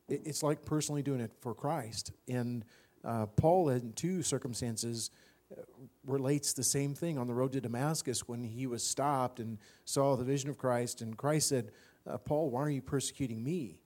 it- 0.09 0.22
it's 0.27 0.42
like 0.42 0.64
personally 0.64 1.03
doing 1.03 1.20
it 1.20 1.33
for 1.40 1.55
Christ. 1.55 2.12
And 2.29 2.64
uh, 3.05 3.27
Paul, 3.27 3.70
in 3.70 3.92
two 3.92 4.22
circumstances, 4.22 5.11
uh, 5.57 5.62
relates 6.07 6.53
the 6.53 6.64
same 6.64 6.94
thing 6.94 7.18
on 7.18 7.27
the 7.27 7.35
road 7.35 7.53
to 7.53 7.61
Damascus 7.61 8.27
when 8.29 8.44
he 8.44 8.66
was 8.66 8.87
stopped 8.87 9.40
and 9.40 9.59
saw 9.85 10.16
the 10.16 10.24
vision 10.24 10.50
of 10.50 10.59
Christ. 10.59 11.00
And 11.00 11.16
Christ 11.16 11.48
said, 11.48 11.70
uh, 12.07 12.19
Paul, 12.19 12.51
why 12.51 12.62
are 12.62 12.71
you 12.71 12.83
persecuting 12.83 13.43
me? 13.43 13.81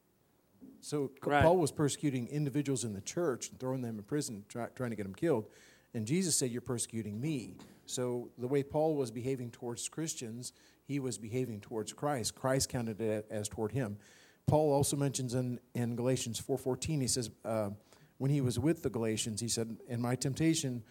So 0.81 1.11
Right. 1.25 1.43
Paul 1.43 1.57
was 1.59 1.73
persecuting 1.73 2.29
individuals 2.29 2.85
in 2.85 2.93
the 2.93 3.01
church 3.01 3.51
and 3.51 3.59
throwing 3.59 3.83
them 3.83 3.99
in 3.99 4.05
prison, 4.05 4.45
try, 4.49 4.67
trying 4.75 4.91
to 4.91 4.97
get 4.97 5.05
them 5.05 5.15
killed. 5.15 5.47
And 5.95 6.07
Jesus 6.07 6.37
said, 6.37 6.51
You're 6.51 6.61
persecuting 6.61 7.21
me. 7.21 7.57
So 7.87 8.31
the 8.39 8.47
way 8.47 8.63
Paul 8.63 8.95
was 8.95 9.11
behaving 9.11 9.51
towards 9.51 9.89
Christians, 9.89 10.53
he 10.85 11.01
was 11.01 11.19
behaving 11.19 11.61
towards 11.61 11.93
Christ. 11.93 12.35
Christ 12.35 12.69
counted 12.69 13.01
it 13.01 13.27
as 13.31 13.49
toward 13.49 13.73
him. 13.73 13.99
Paul 14.47 14.73
also 14.73 14.97
mentions 14.97 15.35
in, 15.35 15.61
in 15.75 15.95
Galatians 15.95 16.41
4.14, 16.41 17.01
he 17.03 17.07
says, 17.07 17.31
uh, 17.45 17.71
when 18.17 18.31
he 18.31 18.41
was 18.41 18.59
with 18.59 18.83
the 18.83 18.91
Galatians, 18.91 19.41
he 19.41 19.49
said, 19.49 19.77
In 19.89 20.01
my 20.01 20.15
temptation, 20.15 20.83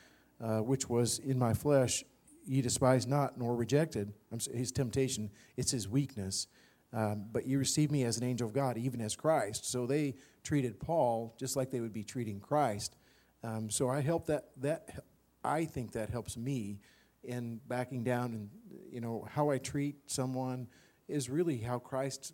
uh, 0.42 0.60
which 0.60 0.90
was 0.90 1.20
in 1.20 1.38
my 1.38 1.54
flesh, 1.54 2.04
ye 2.46 2.62
despise 2.62 3.06
not 3.06 3.38
nor 3.38 3.56
rejected. 3.56 4.13
His 4.54 4.72
temptation, 4.72 5.30
it's 5.58 5.72
his 5.72 5.88
weakness. 5.88 6.48
Um, 6.93 7.26
but 7.32 7.45
you 7.45 7.60
received 7.60 7.91
me 7.91 8.04
as 8.04 8.17
an 8.17 8.23
angel 8.23 8.47
of 8.47 8.54
God, 8.54 8.78
even 8.78 9.02
as 9.02 9.15
Christ. 9.15 9.69
So 9.69 9.86
they 9.86 10.15
treated 10.43 10.80
Paul 10.80 11.36
just 11.38 11.56
like 11.56 11.69
they 11.69 11.82
would 11.82 11.93
be 11.93 12.04
treating 12.04 12.39
Christ. 12.39 12.95
Um, 13.43 13.69
so 13.69 13.89
I 13.89 14.02
help 14.02 14.28
that 14.28 14.50
that 14.58 15.04
I 15.43 15.65
think 15.65 15.91
that 15.93 16.10
helps 16.10 16.38
me 16.38 16.80
in 17.23 17.60
backing 17.67 18.04
down 18.04 18.34
and 18.34 18.50
you 18.91 19.02
know 19.02 19.28
how 19.30 19.50
I 19.50 19.58
treat 19.58 19.97
someone 20.06 20.67
is 21.08 21.30
really 21.30 21.58
how 21.58 21.80
Christ, 21.80 22.34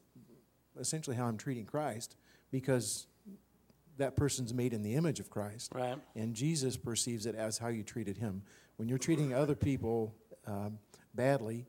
essentially 0.80 1.16
how 1.16 1.26
I'm 1.26 1.38
treating 1.38 1.66
Christ, 1.66 2.16
because 2.52 3.08
that 3.98 4.16
person's 4.16 4.54
made 4.54 4.74
in 4.74 4.82
the 4.82 4.96
image 4.96 5.20
of 5.20 5.30
Christ. 5.30 5.72
Right. 5.74 5.98
And 6.16 6.34
Jesus 6.34 6.78
perceives 6.78 7.26
it 7.26 7.36
as 7.36 7.58
how 7.58 7.68
you 7.68 7.84
treated 7.84 8.18
him. 8.18 8.42
When 8.78 8.90
you're 8.90 8.98
treating 8.98 9.34
other 9.34 9.56
people 9.56 10.16
um, 10.48 10.80
badly, 11.14 11.68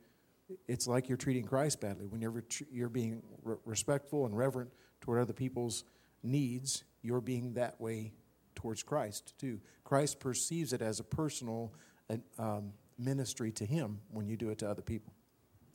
it's 0.68 0.86
like 0.86 1.08
you're 1.08 1.18
treating 1.18 1.44
Christ 1.44 1.80
badly. 1.80 2.06
Whenever 2.06 2.42
tr- 2.42 2.64
you're 2.70 2.88
being 2.88 3.22
re- 3.42 3.56
respectful 3.64 4.26
and 4.26 4.36
reverent 4.36 4.70
toward 5.00 5.20
other 5.20 5.32
people's 5.32 5.84
needs, 6.22 6.84
you're 7.02 7.20
being 7.20 7.54
that 7.54 7.80
way 7.80 8.12
towards 8.54 8.82
Christ 8.82 9.34
too. 9.38 9.60
Christ 9.84 10.20
perceives 10.20 10.72
it 10.72 10.82
as 10.82 11.00
a 11.00 11.04
personal 11.04 11.72
uh, 12.10 12.16
um, 12.38 12.72
ministry 12.98 13.52
to 13.52 13.66
him 13.66 14.00
when 14.10 14.26
you 14.26 14.36
do 14.36 14.50
it 14.50 14.58
to 14.58 14.70
other 14.70 14.82
people. 14.82 15.12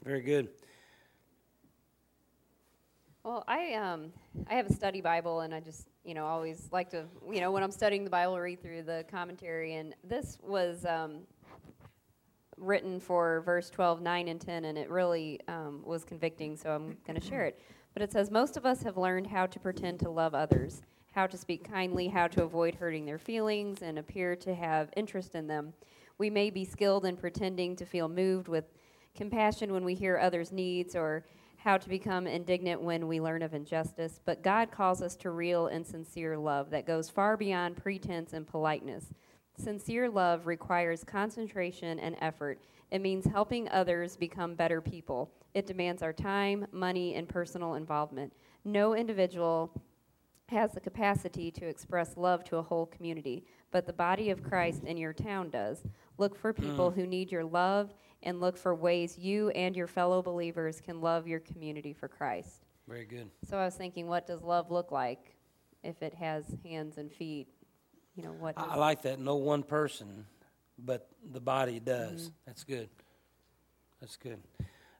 Very 0.03 0.21
good. 0.21 0.49
Well, 3.23 3.43
I 3.47 3.73
um 3.73 4.13
I 4.49 4.53
have 4.53 4.67
a 4.67 4.73
study 4.73 5.01
Bible, 5.01 5.41
and 5.41 5.53
I 5.53 5.59
just 5.59 5.87
you 6.05 6.13
know 6.13 6.25
always 6.25 6.69
like 6.71 6.89
to 6.91 7.05
you 7.29 7.41
know 7.41 7.51
when 7.51 7.63
I'm 7.63 7.71
studying 7.71 8.05
the 8.05 8.09
Bible, 8.09 8.39
read 8.39 8.61
through 8.61 8.83
the 8.83 9.05
commentary, 9.11 9.75
and 9.75 9.93
this 10.03 10.37
was 10.41 10.85
um, 10.85 11.19
written 12.59 12.99
for 12.99 13.41
verse 13.41 13.69
12, 13.69 14.01
9, 14.01 14.27
and 14.27 14.41
10, 14.41 14.65
and 14.65 14.77
it 14.77 14.89
really 14.89 15.39
um, 15.47 15.81
was 15.83 16.03
convicting, 16.03 16.55
so 16.55 16.71
I'm 16.71 16.97
going 17.05 17.19
to 17.19 17.25
share 17.25 17.45
it. 17.45 17.59
But 17.93 18.03
it 18.03 18.11
says, 18.11 18.29
Most 18.31 18.57
of 18.57 18.65
us 18.65 18.83
have 18.83 18.97
learned 18.97 19.27
how 19.27 19.45
to 19.45 19.59
pretend 19.59 19.99
to 20.01 20.09
love 20.09 20.35
others, 20.35 20.81
how 21.11 21.27
to 21.27 21.37
speak 21.37 21.69
kindly, 21.69 22.07
how 22.07 22.27
to 22.27 22.43
avoid 22.43 22.75
hurting 22.75 23.05
their 23.05 23.17
feelings, 23.17 23.81
and 23.81 23.97
appear 23.97 24.35
to 24.37 24.53
have 24.53 24.89
interest 24.95 25.35
in 25.35 25.47
them. 25.47 25.73
We 26.17 26.29
may 26.29 26.49
be 26.49 26.65
skilled 26.65 27.05
in 27.05 27.17
pretending 27.17 27.75
to 27.77 27.85
feel 27.85 28.07
moved 28.07 28.47
with 28.47 28.65
compassion 29.15 29.73
when 29.73 29.83
we 29.83 29.95
hear 29.95 30.17
others' 30.17 30.51
needs 30.51 30.95
or 30.95 31.25
how 31.59 31.77
to 31.77 31.89
become 31.89 32.25
indignant 32.25 32.81
when 32.81 33.07
we 33.07 33.19
learn 33.19 33.41
of 33.41 33.53
injustice, 33.53 34.21
but 34.23 34.41
God 34.41 34.71
calls 34.71 35.01
us 35.01 35.15
to 35.17 35.29
real 35.29 35.67
and 35.67 35.85
sincere 35.85 36.37
love 36.37 36.69
that 36.69 36.87
goes 36.87 37.09
far 37.09 37.35
beyond 37.35 37.75
pretense 37.75 38.31
and 38.31 38.47
politeness. 38.47 39.07
Sincere 39.59 40.09
love 40.09 40.47
requires 40.47 41.03
concentration 41.03 41.99
and 41.99 42.15
effort. 42.21 42.59
It 42.91 43.01
means 43.01 43.25
helping 43.25 43.67
others 43.69 44.15
become 44.15 44.55
better 44.55 44.79
people. 44.79 45.29
It 45.53 45.67
demands 45.67 46.01
our 46.01 46.13
time, 46.13 46.65
money, 46.71 47.15
and 47.15 47.27
personal 47.27 47.73
involvement. 47.73 48.31
No 48.63 48.95
individual 48.95 49.71
has 50.47 50.71
the 50.71 50.79
capacity 50.79 51.51
to 51.51 51.65
express 51.65 52.15
love 52.15 52.43
to 52.45 52.57
a 52.57 52.61
whole 52.61 52.85
community, 52.85 53.43
but 53.71 53.85
the 53.85 53.93
body 53.93 54.29
of 54.29 54.43
Christ 54.43 54.85
in 54.85 54.97
your 54.97 55.13
town 55.13 55.49
does. 55.49 55.83
Look 56.17 56.35
for 56.37 56.53
hmm. 56.53 56.63
people 56.63 56.89
who 56.89 57.05
need 57.05 57.31
your 57.31 57.43
love 57.43 57.93
and 58.23 58.39
look 58.39 58.57
for 58.57 58.73
ways 58.73 59.17
you 59.17 59.49
and 59.49 59.75
your 59.75 59.87
fellow 59.87 60.21
believers 60.21 60.81
can 60.81 61.01
love 61.01 61.27
your 61.27 61.39
community 61.39 61.93
for 61.93 62.07
Christ. 62.07 62.65
Very 62.87 63.05
good. 63.05 63.29
So 63.47 63.57
I 63.57 63.65
was 63.65 63.75
thinking, 63.75 64.07
what 64.07 64.25
does 64.25 64.41
love 64.41 64.71
look 64.71 64.91
like 64.91 65.35
if 65.83 66.01
it 66.01 66.13
has 66.13 66.45
hands 66.63 66.97
and 66.97 67.11
feet? 67.11 67.47
You 68.15 68.23
know, 68.23 68.33
what 68.33 68.57
I, 68.57 68.63
I 68.63 68.75
like 68.75 69.03
that. 69.03 69.19
No 69.19 69.35
one 69.35 69.63
person, 69.63 70.25
but 70.77 71.07
the 71.31 71.39
body 71.39 71.79
does. 71.79 72.23
Mm-hmm. 72.23 72.33
That's 72.45 72.63
good. 72.63 72.89
That's 74.01 74.17
good. 74.17 74.39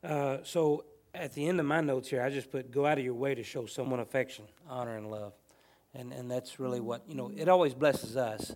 Uh, 0.03 0.37
so 0.43 0.85
at 1.13 1.33
the 1.33 1.47
end 1.47 1.59
of 1.59 1.65
my 1.65 1.81
notes 1.81 2.09
here, 2.09 2.21
I 2.21 2.29
just 2.29 2.51
put 2.51 2.71
go 2.71 2.85
out 2.85 2.97
of 2.97 3.03
your 3.03 3.13
way 3.13 3.35
to 3.35 3.43
show 3.43 3.65
someone 3.65 3.99
affection, 3.99 4.45
honor, 4.67 4.95
and 4.95 5.09
love. 5.09 5.33
And, 5.93 6.13
and 6.13 6.29
that's 6.29 6.59
really 6.59 6.79
what, 6.79 7.03
you 7.07 7.15
know, 7.15 7.29
mm-hmm. 7.29 7.39
it 7.39 7.49
always 7.49 7.73
blesses 7.73 8.15
us. 8.15 8.55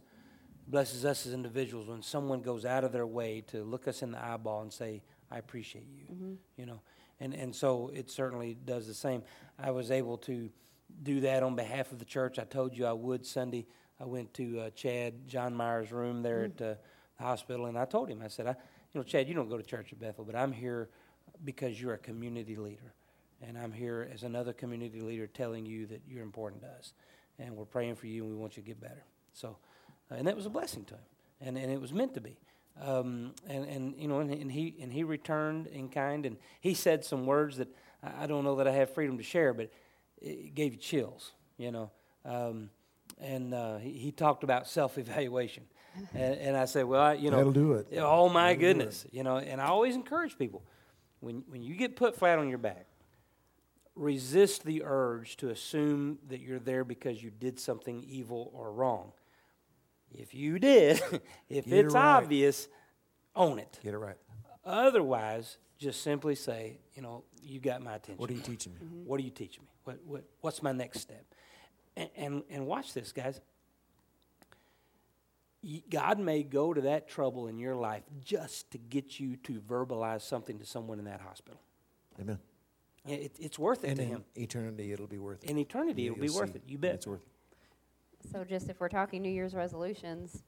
Blesses 0.67 1.03
us 1.03 1.25
as 1.25 1.33
individuals 1.33 1.87
when 1.89 2.01
someone 2.01 2.41
goes 2.41 2.63
out 2.63 2.83
of 2.83 2.93
their 2.93 3.07
way 3.07 3.41
to 3.47 3.63
look 3.63 3.87
us 3.87 4.01
in 4.01 4.11
the 4.11 4.23
eyeball 4.23 4.61
and 4.61 4.71
say, 4.71 5.01
I 5.29 5.37
appreciate 5.37 5.87
you. 5.89 6.05
Mm-hmm. 6.13 6.33
You 6.57 6.65
know, 6.67 6.81
and, 7.19 7.33
and 7.33 7.53
so 7.55 7.91
it 7.93 8.09
certainly 8.09 8.55
does 8.65 8.87
the 8.87 8.93
same. 8.93 9.23
I 9.59 9.71
was 9.71 9.91
able 9.91 10.17
to 10.19 10.49
do 11.01 11.21
that 11.21 11.43
on 11.43 11.55
behalf 11.55 11.91
of 11.91 11.99
the 11.99 12.05
church. 12.05 12.39
I 12.39 12.43
told 12.43 12.77
you 12.77 12.85
I 12.85 12.93
would 12.93 13.25
Sunday. 13.25 13.65
I 14.03 14.05
went 14.05 14.33
to 14.33 14.59
uh, 14.59 14.69
Chad 14.71 15.29
John 15.29 15.55
Meyer's 15.55 15.93
room 15.93 16.23
there 16.23 16.43
at 16.43 16.61
uh, 16.61 16.65
the 16.65 16.77
hospital, 17.23 17.67
and 17.67 17.77
I 17.79 17.85
told 17.85 18.09
him, 18.09 18.21
I 18.21 18.27
said, 18.27 18.47
I, 18.47 18.49
you 18.49 18.99
know, 18.99 19.03
Chad, 19.03 19.29
you 19.29 19.33
don't 19.33 19.47
go 19.47 19.55
to 19.55 19.63
church 19.63 19.93
at 19.93 19.99
Bethel, 19.99 20.25
but 20.25 20.35
I'm 20.35 20.51
here 20.51 20.89
because 21.45 21.81
you're 21.81 21.93
a 21.93 21.97
community 21.97 22.57
leader, 22.57 22.93
and 23.41 23.57
I'm 23.57 23.71
here 23.71 24.09
as 24.13 24.23
another 24.23 24.51
community 24.51 24.99
leader 24.99 25.25
telling 25.25 25.65
you 25.65 25.85
that 25.85 26.01
you're 26.05 26.21
important 26.21 26.63
to 26.63 26.67
us, 26.67 26.91
and 27.39 27.55
we're 27.55 27.63
praying 27.63 27.95
for 27.95 28.07
you, 28.07 28.23
and 28.23 28.33
we 28.33 28.37
want 28.37 28.57
you 28.57 28.63
to 28.63 28.67
get 28.67 28.81
better. 28.81 29.05
So, 29.31 29.55
uh, 30.11 30.15
and 30.15 30.27
that 30.27 30.35
was 30.35 30.45
a 30.45 30.49
blessing 30.49 30.83
to 30.85 30.95
him, 30.95 31.05
and, 31.39 31.57
and 31.57 31.71
it 31.71 31.79
was 31.79 31.93
meant 31.93 32.13
to 32.15 32.21
be. 32.21 32.37
Um, 32.81 33.35
and, 33.47 33.63
and 33.63 33.95
you 33.97 34.09
know, 34.09 34.19
and, 34.19 34.33
and 34.33 34.51
he 34.51 34.75
and 34.81 34.91
he 34.91 35.05
returned 35.05 35.67
in 35.67 35.87
kind, 35.87 36.25
and 36.25 36.35
he 36.59 36.73
said 36.73 37.05
some 37.05 37.25
words 37.25 37.55
that 37.55 37.69
I, 38.03 38.23
I 38.23 38.27
don't 38.27 38.43
know 38.43 38.57
that 38.57 38.67
I 38.67 38.71
have 38.71 38.93
freedom 38.93 39.17
to 39.17 39.23
share, 39.23 39.53
but 39.53 39.71
it 40.21 40.55
gave 40.55 40.73
you 40.73 40.79
chills, 40.79 41.31
you 41.57 41.71
know. 41.71 41.89
Um, 42.25 42.69
and 43.19 43.53
uh, 43.53 43.77
he, 43.77 43.91
he 43.91 44.11
talked 44.11 44.43
about 44.43 44.67
self-evaluation, 44.67 45.63
and, 46.13 46.35
and 46.35 46.57
I 46.57 46.65
said, 46.65 46.85
well, 46.85 47.01
I, 47.01 47.13
you 47.13 47.31
know, 47.31 47.37
That'll 47.37 47.51
do 47.51 47.73
it. 47.73 47.87
Oh 47.97 48.29
my 48.29 48.55
goodness, 48.55 49.05
you 49.11 49.23
know. 49.23 49.37
And 49.37 49.61
I 49.61 49.65
always 49.67 49.95
encourage 49.95 50.37
people 50.37 50.63
when 51.19 51.43
when 51.47 51.61
you 51.61 51.75
get 51.75 51.95
put 51.95 52.15
flat 52.15 52.39
on 52.39 52.49
your 52.49 52.57
back, 52.57 52.85
resist 53.95 54.63
the 54.65 54.81
urge 54.83 55.37
to 55.37 55.49
assume 55.49 56.19
that 56.29 56.39
you're 56.39 56.59
there 56.59 56.83
because 56.83 57.23
you 57.23 57.31
did 57.31 57.59
something 57.59 58.03
evil 58.07 58.51
or 58.53 58.71
wrong. 58.71 59.11
If 60.11 60.33
you 60.33 60.59
did, 60.59 61.01
if 61.49 61.65
Get 61.65 61.73
it 61.73 61.85
it's 61.85 61.93
right. 61.93 62.03
obvious, 62.17 62.67
own 63.35 63.59
it. 63.59 63.79
Get 63.83 63.93
it 63.93 63.97
right. 63.97 64.17
Otherwise, 64.65 65.57
just 65.77 66.01
simply 66.01 66.35
say, 66.35 66.77
you 66.95 67.01
know, 67.01 67.23
you 67.41 67.59
got 67.59 67.81
my 67.81 67.95
attention. 67.95 68.17
What 68.17 68.29
are 68.29 68.33
you 68.33 68.41
teaching 68.41 68.73
me? 68.73 68.79
What 69.05 69.19
are 69.19 69.23
you 69.23 69.31
teaching 69.31 69.63
me? 69.63 69.69
What, 69.83 69.99
what, 70.05 70.23
what's 70.41 70.63
my 70.63 70.71
next 70.71 70.99
step? 70.99 71.25
And, 71.95 72.09
and, 72.15 72.43
and 72.49 72.65
watch 72.65 72.93
this, 72.93 73.11
guys. 73.11 73.39
God 75.89 76.19
may 76.19 76.43
go 76.43 76.73
to 76.73 76.81
that 76.81 77.07
trouble 77.07 77.47
in 77.47 77.57
your 77.57 77.75
life 77.75 78.03
just 78.23 78.71
to 78.71 78.77
get 78.77 79.19
you 79.19 79.37
to 79.37 79.61
verbalize 79.61 80.21
something 80.21 80.59
to 80.59 80.65
someone 80.65 80.99
in 80.99 81.05
that 81.05 81.21
hospital. 81.21 81.61
Amen. 82.19 82.39
It, 83.07 83.35
it's 83.39 83.59
worth 83.59 83.83
it 83.83 83.89
And 83.89 83.97
to 83.97 84.03
in 84.03 84.09
Him. 84.09 84.23
eternity, 84.35 84.91
it'll 84.91 85.07
be 85.07 85.19
worth 85.19 85.43
it. 85.43 85.49
In 85.49 85.57
eternity, 85.57 86.05
it'll 86.07 86.17
be 86.17 86.25
You'll 86.27 86.35
worth 86.35 86.55
it. 86.55 86.63
You 86.67 86.77
bet. 86.77 86.95
It's 86.95 87.07
worth 87.07 87.21
it. 87.21 88.29
So, 88.31 88.43
just 88.43 88.69
if 88.69 88.79
we're 88.79 88.89
talking 88.89 89.21
New 89.21 89.29
Year's 89.29 89.53
resolutions, 89.53 90.43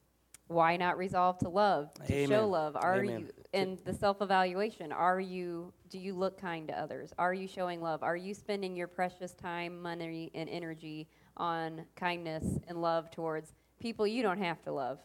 why 0.47 0.77
not 0.77 0.97
resolve 0.97 1.37
to 1.39 1.49
love, 1.49 1.93
to 2.05 2.13
Amen. 2.13 2.29
show 2.29 2.47
love? 2.47 2.77
Are 2.77 3.03
Amen. 3.03 3.19
you 3.19 3.29
and 3.53 3.77
the 3.83 3.93
self-evaluation? 3.93 4.91
Are 4.91 5.19
you? 5.19 5.73
Do 5.89 5.97
you 5.99 6.13
look 6.13 6.39
kind 6.39 6.67
to 6.69 6.79
others? 6.79 7.13
Are 7.17 7.33
you 7.33 7.47
showing 7.47 7.81
love? 7.81 8.03
Are 8.03 8.15
you 8.15 8.33
spending 8.33 8.75
your 8.75 8.87
precious 8.87 9.33
time, 9.33 9.81
money, 9.81 10.31
and 10.33 10.47
energy 10.49 11.07
on 11.37 11.85
kindness 11.95 12.59
and 12.67 12.81
love 12.81 13.11
towards 13.11 13.53
people 13.79 14.07
you 14.07 14.23
don't 14.23 14.41
have 14.41 14.61
to 14.63 14.71
love? 14.71 14.99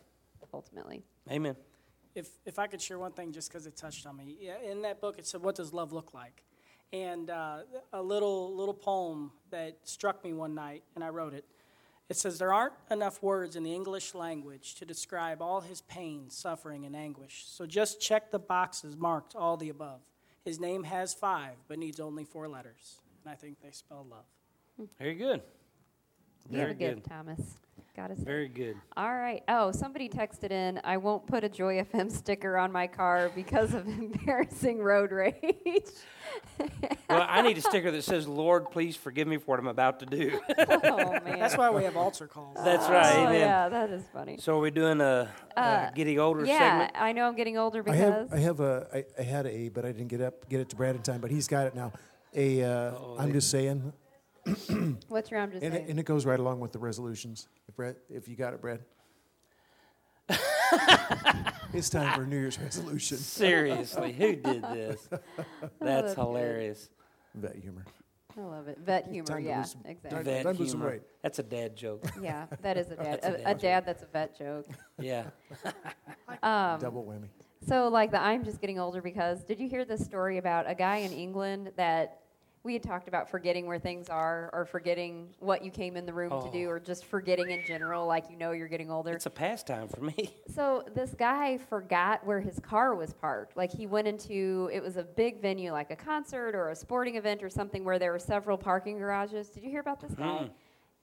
Ultimately, 0.53 1.05
Amen. 1.31 1.55
if 2.17 2.29
if 2.45 2.59
I 2.59 2.67
could 2.67 2.83
share 2.83 2.99
one 2.99 3.13
thing, 3.13 3.31
just 3.31 3.49
because 3.49 3.67
it 3.67 3.77
touched 3.77 4.05
on 4.05 4.17
me, 4.17 4.37
yeah, 4.41 4.57
in 4.69 4.83
that 4.83 5.01
book 5.01 5.17
it 5.17 5.27
said, 5.27 5.43
"What 5.43 5.55
does 5.55 5.73
love 5.73 5.93
look 5.93 6.13
like?" 6.13 6.43
And 6.93 7.31
uh, 7.31 7.59
a 7.93 8.03
little 8.03 8.53
little 8.57 8.75
poem 8.75 9.31
that 9.51 9.77
struck 9.85 10.25
me 10.25 10.33
one 10.33 10.55
night, 10.57 10.83
and 10.97 11.05
I 11.05 11.11
wrote 11.11 11.35
it. 11.35 11.45
It 12.09 12.17
says, 12.17 12.41
"There 12.41 12.53
aren't 12.53 12.75
enough 12.91 13.23
words 13.23 13.55
in 13.55 13.63
the 13.63 13.73
English 13.73 14.13
language 14.13 14.75
to 14.77 14.85
describe 14.85 15.41
all 15.41 15.61
his 15.61 15.83
pain, 15.83 16.31
suffering, 16.31 16.85
and 16.85 16.97
anguish. 16.97 17.45
So 17.47 17.65
just 17.65 18.01
check 18.01 18.33
the 18.33 18.41
boxes 18.41 18.97
marked 18.97 19.37
all 19.37 19.57
the 19.57 19.69
above. 19.69 20.01
His 20.45 20.59
name 20.59 20.83
has 20.83 21.15
five, 21.15 21.55
but 21.69 21.79
needs 21.79 22.01
only 22.01 22.25
four 22.25 22.49
letters, 22.49 22.99
and 23.23 23.31
I 23.33 23.37
think 23.37 23.61
they 23.61 23.71
spell 23.71 24.05
love." 24.11 24.25
Very 24.99 25.15
good. 25.15 25.43
You 26.49 26.57
Very 26.59 26.69
have 26.69 26.71
a 26.71 26.75
gift, 26.79 27.03
good. 27.03 27.11
Thomas. 27.11 27.41
Got 27.97 28.09
to 28.11 28.17
say. 28.17 28.23
Very 28.23 28.49
good. 28.49 28.77
All 28.97 29.13
right. 29.13 29.43
Oh, 29.49 29.73
somebody 29.73 30.09
texted 30.09 30.53
in. 30.53 30.81
I 30.85 30.97
won't 30.97 31.27
put 31.27 31.43
a 31.43 31.49
Joy 31.49 31.83
FM 31.83 32.11
sticker 32.11 32.57
on 32.57 32.71
my 32.71 32.87
car 32.87 33.31
because 33.35 33.75
of 33.75 33.87
embarrassing 33.89 34.79
road 34.79 35.11
rage. 35.13 35.43
Well, 37.09 37.27
I 37.29 37.43
need 37.43 37.59
a 37.59 37.61
sticker 37.61 37.91
that 37.91 38.05
says, 38.05 38.29
Lord, 38.29 38.71
please 38.71 38.95
forgive 38.95 39.27
me 39.27 39.37
for 39.39 39.47
what 39.47 39.59
I'm 39.59 39.67
about 39.67 39.99
to 39.99 40.07
do. 40.07 40.41
oh 40.59 41.11
man. 41.25 41.41
That's 41.41 41.57
why 41.57 41.69
we 41.71 41.83
have 41.83 41.97
altar 41.97 42.29
calls. 42.29 42.57
That's 42.65 42.89
right. 42.89 43.17
Oh, 43.17 43.27
Amen. 43.27 43.41
yeah, 43.41 43.69
that 43.69 43.91
is 43.91 44.05
funny. 44.13 44.37
So 44.39 44.57
are 44.59 44.61
we 44.61 44.71
doing 44.71 45.01
a, 45.01 45.29
a 45.57 45.61
Uh, 45.61 45.91
getting 45.91 46.21
older 46.21 46.45
Yeah, 46.45 46.59
segment? 46.59 46.93
I 46.95 47.11
know 47.11 47.27
I'm 47.27 47.35
getting 47.35 47.59
older 47.59 47.81
I 47.81 47.83
because 47.83 47.99
have, 47.99 48.33
I 48.33 48.37
have 48.39 48.61
a, 48.61 48.87
I, 48.95 49.05
I 49.19 49.23
had 49.25 49.47
a, 49.49 49.71
but 49.71 49.85
I 49.85 49.91
didn't 49.91 50.07
get 50.07 50.21
up, 50.21 50.49
get 50.49 50.61
it 50.61 50.69
to 50.69 50.77
Brad 50.77 50.95
in 50.95 51.03
time, 51.03 51.21
but 51.21 51.33
he's 51.33 51.49
got 51.49 51.67
it 51.67 51.75
now. 51.75 51.91
A, 52.37 52.63
uh, 52.63 52.93
I'm 53.19 53.33
just 53.33 53.51
saying, 53.51 53.93
what's 55.09 55.31
your 55.31 55.41
I'm 55.41 55.51
just 55.53 55.63
and 55.63 55.75
it, 55.75 55.89
and 55.89 55.99
it 55.99 56.05
goes 56.05 56.25
right 56.27 56.41
along 56.41 56.61
with 56.61 56.73
the 56.73 56.79
resolutions. 56.79 57.49
If 57.69 57.77
Brad, 57.77 57.97
if 58.09 58.29
you 58.29 58.37
got 58.37 58.55
it, 58.55 58.61
Brad. 58.61 58.81
it's 61.73 61.91
time 61.91 62.15
for 62.15 62.23
a 62.23 62.27
New 62.27 62.39
Year's 62.39 62.59
resolution. 62.59 63.17
Seriously, 63.19 64.13
who 64.13 64.37
did 64.37 64.63
this? 64.63 65.09
That's 65.11 65.23
that's 65.81 66.15
good. 66.15 66.21
hilarious. 66.23 66.91
Vet 67.35 67.57
humor. 67.57 67.85
I 68.37 68.41
love 68.43 68.69
it. 68.69 68.79
Vet 68.79 69.09
humor. 69.09 69.27
Time 69.27 69.45
Yeah, 69.45 69.59
lose- 69.59 69.77
exactly. 69.85 70.23
Vet 70.23 70.45
time 70.45 70.57
to 70.57 70.67
some 70.69 70.79
humor. 70.81 70.93
weight. 70.93 71.03
That's 71.23 71.39
a 71.41 71.43
dad 71.43 71.77
joke. 71.77 72.05
Yeah, 72.23 72.47
that 72.63 72.77
is 72.77 72.91
a 72.91 72.97
dad. 72.97 73.21
A 73.23 73.27
a, 73.27 73.39
dad 73.39 73.43
a 73.47 73.55
dad 73.61 73.87
that's 73.87 74.03
a 74.03 74.07
vet 74.07 74.39
joke. 74.39 74.67
Yeah. 75.01 75.25
Um, 76.43 76.79
Double 76.81 77.05
whammy. 77.05 77.29
So, 77.67 77.89
like 77.89 78.11
the 78.13 78.21
I'm 78.21 78.45
just 78.45 78.61
getting 78.61 78.79
older 78.79 79.03
because 79.03 79.43
did 79.45 79.59
you 79.61 79.69
hear 79.69 79.85
this 79.85 80.05
story 80.05 80.39
about 80.39 80.71
a 80.71 80.75
guy 80.75 80.99
in 80.99 81.13
England 81.13 81.73
that 81.77 82.21
we 82.63 82.75
had 82.75 82.83
talked 82.83 83.09
about 83.09 83.31
forgetting 83.31 83.67
where 83.67 83.79
things 83.79 84.09
are 84.11 84.51
or 84.53 84.67
forgetting 84.67 85.29
what 85.39 85.65
you 85.65 85.71
came 85.71 85.97
in 85.97 86.05
the 86.05 86.13
room 86.13 86.31
to 86.43 86.51
do 86.51 86.67
Oh. 86.67 86.73
or 86.73 86.81
just 86.81 87.07
forgetting 87.07 87.51
in 87.51 87.65
general, 87.67 88.07
like 88.07 88.29
you 88.31 88.37
know 88.37 88.53
you're 88.53 88.69
getting 88.69 88.91
older? 88.91 89.13
It's 89.13 89.25
a 89.27 89.31
pastime 89.31 89.89
for 89.89 90.03
me. 90.03 90.35
So 90.55 90.85
this 90.95 91.15
guy 91.15 91.59
forgot 91.59 92.27
where 92.27 92.41
his 92.41 92.59
car 92.59 92.95
was 92.97 93.15
parked. 93.15 93.57
Like 93.57 93.71
he 93.73 93.87
went 93.87 94.09
into 94.09 94.69
it 94.73 94.83
was 94.83 94.97
a 94.97 95.05
big 95.05 95.41
venue, 95.41 95.71
like 95.73 95.91
a 95.91 95.97
concert 95.97 96.55
or 96.55 96.71
a 96.71 96.77
sporting 96.77 97.15
event 97.15 97.43
or 97.43 97.49
something, 97.49 97.85
where 97.85 97.99
there 98.01 98.11
were 98.13 98.19
several 98.19 98.59
parking 98.59 98.99
garages. 98.99 99.49
Did 99.49 99.63
you 99.63 99.71
hear 99.71 99.81
about 99.81 100.01
this 100.01 100.13
guy? 100.13 100.25
Mm. 100.25 100.51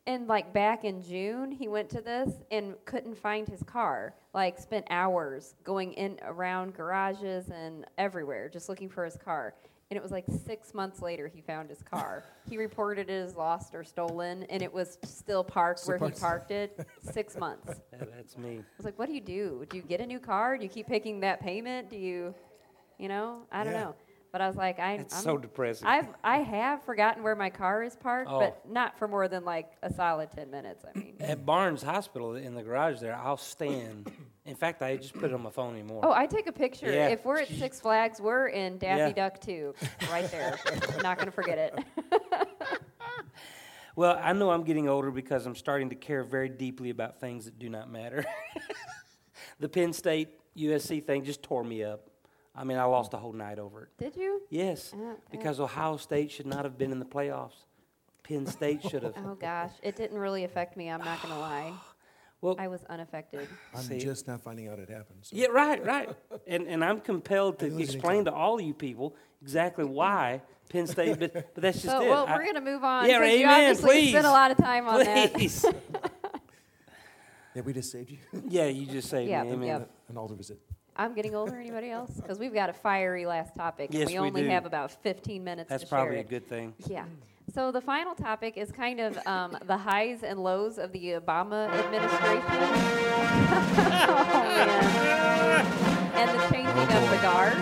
And 0.05 0.27
like 0.27 0.53
back 0.53 0.83
in 0.83 1.01
June, 1.01 1.51
he 1.51 1.67
went 1.67 1.89
to 1.91 2.01
this 2.01 2.29
and 2.51 2.75
couldn't 2.85 3.17
find 3.17 3.47
his 3.47 3.63
car. 3.63 4.13
Like 4.33 4.59
spent 4.59 4.85
hours 4.89 5.55
going 5.63 5.93
in 5.93 6.19
around 6.23 6.73
garages 6.75 7.49
and 7.49 7.85
everywhere 7.97 8.47
just 8.49 8.69
looking 8.69 8.89
for 8.89 9.05
his 9.05 9.15
car. 9.17 9.53
And 9.89 9.95
it 9.97 10.03
was 10.03 10.11
like 10.11 10.25
six 10.45 10.73
months 10.73 11.01
later 11.01 11.29
he 11.33 11.39
found 11.39 11.69
his 11.69 11.81
car. 11.81 12.25
he 12.49 12.57
reported 12.57 13.09
it 13.09 13.13
as 13.23 13.35
lost 13.35 13.73
or 13.73 13.85
stolen, 13.85 14.43
and 14.49 14.61
it 14.61 14.73
was 14.73 14.97
still 15.05 15.45
parked 15.45 15.79
Still 15.79 15.97
where 15.97 16.09
he 16.09 16.19
parked 16.19 16.51
it. 16.51 16.85
Six 17.01 17.37
months. 17.37 17.67
That- 17.91 18.11
That's 18.15 18.37
me. 18.37 18.57
I 18.59 18.63
was 18.77 18.85
like, 18.85 18.99
what 18.99 19.07
do 19.07 19.13
you 19.15 19.21
do? 19.21 19.65
Do 19.69 19.77
you 19.77 19.83
get 19.83 20.01
a 20.01 20.05
new 20.05 20.19
car? 20.19 20.57
Do 20.57 20.63
you 20.63 20.69
keep 20.69 20.87
picking 20.87 21.21
that 21.21 21.39
payment? 21.39 21.89
Do 21.89 21.95
you, 21.95 22.35
you 22.99 23.07
know, 23.07 23.43
I 23.51 23.63
don't 23.63 23.73
Yeah. 23.73 23.83
know. 23.85 23.95
But 24.33 24.41
I 24.41 24.47
was 24.47 24.57
like, 24.57 24.77
I, 24.77 24.95
It's 24.95 25.15
I'm, 25.15 25.23
so 25.23 25.37
depressing. 25.37 25.87
I've, 25.87 26.09
I 26.21 26.39
have 26.39 26.83
forgotten 26.83 27.23
where 27.23 27.35
my 27.35 27.49
car 27.49 27.81
is 27.81 27.95
parked, 27.95 28.29
Oh. 28.29 28.39
but 28.39 28.69
not 28.69 28.97
for 28.99 29.07
more 29.07 29.29
than 29.29 29.45
like 29.45 29.71
a 29.81 29.91
solid 29.91 30.31
10 30.31 30.51
minutes. 30.51 30.83
I 30.93 30.99
mean, 30.99 31.15
At 31.21 31.45
Barnes 31.45 31.81
Hospital 31.81 32.35
in 32.35 32.53
the 32.55 32.61
garage 32.61 32.99
there, 32.99 33.15
I'll 33.15 33.37
stand. 33.37 34.11
In 34.47 34.55
fact, 34.55 34.81
I 34.81 34.95
just 34.95 35.13
put 35.13 35.25
it 35.25 35.33
on 35.33 35.41
my 35.41 35.49
phone 35.49 35.73
anymore. 35.73 36.01
oh, 36.03 36.11
I 36.13 36.25
take 36.25 36.47
a 36.47 36.51
picture. 36.53 36.91
Yeah. 36.91 37.09
If 37.09 37.25
we're 37.25 37.39
at 37.39 37.49
Six 37.49 37.79
Flags, 37.81 38.21
we're 38.21 38.47
in 38.47 38.77
Daffy 38.77 38.99
Yeah. 38.99 39.11
Duck 39.11 39.41
2, 39.41 39.75
right 40.09 40.29
there. 40.31 40.57
not 41.03 41.17
going 41.17 41.27
to 41.27 41.31
forget 41.31 41.57
it. 41.57 41.83
Well, 43.95 44.19
I 44.21 44.31
know 44.33 44.51
I'm 44.51 44.61
getting 44.63 44.87
older 44.87 45.09
because 45.09 45.47
I'm 45.47 45.55
starting 45.55 45.89
to 45.89 45.95
care 45.95 46.23
very 46.23 46.49
deeply 46.49 46.91
about 46.91 47.19
things 47.19 47.45
that 47.45 47.57
do 47.57 47.67
not 47.67 47.89
matter. 47.89 48.23
the 49.59 49.67
Penn 49.67 49.91
State 49.91 50.29
USC 50.55 51.03
thing 51.03 51.23
just 51.23 51.41
tore 51.41 51.63
me 51.63 51.83
up. 51.83 52.07
I 52.55 52.63
mean, 52.63 52.77
I 52.77 52.83
lost 52.83 53.15
a 53.15 53.17
whole 53.17 53.33
night 53.33 53.57
over 53.57 53.85
it. 53.85 53.89
Did 53.97 54.15
you? 54.15 54.43
Yes, 54.51 54.93
Uh, 54.93 55.15
because 55.31 55.59
Ohio 55.59 55.97
State 55.97 56.29
should 56.29 56.45
not 56.45 56.63
have 56.63 56.77
been 56.77 56.91
in 56.91 56.99
the 56.99 57.05
playoffs. 57.05 57.65
Penn 58.21 58.45
State 58.45 58.83
should 58.83 59.01
have. 59.01 59.15
Oh, 59.17 59.33
gosh. 59.33 59.71
It 59.81 59.95
didn't 59.95 60.19
really 60.19 60.43
affect 60.43 60.77
me. 60.77 60.91
I'm 60.91 61.03
not 61.03 61.19
going 61.23 61.33
to 61.33 61.39
lie. 61.39 61.73
Well, 62.41 62.55
I 62.59 62.67
was 62.67 62.83
unaffected. 62.85 63.47
I'm 63.75 63.81
See- 63.83 63.97
just 63.99 64.27
now 64.27 64.37
finding 64.37 64.67
out 64.67 64.77
it 64.79 64.89
happens. 64.89 65.29
so- 65.29 65.35
yeah, 65.35 65.47
right, 65.47 65.83
right. 65.83 66.09
And 66.45 66.67
and 66.67 66.83
I'm 66.83 67.01
compelled 67.01 67.59
to 67.59 67.79
explain 67.79 68.25
to 68.25 68.33
all 68.33 68.61
you 68.61 68.73
people 68.73 69.15
exactly 69.41 69.85
why 69.85 70.41
Penn 70.69 70.85
State. 70.87 71.19
But, 71.19 71.33
but 71.33 71.55
that's 71.55 71.81
just 71.81 71.95
So, 71.95 72.01
it. 72.03 72.09
well, 72.09 72.25
I- 72.27 72.35
we're 72.35 72.43
going 72.43 72.55
to 72.55 72.61
move 72.61 72.83
on. 72.83 73.09
Yeah, 73.09 73.19
'cause 73.19 73.29
you 73.31 73.37
amen, 73.45 73.59
obviously 73.71 73.89
please. 73.89 74.09
spent 74.11 74.25
a 74.27 74.31
lot 74.31 74.51
of 74.51 74.57
time 74.57 74.87
on 74.87 75.03
that. 75.03 75.33
Yeah, 77.55 77.63
we 77.63 77.73
just 77.73 77.91
saved 77.91 78.11
you. 78.11 78.17
yeah, 78.47 78.65
you 78.67 78.85
just 78.85 79.09
say 79.09 79.27
Yeah, 79.27 79.41
me. 79.41 79.53
Amen. 79.53 79.67
yep. 79.67 79.89
An 80.09 80.17
altar 80.17 80.35
visit. 80.35 80.59
I'm 80.97 81.13
getting 81.13 81.35
older. 81.35 81.57
Anybody 81.57 81.91
else? 81.91 82.11
Because 82.11 82.39
we've 82.39 82.53
got 82.53 82.69
a 82.69 82.73
fiery 82.73 83.25
last 83.25 83.55
topic, 83.55 83.91
and 83.91 83.99
Yes, 83.99 84.07
we 84.07 84.13
we 84.13 84.19
only 84.19 84.41
do. 84.43 84.49
have 84.49 84.65
about 84.65 84.91
15 84.91 85.43
minutes 85.43 85.69
That's 85.69 85.83
to 85.83 85.89
share 85.89 85.99
probably 85.99 86.19
a 86.19 86.23
good 86.23 86.47
thing. 86.49 86.73
Yeah. 86.87 87.05
So 87.53 87.71
the 87.71 87.79
final 87.81 88.13
topic 88.13 88.57
is 88.57 88.71
kind 88.71 88.99
of 88.99 89.17
um, 89.25 89.57
the 89.67 89.77
highs 89.77 90.23
and 90.23 90.43
lows 90.43 90.77
of 90.77 90.91
the 90.91 91.11
Obama 91.11 91.69
administration. 91.69 92.43
oh 94.09 94.43
man! 94.43 95.65
And 96.15 96.29
the 96.39 96.47
changing 96.49 96.97
of 96.97 97.09
the 97.09 97.17
guard. 97.21 97.57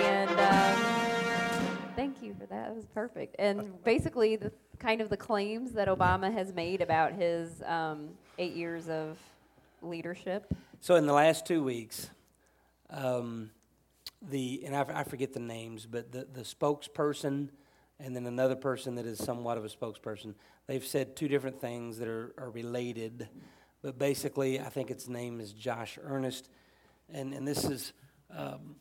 And 0.00 0.30
um, 0.30 1.78
thank 1.94 2.22
you 2.22 2.34
for 2.34 2.46
that. 2.46 2.68
That 2.68 2.74
was 2.74 2.86
perfect. 2.86 3.36
And 3.38 3.82
basically, 3.84 4.36
the 4.36 4.52
kind 4.78 5.00
of 5.00 5.10
the 5.10 5.16
claims 5.16 5.72
that 5.72 5.88
Obama 5.88 6.32
has 6.32 6.52
made 6.52 6.80
about 6.80 7.12
his 7.12 7.62
um, 7.66 8.08
eight 8.38 8.54
years 8.54 8.88
of 8.88 9.16
leadership. 9.82 10.52
So 10.80 10.96
in 10.96 11.06
the 11.06 11.12
last 11.12 11.46
two 11.46 11.62
weeks, 11.62 12.10
um, 12.90 13.50
the 14.22 14.62
and 14.64 14.74
I, 14.74 14.84
I 15.00 15.04
forget 15.04 15.32
the 15.32 15.40
names, 15.40 15.86
but 15.86 16.12
the, 16.12 16.26
the 16.32 16.42
spokesperson 16.42 17.50
and 18.00 18.14
then 18.14 18.26
another 18.26 18.56
person 18.56 18.94
that 18.94 19.06
is 19.06 19.18
somewhat 19.18 19.58
of 19.58 19.64
a 19.64 19.68
spokesperson, 19.68 20.34
they've 20.66 20.84
said 20.84 21.16
two 21.16 21.28
different 21.28 21.60
things 21.60 21.98
that 21.98 22.08
are, 22.08 22.32
are 22.38 22.50
related. 22.50 23.28
But 23.82 23.98
basically, 23.98 24.60
I 24.60 24.68
think 24.68 24.90
its 24.90 25.08
name 25.08 25.40
is 25.40 25.52
Josh 25.52 25.98
Earnest, 26.02 26.48
and 27.12 27.34
and 27.34 27.46
this 27.46 27.64
is. 27.64 27.92
Um, 28.30 28.76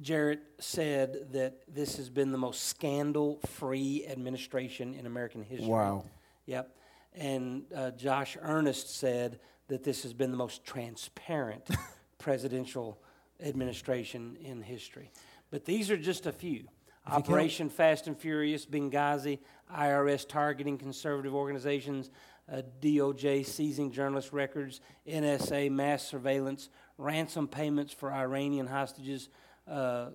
Jarrett 0.00 0.42
said 0.60 1.32
that 1.32 1.62
this 1.66 1.96
has 1.96 2.08
been 2.08 2.30
the 2.30 2.38
most 2.38 2.68
scandal-free 2.68 4.06
administration 4.08 4.94
in 4.94 5.06
American 5.06 5.42
history. 5.42 5.66
Wow. 5.66 6.04
Yep. 6.46 6.76
And 7.14 7.64
uh, 7.74 7.90
Josh 7.90 8.36
Earnest 8.40 8.96
said 8.96 9.40
that 9.66 9.82
this 9.82 10.04
has 10.04 10.14
been 10.14 10.30
the 10.30 10.36
most 10.36 10.64
transparent 10.64 11.68
presidential 12.18 12.98
administration 13.40 14.36
in 14.42 14.62
history. 14.62 15.10
But 15.50 15.64
these 15.64 15.90
are 15.90 15.96
just 15.96 16.26
a 16.26 16.32
few. 16.32 16.64
Operation 17.06 17.70
Fast 17.70 18.06
and 18.06 18.18
Furious, 18.18 18.66
Benghazi, 18.66 19.38
IRS 19.74 20.28
targeting 20.28 20.76
conservative 20.76 21.34
organizations, 21.34 22.10
uh, 22.52 22.62
DOJ 22.82 23.46
seizing 23.46 23.90
journalist 23.90 24.32
records, 24.32 24.80
NSA 25.06 25.70
mass 25.70 26.02
surveillance, 26.02 26.68
ransom 26.98 27.48
payments 27.48 27.92
for 27.92 28.12
Iranian 28.12 28.66
hostages, 28.66 29.30
uh, 29.66 30.10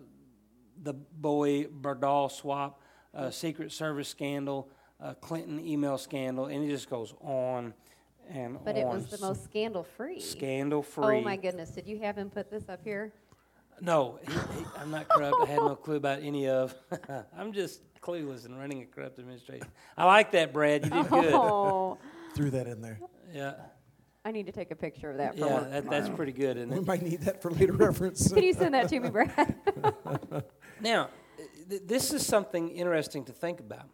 the 0.83 0.93
Bowe 0.93 1.65
Bergdahl 1.65 2.31
swap, 2.31 2.81
uh, 3.15 3.29
Secret 3.29 3.71
Service 3.71 4.09
scandal, 4.09 4.69
uh, 5.01 5.13
Clinton 5.15 5.59
email 5.59 5.97
scandal, 5.97 6.45
and 6.45 6.63
it 6.63 6.69
just 6.69 6.89
goes 6.89 7.13
on 7.21 7.73
and 8.29 8.57
But 8.63 8.75
on. 8.75 8.81
it 8.81 8.87
was 8.87 9.07
the 9.07 9.19
most 9.19 9.43
scandal 9.43 9.83
free. 9.83 10.19
scandal 10.19 10.83
free. 10.83 11.17
Oh 11.17 11.21
my 11.21 11.35
goodness! 11.35 11.69
Did 11.71 11.87
you 11.87 11.99
have 11.99 12.17
him 12.17 12.29
put 12.29 12.49
this 12.49 12.69
up 12.69 12.81
here? 12.83 13.13
No, 13.81 14.19
he, 14.25 14.33
he, 14.33 14.65
I'm 14.77 14.91
not 14.91 15.09
corrupt. 15.09 15.35
I 15.41 15.45
had 15.47 15.57
no 15.57 15.75
clue 15.75 15.95
about 15.95 16.21
any 16.21 16.47
of. 16.47 16.75
I'm 17.37 17.51
just 17.53 17.81
clueless 18.01 18.45
and 18.45 18.57
running 18.57 18.81
a 18.81 18.85
corrupt 18.85 19.19
administration. 19.19 19.67
I 19.97 20.05
like 20.05 20.31
that, 20.33 20.53
Brad. 20.53 20.85
You 20.85 20.91
did 20.91 21.09
good. 21.09 21.33
Oh, 21.33 21.97
Threw 22.35 22.49
that 22.51 22.67
in 22.67 22.81
there. 22.81 22.99
Yeah, 23.33 23.53
I 24.25 24.31
need 24.31 24.45
to 24.45 24.51
take 24.51 24.71
a 24.71 24.75
picture 24.75 25.09
of 25.11 25.17
that 25.17 25.37
for 25.37 25.45
yeah, 25.45 25.59
that, 25.69 25.89
that's 25.89 26.09
pretty 26.09 26.31
good, 26.31 26.57
isn't 26.57 26.69
We 26.69 26.77
it? 26.77 26.85
might 26.85 27.01
need 27.01 27.21
that 27.21 27.41
for 27.41 27.51
later 27.51 27.73
reference. 27.73 28.31
Can 28.31 28.43
you 28.43 28.53
send 28.53 28.73
that 28.73 28.87
to 28.89 28.99
me, 28.99 29.09
Brad? 29.09 29.55
Now, 30.81 31.09
th- 31.69 31.83
this 31.85 32.11
is 32.11 32.25
something 32.25 32.69
interesting 32.69 33.23
to 33.25 33.31
think 33.31 33.61
about 33.61 33.87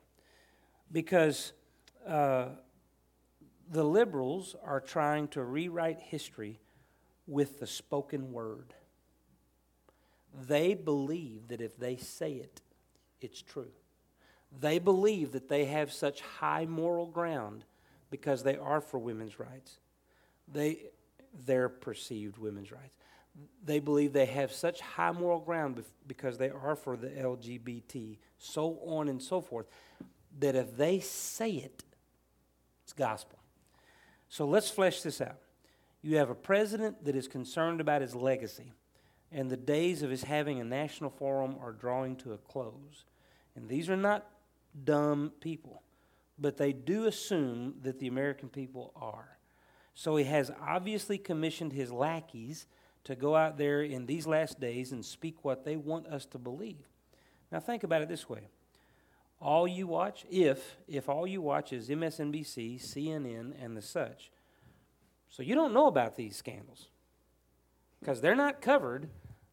because 0.91 1.53
uh, 2.07 2.47
the 3.71 3.83
liberals 3.83 4.55
are 4.63 4.79
trying 4.79 5.27
to 5.29 5.43
rewrite 5.43 5.99
history 5.99 6.59
with 7.27 7.59
the 7.59 7.67
spoken 7.67 8.31
word. 8.31 8.73
They 10.47 10.73
believe 10.73 11.47
that 11.49 11.61
if 11.61 11.77
they 11.77 11.97
say 11.97 12.33
it, 12.33 12.61
it's 13.21 13.41
true. 13.41 13.71
They 14.59 14.79
believe 14.79 15.33
that 15.33 15.49
they 15.49 15.65
have 15.65 15.91
such 15.91 16.21
high 16.21 16.65
moral 16.65 17.05
ground 17.05 17.65
because 18.09 18.41
they 18.43 18.57
are 18.57 18.81
for 18.81 18.97
women's 18.97 19.39
rights. 19.39 19.79
They, 20.51 20.79
their 21.45 21.69
perceived 21.69 22.39
women's 22.39 22.71
rights. 22.71 22.95
They 23.63 23.79
believe 23.79 24.13
they 24.13 24.25
have 24.25 24.51
such 24.51 24.81
high 24.81 25.11
moral 25.11 25.39
ground 25.39 25.83
because 26.07 26.37
they 26.39 26.49
are 26.49 26.75
for 26.75 26.97
the 26.97 27.09
LGBT, 27.09 28.17
so 28.39 28.79
on 28.85 29.07
and 29.07 29.21
so 29.21 29.39
forth, 29.39 29.67
that 30.39 30.55
if 30.55 30.75
they 30.75 30.99
say 30.99 31.51
it, 31.51 31.83
it's 32.83 32.93
gospel. 32.93 33.38
So 34.29 34.45
let's 34.45 34.69
flesh 34.69 35.01
this 35.01 35.21
out. 35.21 35.37
You 36.01 36.17
have 36.17 36.29
a 36.29 36.35
president 36.35 37.03
that 37.03 37.15
is 37.15 37.27
concerned 37.27 37.81
about 37.81 38.01
his 38.01 38.15
legacy, 38.15 38.73
and 39.31 39.49
the 39.49 39.57
days 39.57 40.01
of 40.01 40.09
his 40.09 40.23
having 40.23 40.61
a 40.61 40.63
national 40.63 41.09
forum 41.09 41.57
are 41.61 41.71
drawing 41.71 42.15
to 42.17 42.33
a 42.33 42.37
close. 42.37 43.05
And 43.55 43.67
these 43.67 43.89
are 43.89 43.97
not 43.97 44.25
dumb 44.85 45.33
people, 45.41 45.81
but 46.37 46.57
they 46.57 46.71
do 46.71 47.05
assume 47.05 47.75
that 47.81 47.99
the 47.99 48.07
American 48.07 48.49
people 48.49 48.93
are. 48.95 49.37
So 49.93 50.15
he 50.15 50.23
has 50.25 50.51
obviously 50.61 51.17
commissioned 51.17 51.73
his 51.73 51.91
lackeys 51.91 52.67
to 53.03 53.15
go 53.15 53.35
out 53.35 53.57
there 53.57 53.81
in 53.81 54.05
these 54.05 54.27
last 54.27 54.59
days 54.59 54.91
and 54.91 55.03
speak 55.03 55.43
what 55.43 55.65
they 55.65 55.75
want 55.75 56.07
us 56.07 56.25
to 56.27 56.37
believe. 56.37 56.87
Now 57.51 57.59
think 57.59 57.83
about 57.83 58.03
it 58.03 58.07
this 58.07 58.29
way. 58.29 58.47
All 59.41 59.67
you 59.67 59.87
watch, 59.87 60.25
if 60.29 60.77
if 60.87 61.07
all 61.07 61.25
you 61.25 61.41
watch 61.41 61.71
is 61.71 61.89
MSNBC, 61.89 62.81
CNN, 62.81 63.53
and 63.63 63.77
the 63.77 63.81
such, 63.81 64.31
so 65.29 65.43
you 65.43 65.55
don't 65.55 65.73
know 65.73 65.87
about 65.87 66.15
these 66.15 66.35
scandals 66.35 66.87
because 67.99 68.19
they're 68.21 68.35
not 68.35 68.61
covered 68.61 69.09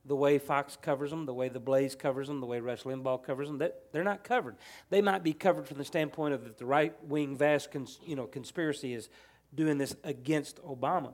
the 0.07 0.17
way 0.17 0.39
Fox 0.39 0.77
covers 0.81 1.11
them, 1.11 1.27
the 1.27 1.35
way 1.35 1.49
the 1.49 1.61
Blaze 1.61 1.97
covers 1.97 2.29
them, 2.29 2.41
the 2.41 2.47
way 2.47 2.61
Rush 2.61 2.85
Limbaugh 2.85 3.25
covers 3.25 3.49
them. 3.49 3.59
That 3.59 3.93
they're 3.93 4.05
not 4.05 4.23
covered. 4.25 4.57
They 4.89 5.03
might 5.03 5.23
be 5.23 5.33
covered 5.33 5.67
from 5.67 5.79
the 5.79 5.85
standpoint 5.85 6.35
of 6.35 6.45
that 6.45 6.59
the 6.59 6.67
right 6.67 6.95
wing 7.05 7.37
vast 7.37 7.71
cons, 7.71 7.99
you 8.05 8.17
know 8.17 8.27
conspiracy 8.27 8.95
is 8.95 9.09
doing 9.55 9.79
this 9.79 9.97
against 10.05 10.63
Obama. 10.63 11.13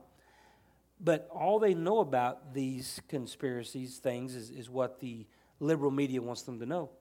But 0.99 1.27
all 1.31 1.59
they 1.59 1.73
know 1.73 1.99
about 1.99 2.53
these 2.53 3.01
conspiracies 3.09 3.97
things 3.97 4.35
is, 4.35 4.51
is 4.51 4.69
what 4.69 4.99
the 4.99 5.25
liberal 5.59 5.91
media 5.91 6.21
wants 6.21 6.43
them 6.43 6.59
to 6.59 6.65
know. 6.65 6.91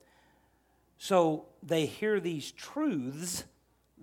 So 1.03 1.47
they 1.65 1.87
hear 1.87 2.21
these 2.21 2.53
truths 2.53 3.43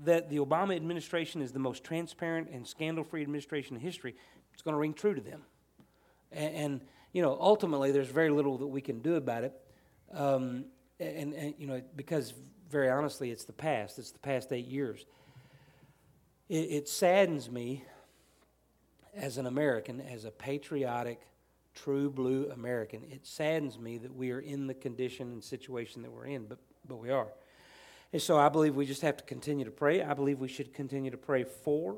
that 0.03 0.29
the 0.29 0.39
Obama 0.39 0.75
administration 0.75 1.41
is 1.41 1.53
the 1.53 1.59
most 1.59 1.81
transparent 1.81 2.49
and 2.51 2.67
scandal 2.67 3.05
free 3.05 3.21
administration 3.21 3.77
in 3.77 3.81
history. 3.81 4.15
It's 4.51 4.61
going 4.61 4.73
to 4.73 4.77
ring 4.77 4.93
true 4.93 5.13
to 5.13 5.21
them. 5.21 5.43
And, 6.33 6.55
and, 6.55 6.81
you 7.13 7.21
know, 7.21 7.37
ultimately, 7.39 7.93
there's 7.93 8.09
very 8.09 8.29
little 8.29 8.57
that 8.57 8.67
we 8.67 8.81
can 8.81 8.99
do 8.99 9.15
about 9.15 9.45
it. 9.45 9.53
Um, 10.13 10.65
and, 10.99 11.33
and, 11.33 11.53
you 11.57 11.67
know, 11.67 11.81
because 11.95 12.33
very 12.69 12.89
honestly, 12.89 13.31
it's 13.31 13.45
the 13.45 13.53
past, 13.53 13.97
it's 13.97 14.11
the 14.11 14.19
past 14.19 14.51
eight 14.51 14.67
years. 14.67 15.05
It, 16.49 16.67
it 16.69 16.89
saddens 16.89 17.49
me 17.49 17.85
as 19.15 19.37
an 19.37 19.45
American, 19.45 20.01
as 20.01 20.25
a 20.25 20.31
patriotic, 20.31 21.21
true 21.73 22.09
blue 22.09 22.51
American, 22.51 23.05
it 23.09 23.25
saddens 23.25 23.79
me 23.79 23.97
that 23.99 24.13
we 24.13 24.31
are 24.31 24.41
in 24.41 24.67
the 24.67 24.73
condition 24.73 25.31
and 25.31 25.41
situation 25.41 26.01
that 26.01 26.11
we're 26.11 26.25
in, 26.25 26.43
but, 26.43 26.59
but 26.89 26.97
we 26.97 27.09
are. 27.11 27.27
And 28.11 28.21
so 28.21 28.37
I 28.37 28.49
believe 28.49 28.75
we 28.75 28.85
just 28.85 29.03
have 29.03 29.17
to 29.17 29.23
continue 29.23 29.63
to 29.65 29.71
pray. 29.71 30.01
I 30.01 30.13
believe 30.13 30.39
we 30.39 30.47
should 30.47 30.73
continue 30.73 31.11
to 31.11 31.17
pray 31.17 31.43
for, 31.43 31.97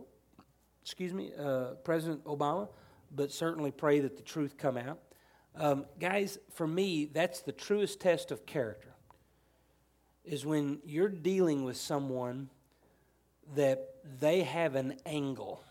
excuse 0.83 1.13
me, 1.13 1.31
uh, 1.39 1.75
President 1.83 2.23
Obama, 2.25 2.67
but 3.15 3.31
certainly 3.31 3.71
pray 3.71 4.01
that 4.01 4.17
the 4.17 4.21
truth 4.21 4.57
come 4.57 4.77
out. 4.77 4.99
Um, 5.55 5.85
guys, 5.99 6.37
for 6.53 6.67
me, 6.67 7.05
that's 7.05 7.41
the 7.41 7.51
truest 7.51 7.99
test 7.99 8.31
of 8.31 8.45
character, 8.45 8.93
is 10.23 10.45
when 10.45 10.79
you're 10.85 11.09
dealing 11.09 11.63
with 11.63 11.77
someone 11.77 12.49
that 13.55 13.95
they 14.19 14.43
have 14.43 14.75
an 14.75 14.97
angle 15.05 15.63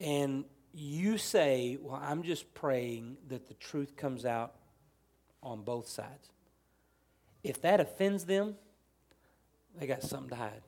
and 0.00 0.44
you 0.72 1.18
say, 1.18 1.78
Well, 1.80 2.00
I'm 2.02 2.22
just 2.22 2.52
praying 2.54 3.16
that 3.28 3.46
the 3.48 3.54
truth 3.54 3.96
comes 3.96 4.24
out 4.24 4.54
on 5.42 5.62
both 5.62 5.88
sides. 5.88 6.30
If 7.44 7.60
that 7.60 7.78
offends 7.78 8.24
them, 8.24 8.56
they 9.78 9.86
got 9.86 10.02
something 10.02 10.30
to 10.30 10.36
hide. 10.36 10.62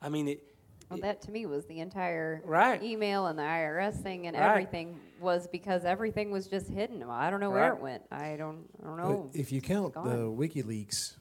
I 0.00 0.08
mean, 0.08 0.28
it. 0.28 0.42
Well, 0.88 1.00
that 1.00 1.20
to 1.22 1.30
me 1.32 1.46
was 1.46 1.66
the 1.66 1.80
entire 1.80 2.40
Right. 2.44 2.80
email 2.82 3.26
and 3.26 3.38
the 3.38 3.42
IRS 3.42 4.00
thing 4.02 4.26
and 4.28 4.36
Right. 4.36 4.48
everything 4.50 5.00
was 5.20 5.46
because 5.48 5.84
everything 5.84 6.30
was 6.30 6.46
just 6.46 6.68
hidden. 6.70 7.00
Well, 7.00 7.10
I 7.10 7.28
don't 7.28 7.40
know 7.40 7.50
where 7.50 7.70
Right. 7.72 7.76
it 7.78 7.82
went. 7.82 8.02
I 8.12 8.36
don't. 8.36 8.68
I 8.82 8.86
don't 8.86 8.96
But 8.96 9.02
know. 9.02 9.30
if 9.34 9.50
you 9.52 9.60
count 9.60 9.94
the. 9.94 10.00
WikiLeaks 10.30 11.16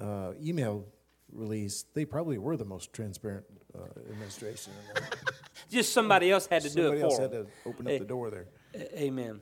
uh, 0.00 0.32
email 0.40 0.86
release, 1.32 1.82
they 1.94 2.04
probably 2.04 2.38
were 2.38 2.56
the 2.56 2.64
most 2.64 2.92
transparent 2.92 3.44
uh, 3.74 3.82
administration. 4.10 4.72
in 4.88 4.94
there. 5.02 5.10
Just 5.70 5.92
somebody 5.92 6.30
else 6.30 6.46
had 6.46 6.62
to 6.62 6.68
Somebody 6.70 7.00
do 7.00 7.06
it 7.06 7.10
Somebody 7.10 7.14
else 7.14 7.16
for 7.16 7.22
had 7.22 7.30
to 7.64 7.68
open 7.68 7.86
Hey. 7.86 7.94
up 7.96 8.00
the 8.00 8.06
door 8.06 8.30
there. 8.30 8.46
A- 8.74 9.02
Amen. 9.04 9.40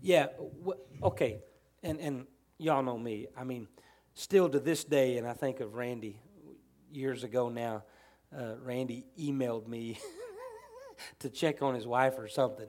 Yeah. 0.00 0.28
wh- 0.64 1.04
okay. 1.04 1.42
And 1.82 1.98
and 2.00 2.26
y'all 2.62 2.82
know 2.82 2.98
me. 2.98 3.26
I 3.36 3.44
mean, 3.44 3.68
still 4.14 4.48
to 4.48 4.60
this 4.60 4.84
day, 4.84 5.18
and 5.18 5.26
I 5.26 5.32
think 5.32 5.60
of 5.60 5.74
Randy 5.74 6.18
years 6.92 7.24
ago 7.24 7.48
now. 7.48 7.84
Uh, 8.34 8.54
Randy 8.62 9.04
emailed 9.20 9.66
me 9.68 9.98
to 11.18 11.28
check 11.28 11.60
on 11.62 11.74
his 11.74 11.86
wife 11.86 12.14
or 12.18 12.28
something, 12.28 12.68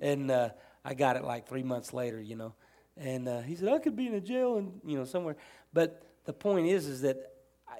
and 0.00 0.30
uh, 0.30 0.50
I 0.84 0.94
got 0.94 1.16
it 1.16 1.24
like 1.24 1.48
three 1.48 1.64
months 1.64 1.92
later. 1.92 2.20
You 2.20 2.36
know, 2.36 2.54
and 2.96 3.26
uh, 3.26 3.40
he 3.40 3.56
said 3.56 3.68
I 3.68 3.78
could 3.78 3.96
be 3.96 4.06
in 4.06 4.14
a 4.14 4.20
jail 4.20 4.56
and 4.56 4.80
you 4.84 4.96
know 4.96 5.04
somewhere. 5.04 5.36
But 5.72 6.02
the 6.26 6.32
point 6.32 6.68
is, 6.68 6.86
is 6.86 7.00
that 7.00 7.16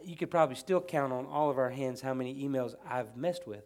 you 0.03 0.17
could 0.17 0.31
probably 0.31 0.57
still 0.57 0.81
count 0.81 1.13
on 1.13 1.27
all 1.27 1.51
of 1.51 1.59
our 1.59 1.71
hands 1.71 2.01
how 2.01 2.15
many 2.15 2.43
emails 2.45 2.75
I've 2.89 3.17
messed 3.17 3.47
with. 3.47 3.65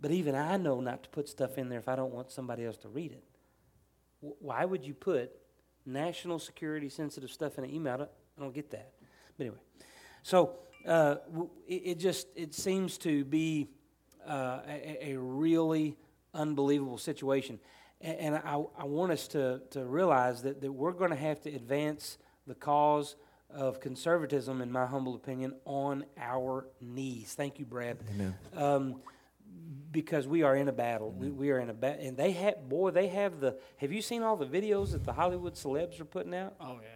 But 0.00 0.12
even 0.12 0.34
I 0.36 0.56
know 0.56 0.80
not 0.80 1.02
to 1.04 1.08
put 1.08 1.28
stuff 1.28 1.58
in 1.58 1.68
there 1.68 1.80
if 1.80 1.88
I 1.88 1.96
don't 1.96 2.12
want 2.12 2.30
somebody 2.30 2.64
else 2.64 2.76
to 2.78 2.88
read 2.88 3.10
it. 3.12 3.24
Wh- 4.20 4.40
Why 4.42 4.64
would 4.64 4.84
you 4.84 4.94
put 4.94 5.32
national 5.88 6.38
security 6.38 6.88
sensitive 6.88 7.30
stuff 7.30 7.58
in 7.58 7.64
an 7.64 7.70
email? 7.74 7.94
I 7.94 7.96
don't, 7.98 8.10
I 8.38 8.40
don't 8.42 8.54
get 8.54 8.70
that. 8.70 8.92
But 9.36 9.44
anyway, 9.44 9.58
so 10.22 10.54
uh, 10.86 11.16
it, 11.66 11.82
it 11.84 11.98
just 11.98 12.28
it 12.36 12.54
seems 12.54 12.98
to 12.98 13.24
be 13.24 13.68
uh, 14.28 14.60
a, 14.68 15.10
a 15.12 15.18
really 15.18 15.96
unbelievable 16.34 16.98
situation, 16.98 17.58
A- 18.02 18.06
and 18.22 18.36
I, 18.36 18.62
I 18.78 18.84
want 18.84 19.12
us 19.12 19.28
to 19.28 19.60
to 19.70 19.84
realize 19.84 20.42
that 20.42 20.60
that 20.60 20.72
we're 20.72 20.92
going 20.92 21.10
to 21.10 21.16
have 21.16 21.40
to 21.42 21.50
advance 21.54 22.18
the 22.46 22.54
cause 22.54 23.16
of 23.50 23.80
conservatism, 23.80 24.60
in 24.60 24.70
my 24.70 24.84
humble 24.86 25.14
opinion, 25.14 25.54
on 25.64 26.04
our 26.18 26.66
knees. 26.80 27.32
Thank 27.34 27.58
you, 27.58 27.64
Brad 27.64 27.96
Amen. 28.14 28.34
um, 28.54 29.00
because 30.02 30.28
we 30.28 30.42
are 30.44 30.54
in 30.54 30.68
a 30.68 30.72
battle. 30.72 31.10
We, 31.10 31.30
we 31.30 31.50
are 31.50 31.58
in 31.58 31.70
a 31.70 31.74
battle, 31.74 32.06
and 32.06 32.16
they 32.16 32.30
have 32.32 32.68
boy, 32.68 32.90
they 32.92 33.08
have 33.08 33.40
the. 33.40 33.58
Have 33.78 33.92
you 33.92 34.00
seen 34.00 34.22
all 34.22 34.36
the 34.36 34.46
videos 34.46 34.92
that 34.92 35.04
the 35.04 35.12
Hollywood 35.12 35.54
celebs 35.54 36.00
are 36.00 36.04
putting 36.04 36.34
out? 36.34 36.54
Oh 36.60 36.78
yeah. 36.80 36.88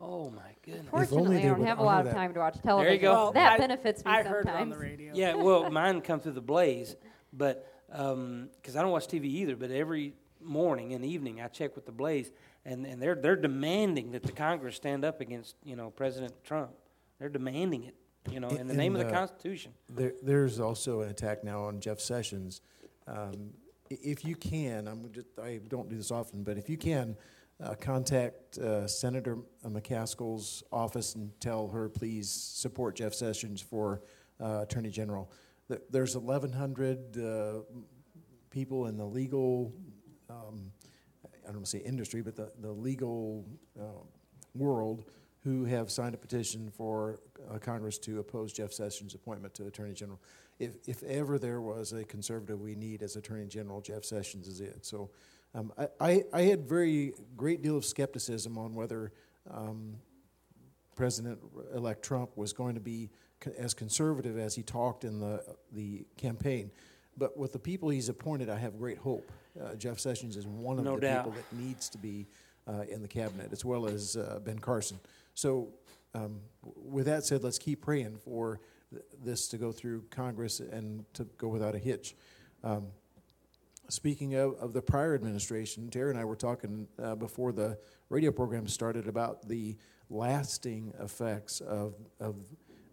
Oh 0.00 0.30
my 0.30 0.52
goodness! 0.64 0.86
Fortunately, 0.90 1.36
they 1.36 1.44
I 1.44 1.48
don't 1.50 1.64
have 1.64 1.78
a 1.78 1.82
lot 1.82 1.98
honor 1.98 2.00
of 2.00 2.06
that. 2.06 2.14
time 2.14 2.34
to 2.34 2.40
watch 2.40 2.60
television. 2.62 2.86
There 2.86 2.94
you 2.94 3.00
go. 3.00 3.12
Well, 3.12 3.32
that 3.32 3.52
I- 3.52 3.58
benefits 3.58 4.04
me 4.04 4.10
I 4.10 4.22
sometimes. 4.22 4.34
heard 4.34 4.46
it 4.46 4.60
on 4.60 4.68
the 4.70 4.78
radio. 4.78 5.12
Yeah, 5.14 5.34
well, 5.34 5.70
mine 5.80 6.00
come 6.00 6.18
through 6.20 6.32
the 6.32 6.40
Blaze, 6.40 6.96
but 7.32 7.70
um, 7.92 8.48
because 8.56 8.74
I 8.76 8.82
don't 8.82 8.90
watch 8.90 9.06
TV 9.06 9.24
either. 9.26 9.54
But 9.56 9.70
every 9.70 10.14
morning 10.42 10.94
and 10.94 11.04
evening, 11.04 11.40
I 11.40 11.48
check 11.48 11.76
with 11.76 11.86
the 11.86 11.92
Blaze, 11.92 12.32
and, 12.64 12.84
and 12.86 13.00
they're 13.00 13.14
they're 13.14 13.36
demanding 13.36 14.10
that 14.12 14.22
the 14.24 14.32
Congress 14.32 14.74
stand 14.74 15.04
up 15.04 15.20
against 15.20 15.54
you 15.62 15.76
know 15.76 15.90
President 15.90 16.32
Trump. 16.44 16.70
They're 17.20 17.28
demanding 17.28 17.84
it, 17.84 17.94
you 18.30 18.40
know, 18.40 18.48
in 18.48 18.66
the 18.66 18.74
name 18.74 18.94
of 18.96 19.04
the 19.04 19.12
Constitution. 19.12 19.72
There, 19.88 20.12
there's 20.22 20.60
also 20.60 21.00
an 21.00 21.10
attack 21.10 21.44
now 21.44 21.64
on 21.64 21.80
Jeff 21.80 22.00
Sessions. 22.00 22.60
Um, 23.06 23.50
if 23.88 24.24
you 24.24 24.36
can, 24.36 24.86
I'm 24.86 25.10
just, 25.12 25.26
I 25.42 25.60
don't 25.68 25.88
do 25.88 25.96
this 25.96 26.10
often, 26.10 26.42
but 26.42 26.58
if 26.58 26.68
you 26.68 26.76
can, 26.76 27.16
uh, 27.62 27.74
contact 27.74 28.58
uh, 28.58 28.86
Senator 28.86 29.38
McCaskill's 29.66 30.62
office 30.72 31.14
and 31.14 31.30
tell 31.40 31.68
her, 31.68 31.88
please 31.88 32.30
support 32.30 32.96
Jeff 32.96 33.14
Sessions 33.14 33.60
for 33.60 34.02
uh, 34.40 34.60
Attorney 34.62 34.90
General. 34.90 35.30
There's 35.90 36.16
1,100 36.16 37.16
uh, 37.16 37.60
people 38.50 38.86
in 38.86 38.96
the 38.96 39.04
legal, 39.04 39.72
um, 40.28 40.72
I 41.24 41.46
don't 41.46 41.56
want 41.56 41.66
to 41.66 41.70
say 41.70 41.78
industry, 41.78 42.22
but 42.22 42.34
the, 42.34 42.50
the 42.60 42.72
legal 42.72 43.44
uh, 43.78 43.84
world 44.54 45.04
who 45.42 45.64
have 45.64 45.90
signed 45.90 46.14
a 46.14 46.18
petition 46.18 46.70
for 46.70 47.18
uh, 47.50 47.58
Congress 47.58 47.98
to 47.98 48.18
oppose 48.20 48.52
Jeff 48.52 48.72
Sessions' 48.72 49.14
appointment 49.14 49.54
to 49.54 49.66
Attorney 49.66 49.94
General. 49.94 50.20
If, 50.58 50.72
if 50.86 51.02
ever 51.04 51.38
there 51.38 51.60
was 51.60 51.92
a 51.92 52.04
conservative 52.04 52.60
we 52.60 52.74
need 52.74 53.02
as 53.02 53.16
Attorney 53.16 53.46
General, 53.46 53.80
Jeff 53.80 54.04
Sessions 54.04 54.46
is 54.46 54.60
it. 54.60 54.84
So 54.84 55.10
um, 55.54 55.72
I, 55.78 55.88
I, 56.00 56.24
I 56.32 56.42
had 56.42 56.68
very 56.68 57.14
great 57.36 57.62
deal 57.62 57.76
of 57.76 57.84
skepticism 57.84 58.58
on 58.58 58.74
whether 58.74 59.12
um, 59.50 59.96
President-elect 60.94 62.02
Trump 62.02 62.36
was 62.36 62.52
going 62.52 62.74
to 62.74 62.80
be 62.80 63.08
co- 63.40 63.52
as 63.56 63.72
conservative 63.72 64.38
as 64.38 64.54
he 64.54 64.62
talked 64.62 65.04
in 65.04 65.18
the, 65.18 65.42
the 65.72 66.04
campaign. 66.18 66.70
But 67.16 67.38
with 67.38 67.52
the 67.54 67.58
people 67.58 67.88
he's 67.88 68.10
appointed, 68.10 68.50
I 68.50 68.58
have 68.58 68.78
great 68.78 68.98
hope. 68.98 69.32
Uh, 69.58 69.74
Jeff 69.76 69.98
Sessions 69.98 70.36
is 70.36 70.46
one 70.46 70.78
of 70.78 70.84
No 70.84 70.96
the 70.96 71.00
doubt. 71.00 71.24
people 71.24 71.38
that 71.40 71.56
needs 71.58 71.88
to 71.88 71.98
be 71.98 72.26
uh, 72.68 72.82
in 72.90 73.00
the 73.00 73.08
cabinet, 73.08 73.48
as 73.50 73.64
well 73.64 73.86
as 73.86 74.16
uh, 74.16 74.38
Ben 74.44 74.58
Carson. 74.58 75.00
So, 75.40 75.70
um, 76.14 76.40
with 76.62 77.06
that 77.06 77.24
said, 77.24 77.42
let's 77.42 77.58
keep 77.58 77.80
praying 77.80 78.18
for 78.18 78.60
th- 78.90 79.02
this 79.24 79.48
to 79.48 79.56
go 79.56 79.72
through 79.72 80.04
Congress 80.10 80.60
and 80.60 81.06
to 81.14 81.24
go 81.38 81.48
without 81.48 81.74
a 81.74 81.78
hitch. 81.78 82.14
Um, 82.62 82.88
speaking 83.88 84.34
of, 84.34 84.56
of 84.56 84.74
the 84.74 84.82
prior 84.82 85.14
administration, 85.14 85.88
Terry 85.88 86.10
and 86.10 86.20
I 86.20 86.26
were 86.26 86.36
talking 86.36 86.86
uh, 87.02 87.14
before 87.14 87.52
the 87.52 87.78
radio 88.10 88.30
program 88.30 88.68
started 88.68 89.08
about 89.08 89.48
the 89.48 89.78
lasting 90.10 90.92
effects 91.00 91.62
of, 91.62 91.94
of 92.20 92.36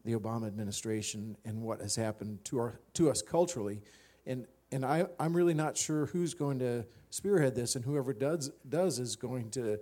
the 0.05 0.13
Obama 0.13 0.47
administration 0.47 1.35
and 1.43 1.61
what 1.61 1.81
has 1.81 1.97
happened 1.97 2.45
to, 2.45 2.59
our, 2.59 2.79
to 2.93 3.09
us 3.09 3.21
culturally. 3.21 3.81
And, 4.25 4.47
and 4.71 4.85
I, 4.85 5.07
I'm 5.19 5.35
really 5.35 5.53
not 5.53 5.75
sure 5.75 6.05
who's 6.05 6.33
going 6.33 6.59
to 6.59 6.85
spearhead 7.09 7.55
this, 7.55 7.75
and 7.75 7.83
whoever 7.83 8.13
does, 8.13 8.51
does 8.69 8.99
is 8.99 9.17
going 9.17 9.49
to, 9.49 9.81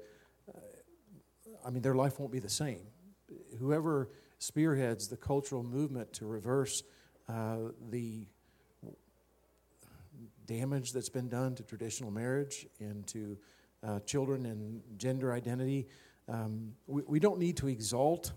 I 1.65 1.71
mean, 1.71 1.81
their 1.81 1.95
life 1.95 2.19
won't 2.19 2.31
be 2.31 2.39
the 2.39 2.49
same. 2.49 2.81
Whoever 3.59 4.09
spearheads 4.37 5.07
the 5.07 5.17
cultural 5.17 5.63
movement 5.63 6.13
to 6.13 6.25
reverse 6.25 6.83
uh, 7.27 7.57
the 7.89 8.27
damage 10.45 10.91
that's 10.91 11.09
been 11.09 11.27
done 11.27 11.55
to 11.55 11.63
traditional 11.63 12.11
marriage 12.11 12.67
and 12.79 13.07
to 13.07 13.37
uh, 13.83 13.99
children 14.01 14.45
and 14.45 14.81
gender 14.97 15.33
identity. 15.33 15.87
Um, 16.29 16.73
we, 16.87 17.01
we 17.07 17.19
don't 17.19 17.39
need 17.39 17.57
to 17.57 17.67
exalt, 17.67 18.31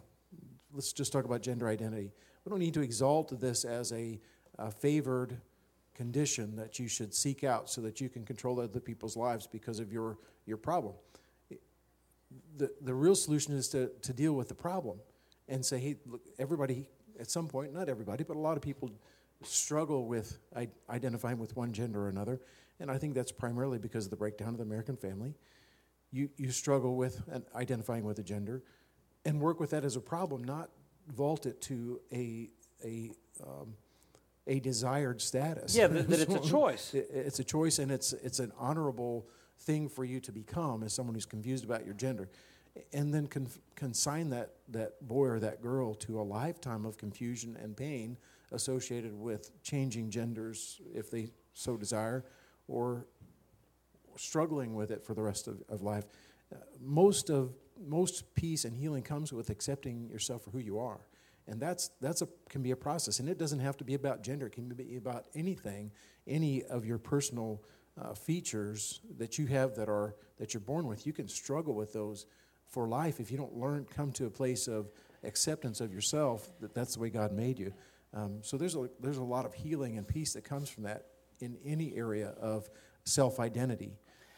let's 0.73 0.93
just 0.93 1.13
talk 1.13 1.25
about 1.25 1.43
gender 1.43 1.69
identity. 1.69 2.13
We 2.45 2.51
don't 2.51 2.59
need 2.59 2.75
to 2.75 2.81
exalt 2.81 3.39
this 3.41 3.65
as 3.65 3.93
a, 3.93 4.19
a 4.59 4.71
favored 4.71 5.41
condition 5.95 6.57
that 6.57 6.79
you 6.79 6.89
should 6.89 7.13
seek 7.13 7.45
out 7.45 7.69
so 7.69 7.81
that 7.83 8.01
you 8.01 8.09
can 8.09 8.25
control 8.25 8.61
other 8.61 8.81
people's 8.81 9.17
lives 9.17 9.47
because 9.47 9.81
of 9.81 9.93
your, 9.93 10.19
your 10.47 10.57
problem. 10.57 10.95
The, 12.57 12.71
the 12.83 12.95
real 12.95 13.15
solution 13.15 13.55
is 13.55 13.69
to, 13.69 13.91
to 14.03 14.13
deal 14.13 14.33
with 14.35 14.49
the 14.49 14.55
problem 14.55 14.99
and 15.49 15.65
say, 15.65 15.79
hey, 15.79 15.97
look, 16.07 16.21
everybody, 16.39 16.89
at 17.19 17.31
some 17.31 17.47
point, 17.49 17.73
not 17.73 17.89
everybody, 17.89 18.25
but 18.25 18.37
a 18.37 18.41
lot 18.41 18.57
of 18.57 18.63
people 18.63 18.91
struggle 19.43 20.07
with 20.07 20.39
I- 20.55 20.69
identifying 20.91 21.39
with 21.39 21.57
one 21.57 21.73
gender 21.73 22.03
or 22.03 22.09
another. 22.09 22.41
And 22.81 22.91
I 22.91 22.99
think 22.99 23.15
that's 23.15 23.33
primarily 23.33 23.79
because 23.79 24.05
of 24.05 24.11
the 24.11 24.17
breakdown 24.17 24.49
of 24.51 24.57
the 24.59 24.63
American 24.65 24.97
family. 24.97 25.35
You, 26.11 26.29
you 26.37 26.51
struggle 26.51 26.97
with 26.97 27.23
an 27.31 27.45
identifying 27.55 28.05
with 28.05 28.19
a 28.19 28.23
gender 28.23 28.63
and 29.25 29.41
work 29.41 29.61
with 29.61 29.71
that 29.71 29.85
as 29.85 29.97
a 29.97 30.01
problem, 30.01 30.45
not 30.45 30.71
vault 31.15 31.47
it 31.47 31.61
to 31.63 32.01
a, 32.13 32.51
a, 32.85 33.11
um, 33.43 33.75
a 34.47 34.61
desired 34.61 35.21
status. 35.21 35.77
Yeah, 35.77 35.87
that, 35.89 36.09
that 36.09 36.21
it's 36.21 36.35
a 36.47 36.51
choice. 36.51 36.95
It- 36.95 37.11
It's 37.13 37.39
a 37.39 37.45
choice, 37.45 37.79
and 37.79 37.91
it's 37.91 38.13
it's 38.13 38.39
an 38.39 38.53
honorable 38.59 39.27
thing 39.61 39.89
for 39.89 40.05
you 40.05 40.21
to 40.21 40.33
become 40.33 40.83
as 40.83 40.93
someone 40.93 41.15
who's 41.15 41.27
confused 41.27 41.65
about 41.65 41.85
your 41.85 41.95
gender, 41.95 42.29
and 42.93 43.13
then 43.13 43.27
con- 43.27 43.49
consign 43.75 44.31
that 44.31 44.55
that 44.69 45.07
boy 45.07 45.27
or 45.27 45.41
that 45.41 45.61
girl 45.61 45.95
to 45.95 46.21
a 46.21 46.23
lifetime 46.23 46.85
of 46.85 46.97
confusion 46.97 47.57
and 47.63 47.77
pain 47.77 48.17
associated 48.53 49.13
with 49.13 49.51
changing 49.63 50.11
genders 50.11 50.81
if 50.95 51.11
they 51.11 51.29
so 51.55 51.77
desire, 51.77 52.25
or 52.69 53.07
struggling 54.17 54.75
with 54.75 54.91
it 54.91 55.05
for 55.05 55.15
the 55.15 55.23
rest 55.23 55.49
of, 55.49 55.63
of 55.69 55.83
life. 55.83 56.05
Uh, 56.53 56.57
most 56.81 57.31
of 57.31 57.53
most 57.87 58.35
peace 58.35 58.65
and 58.65 58.77
healing 58.77 59.03
comes 59.03 59.33
with 59.33 59.51
accepting 59.51 60.09
yourself 60.09 60.43
for 60.45 60.51
who 60.51 60.59
you 60.59 60.79
are. 60.79 61.01
And 61.47 61.61
that's 61.61 61.91
that's 62.01 62.23
a 62.23 62.29
can 62.49 62.63
be 62.63 62.73
a 62.73 62.77
process. 62.77 63.21
And 63.21 63.29
it 63.29 63.39
doesn't 63.39 63.61
have 63.61 63.77
to 63.79 63.85
be 63.85 63.95
about 63.95 64.23
gender. 64.23 64.47
It 64.47 64.53
can 64.53 64.69
be 64.69 64.97
about 64.97 65.27
anything 65.35 65.93
any 66.27 66.63
of 66.65 66.85
your 66.85 66.99
personal 66.99 67.63
uh, 68.01 68.15
features 68.15 69.01
that 69.19 69.39
you 69.39 69.47
have 69.47 69.75
that 69.77 69.89
are 69.89 70.15
that 70.39 70.55
you're 70.55 70.61
born 70.61 70.87
with 70.87 71.07
you 71.07 71.13
can 71.13 71.29
struggle 71.29 71.75
with 71.75 71.93
those 71.93 72.27
for 72.67 72.87
life 72.89 73.21
if 73.21 73.31
you 73.31 73.37
don't 73.37 73.57
learn 73.57 73.87
come 73.95 74.13
to 74.13 74.27
a 74.27 74.31
place 74.31 74.69
of 74.69 74.91
acceptance 75.25 75.81
of 75.81 75.93
yourself 75.93 76.49
that 76.61 76.75
that's 76.75 76.95
the 76.95 77.01
way 77.01 77.11
god 77.11 77.33
made 77.33 77.59
you 77.59 77.73
um, 78.15 78.39
so 78.43 78.57
there's 78.57 78.77
a 78.77 78.89
there's 79.01 79.19
a 79.19 79.23
lot 79.23 79.45
of 79.45 79.55
healing 79.55 79.99
and 79.99 80.07
peace 80.07 80.33
that 80.33 80.45
comes 80.45 80.69
from 80.69 80.85
that 80.85 81.07
in 81.41 81.57
any 81.65 81.95
area 81.97 82.35
of 82.41 82.69
self-identity 83.05 83.93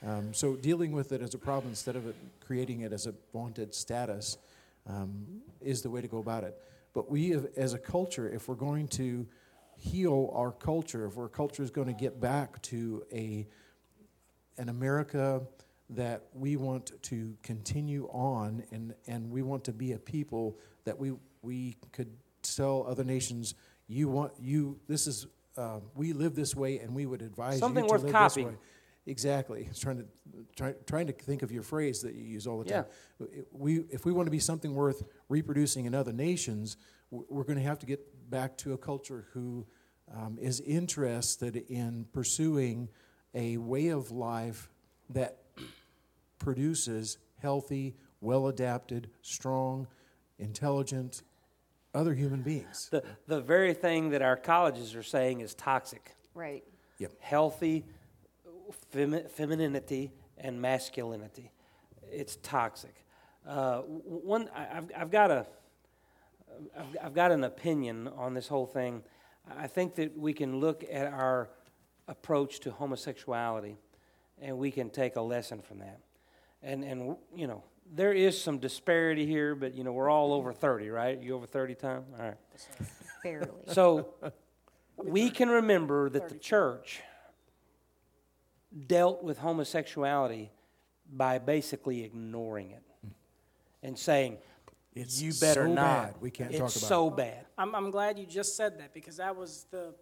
um, 0.06 0.32
so 0.32 0.56
dealing 0.56 0.92
with 0.92 1.12
it 1.12 1.20
as 1.20 1.34
a 1.34 1.38
problem 1.38 1.70
instead 1.70 1.96
of 1.96 2.06
it 2.06 2.16
creating 2.40 2.80
it 2.80 2.92
as 2.92 3.06
a 3.06 3.14
vaunted 3.32 3.74
status 3.74 4.38
um, 4.86 5.26
is 5.60 5.82
the 5.82 5.90
way 5.90 6.00
to 6.00 6.08
go 6.08 6.18
about 6.18 6.44
it. 6.44 6.56
But 6.92 7.10
we, 7.10 7.34
as 7.56 7.74
a 7.74 7.78
culture, 7.78 8.28
if 8.28 8.48
we're 8.48 8.54
going 8.54 8.88
to 8.88 9.26
heal 9.80 10.30
our 10.34 10.52
culture, 10.52 11.06
if 11.06 11.16
our 11.16 11.28
culture 11.28 11.62
is 11.62 11.70
going 11.70 11.86
to 11.86 11.94
get 11.94 12.20
back 12.20 12.60
to 12.62 13.02
a 13.12 13.46
an 14.58 14.68
America 14.68 15.40
that 15.88 16.24
we 16.34 16.56
want 16.56 16.92
to 17.02 17.34
continue 17.42 18.06
on, 18.12 18.62
and, 18.70 18.94
and 19.06 19.30
we 19.30 19.42
want 19.42 19.64
to 19.64 19.72
be 19.72 19.92
a 19.92 19.98
people 19.98 20.58
that 20.84 20.98
we 20.98 21.12
we 21.42 21.76
could 21.92 22.10
tell 22.42 22.84
other 22.86 23.04
nations, 23.04 23.54
you 23.88 24.08
want 24.08 24.32
you 24.38 24.78
this 24.86 25.06
is 25.06 25.26
uh, 25.56 25.80
we 25.94 26.12
live 26.12 26.34
this 26.34 26.54
way, 26.54 26.78
and 26.78 26.94
we 26.94 27.06
would 27.06 27.22
advise 27.22 27.58
Something 27.58 27.84
you 27.84 27.88
to 27.88 27.92
worth 27.92 28.02
live 28.02 28.12
copying. 28.12 28.46
this 28.48 28.54
way. 28.54 28.60
Exactly. 29.06 29.66
It's 29.70 29.78
trying 29.86 29.98
to 29.98 30.04
try, 30.56 30.74
trying 30.86 31.06
to 31.06 31.12
think 31.12 31.42
of 31.42 31.50
your 31.50 31.62
phrase 31.62 32.02
that 32.02 32.14
you 32.14 32.24
use 32.24 32.46
all 32.46 32.58
the 32.58 32.70
time. 32.70 32.84
Yeah. 33.18 33.26
We, 33.50 33.80
if 33.90 34.04
we 34.04 34.12
want 34.12 34.26
to 34.26 34.30
be 34.30 34.38
something 34.38 34.74
worth 34.74 35.02
reproducing 35.28 35.86
in 35.86 35.94
other 35.94 36.12
nations, 36.12 36.76
we're 37.10 37.44
going 37.44 37.58
to 37.58 37.64
have 37.64 37.78
to 37.80 37.86
get 37.86 38.09
back 38.30 38.56
to 38.58 38.72
a 38.72 38.78
culture 38.78 39.26
who 39.32 39.66
um, 40.14 40.38
is 40.40 40.60
interested 40.60 41.56
in 41.56 42.06
pursuing 42.12 42.88
a 43.34 43.56
way 43.58 43.88
of 43.88 44.10
life 44.10 44.68
that 45.10 45.38
produces 46.38 47.18
healthy, 47.40 47.94
well 48.20 48.48
adapted, 48.48 49.10
strong, 49.22 49.86
intelligent 50.38 51.22
other 51.94 52.14
human 52.14 52.42
beings. 52.42 52.88
The, 52.90 53.02
the 53.26 53.40
very 53.40 53.74
thing 53.74 54.10
that 54.10 54.22
our 54.22 54.36
colleges 54.36 54.94
are 54.94 55.02
saying 55.02 55.40
is 55.40 55.54
toxic. 55.54 56.14
Right. 56.34 56.64
Healthy 57.18 57.84
femi- 58.94 59.28
femininity 59.28 60.12
and 60.38 60.60
masculinity. 60.60 61.50
It's 62.10 62.36
toxic. 62.42 62.94
Uh, 63.46 63.78
one, 63.80 64.48
I- 64.54 64.76
I've, 64.76 64.90
I've 64.96 65.10
got 65.10 65.30
a, 65.30 65.46
I've, 66.78 67.06
I've 67.06 67.14
got 67.14 67.32
an 67.32 67.44
opinion 67.44 68.08
on 68.16 68.34
this 68.34 68.48
whole 68.48 68.66
thing. 68.66 69.02
I 69.58 69.66
think 69.66 69.94
that 69.96 70.16
we 70.16 70.32
can 70.32 70.60
look 70.60 70.84
at 70.90 71.06
our 71.06 71.50
approach 72.08 72.60
to 72.60 72.70
homosexuality, 72.70 73.76
and 74.40 74.58
we 74.58 74.70
can 74.70 74.90
take 74.90 75.16
a 75.16 75.20
lesson 75.20 75.62
from 75.62 75.78
that. 75.78 76.00
And 76.62 76.84
and 76.84 77.16
you 77.34 77.46
know, 77.46 77.64
there 77.92 78.12
is 78.12 78.40
some 78.40 78.58
disparity 78.58 79.26
here, 79.26 79.54
but 79.54 79.74
you 79.74 79.84
know, 79.84 79.92
we're 79.92 80.10
all 80.10 80.32
over 80.32 80.52
thirty, 80.52 80.90
right? 80.90 81.20
You 81.20 81.34
over 81.34 81.46
thirty, 81.46 81.74
Tom? 81.74 82.04
All 82.18 82.24
right. 82.24 82.36
Barely. 83.22 83.48
So 83.68 84.14
we 84.96 85.30
can 85.30 85.48
remember 85.48 86.10
that 86.10 86.28
the 86.28 86.36
church 86.36 87.00
dealt 88.86 89.22
with 89.22 89.38
homosexuality 89.38 90.50
by 91.12 91.38
basically 91.38 92.04
ignoring 92.04 92.70
it 92.70 92.82
and 93.82 93.98
saying, 93.98 94.38
It's 95.00 95.20
you 95.20 95.32
better 95.32 95.66
so 95.66 95.72
not. 95.72 96.12
bad, 96.12 96.14
we 96.20 96.30
can't 96.30 96.50
it's 96.50 96.58
talk 96.58 96.68
about 96.76 96.88
so 96.88 97.08
it." 97.08 97.16
bad. 97.16 97.46
I'm, 97.58 97.74
I'm 97.74 97.90
glad 97.90 98.18
you 98.18 98.26
just 98.26 98.56
said 98.56 98.78
that 98.80 98.92
because 98.94 99.16
that 99.18 99.34
was 99.36 99.66
the 99.70 99.94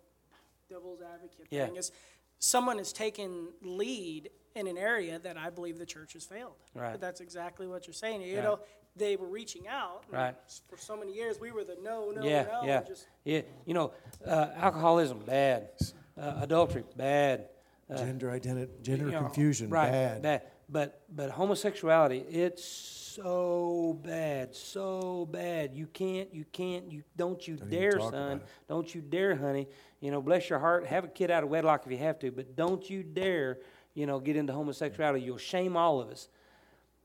devil's 0.69 1.01
advocate 1.03 1.47
Yeah. 1.51 1.67
thing. 1.67 1.77
Is 1.77 1.93
someone 2.39 2.79
has 2.79 2.93
taken 2.93 3.49
lead 3.63 4.31
in 4.55 4.67
an 4.67 4.77
area 4.79 5.19
that 5.21 5.37
I 5.37 5.51
believe 5.51 5.79
the 5.79 5.87
church 5.87 6.13
has 6.15 6.25
failed. 6.25 6.55
Right. 6.75 6.93
But 6.93 7.01
that's 7.01 7.21
exactly 7.21 7.67
what 7.67 7.87
you're 7.87 7.95
saying. 7.95 8.23
You 8.23 8.37
Right. 8.37 8.45
know, 8.45 8.61
they 8.97 9.15
were 9.17 9.29
reaching 9.29 9.69
out. 9.69 10.03
Right. 10.11 10.35
For 10.69 10.77
so 10.77 10.97
many 10.97 11.13
years, 11.15 11.39
we 11.39 11.53
were 11.53 11.63
the 11.65 11.77
no, 11.83 12.11
no, 12.11 12.23
yeah, 12.25 12.43
no. 12.43 12.63
yeah, 12.65 12.83
Just 12.83 13.07
yeah. 13.25 13.43
You 13.67 13.75
know, 13.75 13.93
uh, 14.27 14.51
alcoholism 14.57 15.21
bad, 15.21 15.71
uh, 16.21 16.39
adultery 16.43 16.85
bad, 16.97 17.49
gender 17.97 18.31
identity, 18.31 18.73
gender 18.83 19.07
you 19.07 19.13
know, 19.13 19.21
confusion, 19.23 19.71
right, 19.71 19.91
bad. 19.93 20.23
bad. 20.23 20.43
But 20.69 21.03
but 21.15 21.31
homosexuality, 21.31 22.19
it's 22.29 22.65
so 22.65 23.99
bad, 24.05 24.55
so 24.55 25.27
bad. 25.31 25.75
You 25.75 25.87
can't, 25.87 26.33
you 26.33 26.45
can't, 26.53 26.91
you 26.93 27.03
don't 27.17 27.47
you 27.49 27.57
Don't 27.57 27.71
dare, 27.71 28.01
son. 28.01 28.41
Don't 28.69 28.95
you 28.95 29.01
dare, 29.01 29.35
honey. 29.35 29.67
You 30.01 30.11
know, 30.11 30.21
bless 30.21 30.49
your 30.51 30.59
heart. 30.59 30.87
Have 30.87 31.05
a 31.05 31.09
kid 31.09 31.31
out 31.31 31.43
of 31.43 31.49
wedlock 31.49 31.85
if 31.85 31.93
you 31.93 31.99
have 31.99 32.19
to, 32.21 32.31
but 32.31 32.55
don't 32.55 32.89
you 32.89 33.03
dare, 33.03 33.59
you 33.95 34.07
know, 34.07 34.21
get 34.21 34.37
into 34.37 34.53
homosexuality. 34.53 35.25
You'll 35.25 35.39
shame 35.39 35.77
all 35.77 36.01
of 36.01 36.11
us. 36.11 36.29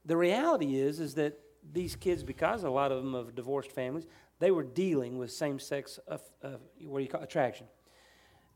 The 0.06 0.18
reality 0.18 0.76
is, 0.76 1.00
is 1.00 1.16
that 1.16 1.40
these 1.72 1.96
kids, 1.96 2.24
because 2.24 2.64
a 2.64 2.70
lot 2.70 2.92
of 2.92 3.02
them 3.04 3.16
of 3.16 3.34
divorced 3.34 3.72
families, 3.72 4.06
they 4.40 4.52
were 4.52 4.64
dealing 4.64 5.18
with 5.18 5.32
same-sex, 5.32 6.00
uh, 6.08 6.18
uh, 6.44 6.58
what 6.86 7.00
do 7.00 7.04
you 7.04 7.10
call 7.10 7.22
attraction. 7.22 7.66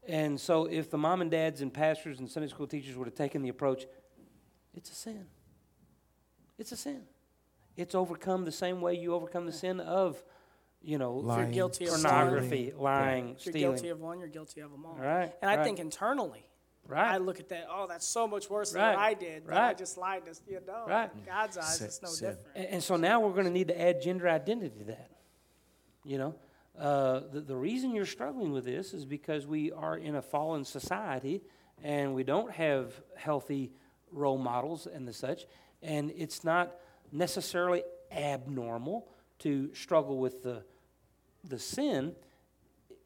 And 0.05 0.39
so, 0.39 0.65
if 0.65 0.89
the 0.89 0.97
mom 0.97 1.21
and 1.21 1.31
dads 1.31 1.61
and 1.61 1.73
pastors 1.73 2.19
and 2.19 2.29
Sunday 2.29 2.49
school 2.49 2.67
teachers 2.67 2.95
would 2.97 3.07
have 3.07 3.15
taken 3.15 3.41
the 3.41 3.49
approach, 3.49 3.85
it's 4.77 4.91
a 4.91 4.95
sin. 4.95 5.25
It's 6.57 6.71
a 6.71 6.77
sin. 6.77 7.01
It's 7.75 7.93
overcome 7.95 8.45
the 8.45 8.51
same 8.51 8.79
way 8.81 8.95
you 8.95 9.13
overcome 9.13 9.45
the 9.45 9.51
sin 9.51 9.79
of, 9.79 10.23
you 10.81 10.97
know, 10.97 11.17
If 11.19 11.25
you're 11.25 11.35
Lying, 11.35 11.51
guilty 11.51 11.85
of 11.85 11.91
pornography, 11.93 12.47
stealing, 12.67 12.81
lying, 12.83 13.23
if 13.37 13.45
you're 13.45 13.51
stealing. 13.53 13.75
guilty 13.75 13.89
of 13.89 13.99
one, 13.99 14.19
you're 14.19 14.27
guilty 14.27 14.61
of 14.61 14.71
them 14.71 14.85
all. 14.85 14.95
Right, 14.95 15.33
And 15.41 15.51
I 15.51 15.57
right. 15.57 15.63
think 15.63 15.79
internally, 15.79 16.43
right. 16.87 17.11
I 17.13 17.17
look 17.17 17.39
at 17.39 17.49
that. 17.49 17.67
Oh, 17.69 17.85
that's 17.87 18.07
so 18.07 18.27
much 18.27 18.49
worse 18.49 18.71
than 18.71 18.81
Right, 18.81 18.95
what 18.95 18.99
I 19.03 19.13
did. 19.13 19.45
But 19.45 19.57
I 19.57 19.73
just 19.73 19.97
lied. 19.97 20.23
To, 20.25 20.31
you 20.47 20.59
know, 20.65 20.85
Right. 20.87 21.11
in 21.13 21.23
God's 21.25 21.57
eyes, 21.57 21.77
Sin- 21.77 21.87
it's 21.87 22.01
no 22.01 22.09
sin. 22.09 22.29
different. 22.29 22.57
And, 22.57 22.65
and 22.67 22.83
so 22.83 22.95
now 22.95 23.19
we're 23.19 23.33
going 23.33 23.45
to 23.45 23.51
need 23.51 23.67
to 23.67 23.79
add 23.79 24.01
gender 24.01 24.27
identity 24.29 24.79
to 24.79 24.85
that. 24.85 25.11
You 26.03 26.17
know, 26.17 26.35
uh, 26.79 27.21
the, 27.31 27.41
the 27.41 27.55
reason 27.55 27.93
you're 27.93 28.05
struggling 28.05 28.51
with 28.53 28.65
this 28.65 28.93
is 28.93 29.05
because 29.05 29.45
we 29.45 29.71
are 29.71 29.97
in 29.97 30.15
a 30.15 30.21
fallen 30.21 30.63
society 30.65 31.43
and 31.83 32.15
we 32.15 32.23
don't 32.23 32.51
have 32.51 32.93
healthy 33.17 33.71
role 34.11 34.37
models 34.37 34.87
and 34.87 35.07
the 35.07 35.13
such. 35.13 35.45
And 35.81 36.11
it's 36.15 36.43
not 36.43 36.75
necessarily 37.11 37.83
abnormal 38.11 39.07
to 39.39 39.73
struggle 39.73 40.17
with 40.17 40.43
the, 40.43 40.63
the 41.43 41.59
sin. 41.59 42.15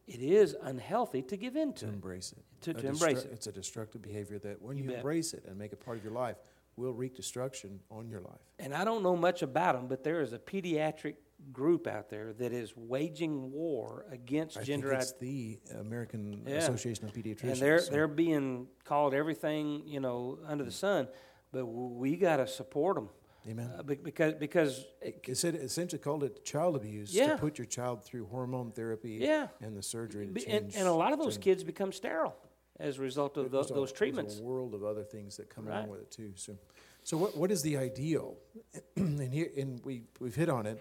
It 0.08 0.22
is 0.22 0.56
unhealthy 0.62 1.22
to 1.24 1.38
give 1.38 1.56
in 1.56 1.74
to 1.74 1.80
to 1.82 1.86
it. 1.88 1.94
embrace 1.94 2.32
it. 2.34 2.44
To- 2.62 2.74
to 2.74 2.88
embrace 2.88 3.24
it. 3.24 3.32
It's 3.34 3.48
a 3.48 3.52
destructive 3.52 4.02
behavior 4.02 4.38
that 4.40 4.62
when 4.62 4.78
You 4.78 4.86
you, 4.86 4.92
embrace 4.94 5.34
it 5.34 5.46
and 5.48 5.58
make 5.58 5.74
it 5.74 5.84
part 5.84 5.98
of 5.98 6.04
your 6.04 6.14
life, 6.14 6.38
will 6.78 6.94
wreak 6.94 7.16
destruction 7.16 7.80
on 7.90 8.08
your 8.10 8.22
life. 8.22 8.40
and 8.60 8.74
I 8.74 8.84
don't 8.86 9.04
know 9.04 9.16
much 9.16 9.42
about 9.42 9.76
them, 9.76 9.88
but 9.88 10.04
there 10.04 10.22
is 10.22 10.32
a 10.34 10.40
pediatric 10.40 11.16
group 11.52 11.88
out 11.88 12.10
there 12.10 12.34
that 12.34 12.54
is 12.54 12.74
waging 12.78 13.52
war 13.52 14.06
against 14.12 14.58
I 14.58 14.64
gender 14.64 14.90
think 14.90 15.02
it's 15.02 15.14
the 15.14 15.60
American 15.80 16.44
Yeah. 16.48 16.56
Association 16.58 17.06
of 17.06 17.14
Pediatricians. 17.14 17.52
and 17.54 17.62
they're 17.62 17.80
so- 17.80 17.92
they're 17.92 18.08
being 18.08 18.68
called 18.84 19.14
everything 19.14 19.88
you 19.88 20.00
know 20.00 20.40
under 20.46 20.64
the 20.64 20.72
sun, 20.72 21.08
but 21.52 21.66
we 21.66 22.16
got 22.16 22.38
to 22.38 22.48
support 22.48 22.96
them 22.96 23.10
Amen. 23.50 23.72
uh, 23.78 23.82
because 23.84 24.36
because 24.36 24.86
It 25.02 25.36
said 25.38 25.56
essentially 25.56 26.00
called 26.00 26.24
it 26.24 26.46
child 26.46 26.76
abuse 26.76 27.14
Yeah. 27.14 27.34
to 27.34 27.38
put 27.38 27.58
your 27.58 27.66
child 27.68 28.04
through 28.04 28.26
hormone 28.28 28.72
therapy 28.72 29.14
yeah, 29.20 29.48
and 29.62 29.76
the 29.76 29.84
surgery 29.84 30.28
to 30.28 30.34
change. 30.34 30.48
and, 30.48 30.76
and 30.76 30.88
a 30.88 30.94
lot 30.94 31.12
of 31.12 31.20
those 31.20 31.36
change- 31.36 31.44
kids 31.44 31.64
become 31.64 31.92
sterile 31.92 32.36
as 32.80 32.98
a 32.98 33.02
result 33.02 33.36
of 33.38 33.52
there's 33.52 33.68
tho- 33.68 33.74
a- 33.74 33.78
those 33.78 33.90
there's 33.90 33.98
treatments. 33.98 34.40
a 34.40 34.44
world 34.44 34.74
of 34.74 34.84
other 34.84 35.04
things 35.04 35.38
that 35.38 35.50
come 35.50 35.66
Right. 35.66 35.78
along 35.78 35.90
with 35.90 36.02
it 36.02 36.12
too. 36.12 36.34
So, 36.36 36.58
so 37.04 37.18
what 37.18 37.36
what 37.36 37.52
is 37.52 37.62
the 37.64 37.78
ideal? 37.78 38.38
and 38.96 39.20
here, 39.34 39.50
and 39.58 39.84
we 39.84 40.04
we've 40.20 40.36
hit 40.36 40.48
on 40.50 40.66
it. 40.68 40.80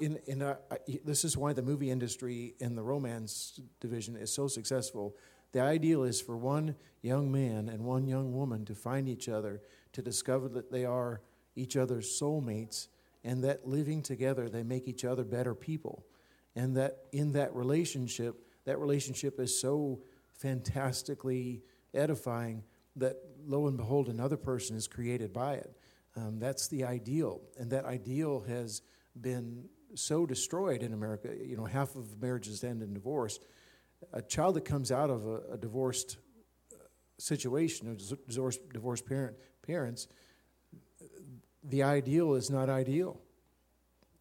In 0.00 0.16
in 0.26 0.42
I- 0.42 0.58
this 1.04 1.24
is 1.24 1.36
why 1.36 1.52
the 1.52 1.62
movie 1.62 1.90
industry 1.90 2.54
in 2.58 2.74
the 2.74 2.82
romance 2.82 3.60
division 3.80 4.16
is 4.16 4.32
so 4.32 4.46
successful. 4.46 5.16
The 5.52 5.60
ideal 5.60 6.02
is 6.02 6.20
for 6.20 6.36
one 6.36 6.76
young 7.00 7.32
man 7.32 7.68
and 7.68 7.84
one 7.84 8.06
young 8.06 8.34
woman 8.34 8.64
to 8.66 8.74
find 8.74 9.08
each 9.08 9.28
other, 9.28 9.62
to 9.92 10.02
discover 10.02 10.48
that 10.50 10.70
they 10.70 10.84
are 10.84 11.22
each 11.54 11.76
other's 11.76 12.20
soulmates, 12.20 12.88
and 13.24 13.42
that 13.44 13.66
living 13.66 14.02
together 14.02 14.48
they 14.50 14.62
make 14.62 14.86
each 14.86 15.04
other 15.04 15.24
better 15.24 15.54
people, 15.54 16.04
and 16.54 16.76
that 16.76 17.06
in 17.12 17.32
that 17.32 17.54
relationship, 17.54 18.36
that 18.64 18.78
relationship 18.78 19.40
is 19.40 19.58
so 19.58 20.02
fantastically 20.32 21.62
edifying 21.94 22.62
that 22.96 23.16
lo 23.46 23.66
and 23.66 23.78
behold, 23.78 24.08
another 24.08 24.36
person 24.36 24.76
is 24.76 24.86
created 24.86 25.32
by 25.32 25.54
it. 25.54 25.74
Um, 26.16 26.38
that's 26.38 26.68
the 26.68 26.84
ideal, 26.84 27.40
and 27.58 27.70
that 27.70 27.86
ideal 27.86 28.40
has 28.40 28.82
been 29.18 29.68
so 29.96 30.26
destroyed 30.26 30.82
in 30.82 30.92
America. 30.92 31.30
You 31.44 31.56
know, 31.56 31.64
half 31.64 31.94
of 31.96 32.20
marriages 32.20 32.62
end 32.64 32.82
in 32.82 32.94
divorce. 32.94 33.38
A 34.12 34.22
child 34.22 34.54
that 34.56 34.64
comes 34.64 34.92
out 34.92 35.10
of 35.10 35.26
a, 35.26 35.54
a 35.54 35.56
divorced 35.56 36.18
uh, 36.72 36.76
situation, 37.18 37.94
dis- 37.96 38.12
divorced, 38.28 38.60
divorced 38.72 39.06
parent, 39.06 39.36
parents, 39.62 40.06
the 41.64 41.82
ideal 41.82 42.34
is 42.34 42.50
not 42.50 42.68
ideal. 42.68 43.20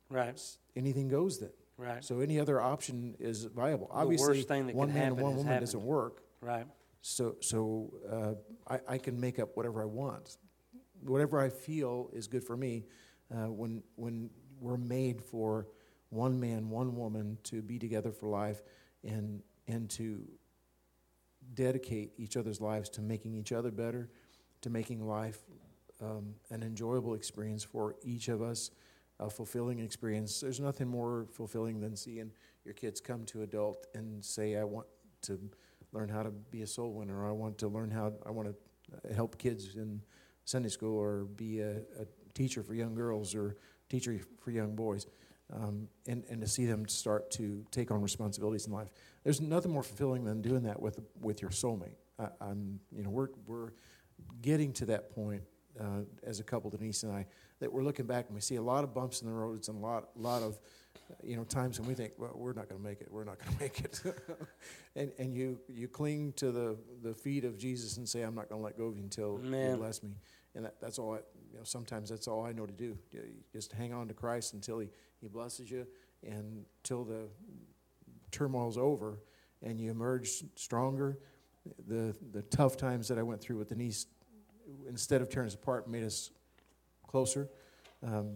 Right, 0.09 0.39
Anything 0.75 1.07
goes 1.07 1.39
then. 1.39 1.49
right, 1.77 2.03
So 2.03 2.19
any 2.19 2.39
other 2.39 2.61
option 2.61 3.15
is 3.19 3.45
viable. 3.45 3.87
The 3.87 3.93
Obviously, 3.93 4.37
worst 4.37 4.47
thing 4.47 4.67
that 4.67 4.75
one 4.75 4.93
man 4.93 5.07
and 5.07 5.17
one 5.17 5.31
woman 5.35 5.45
happened. 5.45 5.65
doesn't 5.67 5.83
work. 5.83 6.23
right. 6.41 6.65
So, 7.01 7.35
so 7.39 7.93
uh, 8.11 8.73
I, 8.73 8.93
I 8.95 8.97
can 8.97 9.19
make 9.19 9.37
up 9.37 9.55
whatever 9.55 9.81
I 9.83 9.85
want. 9.85 10.37
Whatever 11.01 11.39
I 11.39 11.49
feel 11.49 12.09
is 12.13 12.27
good 12.27 12.43
for 12.43 12.57
me. 12.57 12.85
Uh, 13.31 13.51
when, 13.51 13.83
when 13.95 14.31
we're 14.59 14.77
made 14.77 15.21
for 15.21 15.67
one 16.09 16.39
man, 16.39 16.69
one 16.69 16.95
woman 16.95 17.37
to 17.43 17.61
be 17.61 17.77
together 17.79 18.11
for 18.11 18.29
life 18.29 18.61
and, 19.03 19.41
and 19.67 19.89
to 19.91 20.21
dedicate 21.53 22.13
each 22.17 22.37
other's 22.37 22.61
lives 22.61 22.89
to 22.89 23.01
making 23.01 23.35
each 23.35 23.51
other 23.51 23.71
better, 23.71 24.09
to 24.61 24.69
making 24.69 25.05
life 25.05 25.39
um, 26.01 26.35
an 26.49 26.63
enjoyable 26.63 27.13
experience 27.13 27.63
for 27.63 27.95
each 28.03 28.27
of 28.27 28.41
us, 28.41 28.71
a 29.19 29.29
fulfilling 29.29 29.79
experience. 29.79 30.39
There's 30.39 30.59
nothing 30.59 30.87
more 30.87 31.27
fulfilling 31.31 31.79
than 31.79 31.95
seeing 31.95 32.31
your 32.63 32.73
kids 32.73 32.99
come 32.99 33.25
to 33.25 33.43
adult 33.43 33.87
and 33.93 34.23
say, 34.23 34.57
I 34.57 34.63
want 34.63 34.87
to 35.23 35.39
learn 35.93 36.09
how 36.09 36.23
to 36.23 36.31
be 36.31 36.61
a 36.63 36.67
soul 36.67 36.93
winner, 36.93 37.23
or 37.23 37.29
I 37.29 37.31
want 37.31 37.57
to 37.59 37.67
learn 37.67 37.91
how, 37.91 38.13
I 38.25 38.31
want 38.31 38.49
to 38.49 39.13
help 39.13 39.37
kids 39.37 39.75
in 39.75 40.01
Sunday 40.43 40.69
school, 40.69 40.97
or 40.97 41.25
be 41.25 41.61
a, 41.61 41.77
a 41.99 42.05
teacher 42.33 42.61
for 42.61 42.73
young 42.73 42.93
girls, 42.93 43.33
or 43.33 43.55
teacher 43.89 44.19
for 44.39 44.51
young 44.51 44.75
boys. 44.75 45.07
Um, 45.53 45.89
and, 46.07 46.23
and 46.27 46.41
to 46.41 46.47
see 46.47 46.65
them 46.65 46.87
start 46.87 47.29
to 47.31 47.63
take 47.69 47.91
on 47.91 48.01
responsibilities 48.01 48.65
in 48.65 48.73
life. 48.73 48.87
There's 49.23 49.39
nothing 49.39 49.71
more 49.71 49.83
fulfilling 49.83 50.23
than 50.23 50.41
doing 50.41 50.63
that 50.63 50.81
with, 50.81 50.99
with 51.21 51.39
your 51.39 51.51
soulmate. 51.51 51.93
I, 52.17 52.29
I'm, 52.41 52.79
you 52.91 53.03
know, 53.03 53.11
we're, 53.11 53.27
we're 53.45 53.69
getting 54.41 54.73
to 54.73 54.85
that 54.87 55.13
point 55.13 55.43
uh, 55.79 56.01
as 56.23 56.39
a 56.39 56.43
couple, 56.43 56.69
Denise 56.69 57.03
and 57.03 57.11
I, 57.11 57.25
that 57.59 57.71
we're 57.71 57.83
looking 57.83 58.05
back 58.05 58.25
and 58.27 58.35
we 58.35 58.41
see 58.41 58.55
a 58.55 58.61
lot 58.61 58.83
of 58.83 58.93
bumps 58.93 59.21
in 59.21 59.27
the 59.27 59.33
roads 59.33 59.67
and 59.67 59.77
a 59.77 59.85
lot, 59.85 60.09
lot 60.15 60.41
of, 60.41 60.57
you 61.23 61.35
know, 61.35 61.43
times 61.43 61.79
when 61.79 61.87
we 61.87 61.93
think, 61.93 62.13
well, 62.17 62.31
we're 62.33 62.53
not 62.53 62.69
going 62.69 62.81
to 62.81 62.87
make 62.87 63.01
it. 63.01 63.11
We're 63.11 63.23
not 63.23 63.37
going 63.43 63.55
to 63.57 63.63
make 63.63 63.79
it. 63.81 64.01
and 64.95 65.11
and 65.19 65.35
you, 65.35 65.59
you 65.67 65.87
cling 65.87 66.33
to 66.37 66.51
the, 66.51 66.77
the 67.03 67.13
feet 67.13 67.45
of 67.45 67.57
Jesus 67.57 67.97
and 67.97 68.07
say, 68.07 68.21
I'm 68.21 68.35
not 68.35 68.49
going 68.49 68.61
to 68.61 68.65
let 68.65 68.77
go 68.77 68.85
of 68.85 68.97
you 68.97 69.03
until 69.03 69.37
Man. 69.37 69.71
you 69.71 69.77
bless 69.77 70.01
me. 70.01 70.11
And 70.55 70.65
that, 70.65 70.79
that's 70.81 70.97
all 70.97 71.15
I, 71.15 71.19
you 71.55 71.61
know, 71.61 71.63
sometimes 71.63 72.09
that's 72.09 72.27
all 72.27 72.45
I 72.45 72.51
know 72.51 72.65
to 72.65 72.73
do. 72.73 72.97
Just 73.53 73.71
hang 73.71 73.93
on 73.93 74.09
to 74.09 74.13
Christ 74.13 74.53
until 74.53 74.79
he, 74.79 74.89
he 75.21 75.29
blesses 75.29 75.71
you 75.71 75.87
and 76.21 76.65
till 76.83 77.05
the 77.05 77.29
turmoil's 78.29 78.77
over 78.77 79.19
and 79.63 79.79
you 79.79 79.89
emerge 79.89 80.43
stronger. 80.55 81.17
The, 81.87 82.13
the 82.33 82.41
tough 82.41 82.75
times 82.75 83.07
that 83.07 83.17
I 83.17 83.23
went 83.23 83.39
through 83.39 83.57
with 83.57 83.69
Denise, 83.69 84.05
instead 84.85 85.21
of 85.21 85.29
tearing 85.29 85.47
us 85.47 85.55
apart, 85.55 85.87
made 85.87 86.03
us 86.03 86.29
closer. 87.07 87.47
Um, 88.03 88.33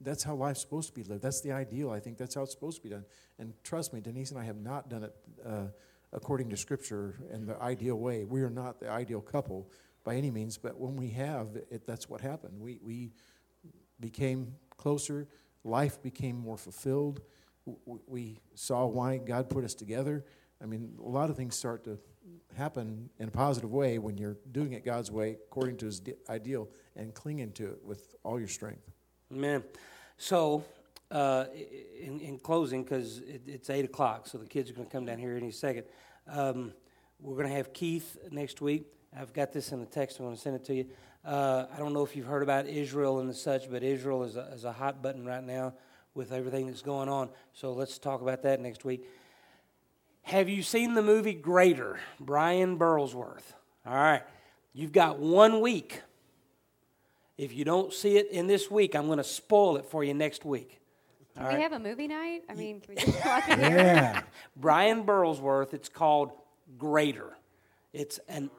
that's 0.00 0.22
how 0.22 0.34
life's 0.34 0.62
supposed 0.62 0.88
to 0.88 0.94
be 0.94 1.02
lived. 1.02 1.22
That's 1.22 1.42
the 1.42 1.52
ideal. 1.52 1.90
I 1.90 2.00
think 2.00 2.16
that's 2.16 2.34
how 2.36 2.42
it's 2.42 2.52
supposed 2.52 2.78
to 2.78 2.82
be 2.82 2.88
done. 2.88 3.04
And 3.38 3.52
trust 3.64 3.92
me, 3.92 4.00
Denise 4.00 4.30
and 4.30 4.40
I 4.40 4.44
have 4.44 4.56
not 4.56 4.88
done 4.88 5.04
it 5.04 5.14
uh, 5.44 5.66
according 6.14 6.48
to 6.48 6.56
Scripture 6.56 7.20
and 7.30 7.46
the 7.46 7.60
ideal 7.60 7.96
way. 7.96 8.24
We 8.24 8.40
are 8.40 8.50
not 8.50 8.80
the 8.80 8.88
ideal 8.88 9.20
couple 9.20 9.70
by 10.08 10.16
any 10.16 10.30
means, 10.30 10.56
but 10.56 10.80
when 10.80 10.96
we 10.96 11.10
have, 11.10 11.48
it, 11.70 11.86
that's 11.86 12.08
what 12.08 12.22
happened. 12.22 12.58
We, 12.58 12.78
we 12.82 13.12
became 14.00 14.54
closer, 14.78 15.28
life 15.64 16.02
became 16.02 16.38
more 16.38 16.56
fulfilled. 16.56 17.20
We 18.06 18.40
saw 18.54 18.86
why 18.86 19.18
God 19.18 19.50
put 19.50 19.64
us 19.64 19.74
together. 19.74 20.24
I 20.62 20.64
mean, 20.64 20.94
a 20.98 21.06
lot 21.10 21.28
of 21.28 21.36
things 21.36 21.56
start 21.56 21.84
to 21.84 21.98
happen 22.56 23.10
in 23.18 23.28
a 23.28 23.30
positive 23.30 23.70
way 23.70 23.98
when 23.98 24.16
you're 24.16 24.38
doing 24.50 24.72
it 24.72 24.82
God's 24.82 25.10
way, 25.10 25.36
according 25.46 25.76
to 25.76 25.84
His 25.84 26.00
ideal, 26.30 26.70
and 26.96 27.12
clinging 27.12 27.52
to 27.52 27.66
it 27.66 27.84
with 27.84 28.14
all 28.24 28.38
your 28.38 28.48
strength. 28.48 28.90
Amen. 29.30 29.62
So, 30.16 30.64
uh, 31.10 31.44
in, 32.02 32.18
in 32.20 32.38
closing, 32.38 32.82
because 32.82 33.18
it, 33.18 33.42
it's 33.46 33.68
8 33.68 33.84
o'clock, 33.84 34.26
so 34.26 34.38
the 34.38 34.46
kids 34.46 34.70
are 34.70 34.72
going 34.72 34.86
to 34.86 34.92
come 34.92 35.04
down 35.04 35.18
here 35.18 35.36
any 35.36 35.50
second. 35.50 35.84
Um, 36.26 36.72
we're 37.20 37.36
going 37.36 37.48
to 37.48 37.54
have 37.54 37.74
Keith 37.74 38.16
next 38.30 38.62
week. 38.62 38.86
I've 39.16 39.32
got 39.32 39.52
this 39.52 39.72
in 39.72 39.80
the 39.80 39.86
text. 39.86 40.18
I'm 40.18 40.26
going 40.26 40.36
to 40.36 40.40
send 40.40 40.56
it 40.56 40.64
to 40.66 40.74
you. 40.74 40.86
Uh, 41.24 41.66
I 41.74 41.78
don't 41.78 41.92
know 41.92 42.04
if 42.04 42.14
you've 42.16 42.26
heard 42.26 42.42
about 42.42 42.66
Israel 42.66 43.20
and 43.20 43.34
such, 43.34 43.70
but 43.70 43.82
Israel 43.82 44.22
is 44.22 44.36
a, 44.36 44.50
is 44.52 44.64
a 44.64 44.72
hot 44.72 45.02
button 45.02 45.24
right 45.24 45.44
now 45.44 45.74
with 46.14 46.32
everything 46.32 46.66
that's 46.66 46.82
going 46.82 47.08
on. 47.08 47.28
So 47.52 47.72
let's 47.72 47.98
talk 47.98 48.22
about 48.22 48.42
that 48.42 48.60
next 48.60 48.84
week. 48.84 49.08
Have 50.22 50.48
you 50.48 50.62
seen 50.62 50.94
the 50.94 51.02
movie 51.02 51.34
Greater? 51.34 51.98
Brian 52.20 52.78
Burlsworth. 52.78 53.54
All 53.86 53.94
right. 53.94 54.22
You've 54.72 54.92
got 54.92 55.18
one 55.18 55.60
week. 55.60 56.02
If 57.36 57.54
you 57.54 57.64
don't 57.64 57.92
see 57.92 58.16
it 58.16 58.30
in 58.30 58.46
this 58.46 58.70
week, 58.70 58.94
I'm 58.94 59.06
going 59.06 59.18
to 59.18 59.24
spoil 59.24 59.76
it 59.76 59.86
for 59.86 60.02
you 60.04 60.12
next 60.12 60.44
week. 60.44 60.80
Can 61.36 61.56
we 61.56 61.62
have 61.62 61.72
a 61.72 61.78
movie 61.78 62.08
night? 62.08 62.42
I 62.48 62.54
mean, 62.54 62.80
can 62.80 62.94
we 62.96 63.00
just 63.00 63.24
watch 63.24 63.44
it 63.48 63.58
here? 63.58 63.68
Yeah. 63.76 64.22
Brian 64.56 65.04
Burlsworth, 65.04 65.72
it's 65.72 65.88
called 65.88 66.32
Greater. 66.76 67.36
It's 67.92 68.18
an 68.28 68.50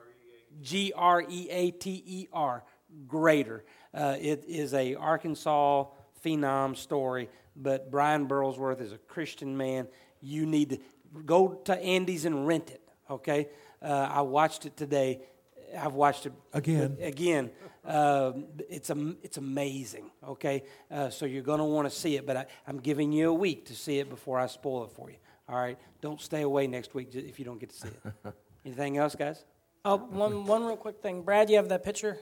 G 0.61 0.93
R 0.95 1.23
E 1.27 1.49
A 1.49 1.71
T 1.71 2.03
E 2.05 2.27
R, 2.33 2.63
Greater. 3.07 3.63
Uh, 3.93 4.15
it 4.19 4.45
is 4.47 4.73
a 4.73 4.95
Arkansas 4.95 5.85
phenom 6.23 6.75
story, 6.75 7.29
but 7.55 7.89
Brian 7.91 8.27
Burlsworth 8.27 8.81
is 8.81 8.91
a 8.91 8.97
Christian 8.97 9.55
man. 9.57 9.87
You 10.21 10.45
need 10.45 10.69
to 10.71 10.79
go 11.25 11.49
to 11.65 11.75
Andy's 11.77 12.25
and 12.25 12.45
rent 12.45 12.69
it, 12.69 12.81
okay? 13.09 13.47
Uh, 13.81 14.09
I 14.11 14.21
watched 14.21 14.65
it 14.65 14.75
today. 14.75 15.21
I've 15.77 15.93
watched 15.93 16.25
it 16.25 16.33
Again. 16.53 16.97
Again, 16.99 17.51
uh, 17.85 18.33
it's 18.69 18.89
am- 18.89 19.17
it's 19.23 19.37
amazing. 19.37 20.09
Okay, 20.27 20.63
uh, 20.91 21.09
so 21.09 21.25
you're 21.25 21.43
going 21.43 21.59
to 21.59 21.65
want 21.65 21.89
to 21.89 21.95
see 21.95 22.15
it, 22.15 22.25
but 22.25 22.37
I, 22.37 22.45
I'm 22.67 22.79
giving 22.79 23.11
you 23.11 23.29
a 23.29 23.33
week 23.33 23.65
to 23.67 23.75
see 23.75 23.99
it 23.99 24.09
before 24.09 24.39
I 24.39 24.47
spoil 24.47 24.85
it 24.85 24.91
for 24.91 25.09
you. 25.09 25.17
All 25.47 25.55
right, 25.55 25.77
don't 26.01 26.19
stay 26.19 26.41
away 26.41 26.67
next 26.67 26.93
week 26.93 27.13
if 27.13 27.39
you 27.39 27.45
don't 27.45 27.59
get 27.59 27.69
to 27.69 27.75
see 27.75 27.87
it. 27.87 28.33
Anything 28.65 28.97
else, 28.97 29.15
guys? 29.15 29.45
Oh, 29.85 29.97
one, 29.97 30.45
one 30.45 30.65
real 30.65 30.75
quick 30.77 31.01
thing. 31.01 31.21
Brad, 31.21 31.49
you 31.49 31.55
have 31.57 31.69
that 31.69 31.83
picture? 31.83 32.17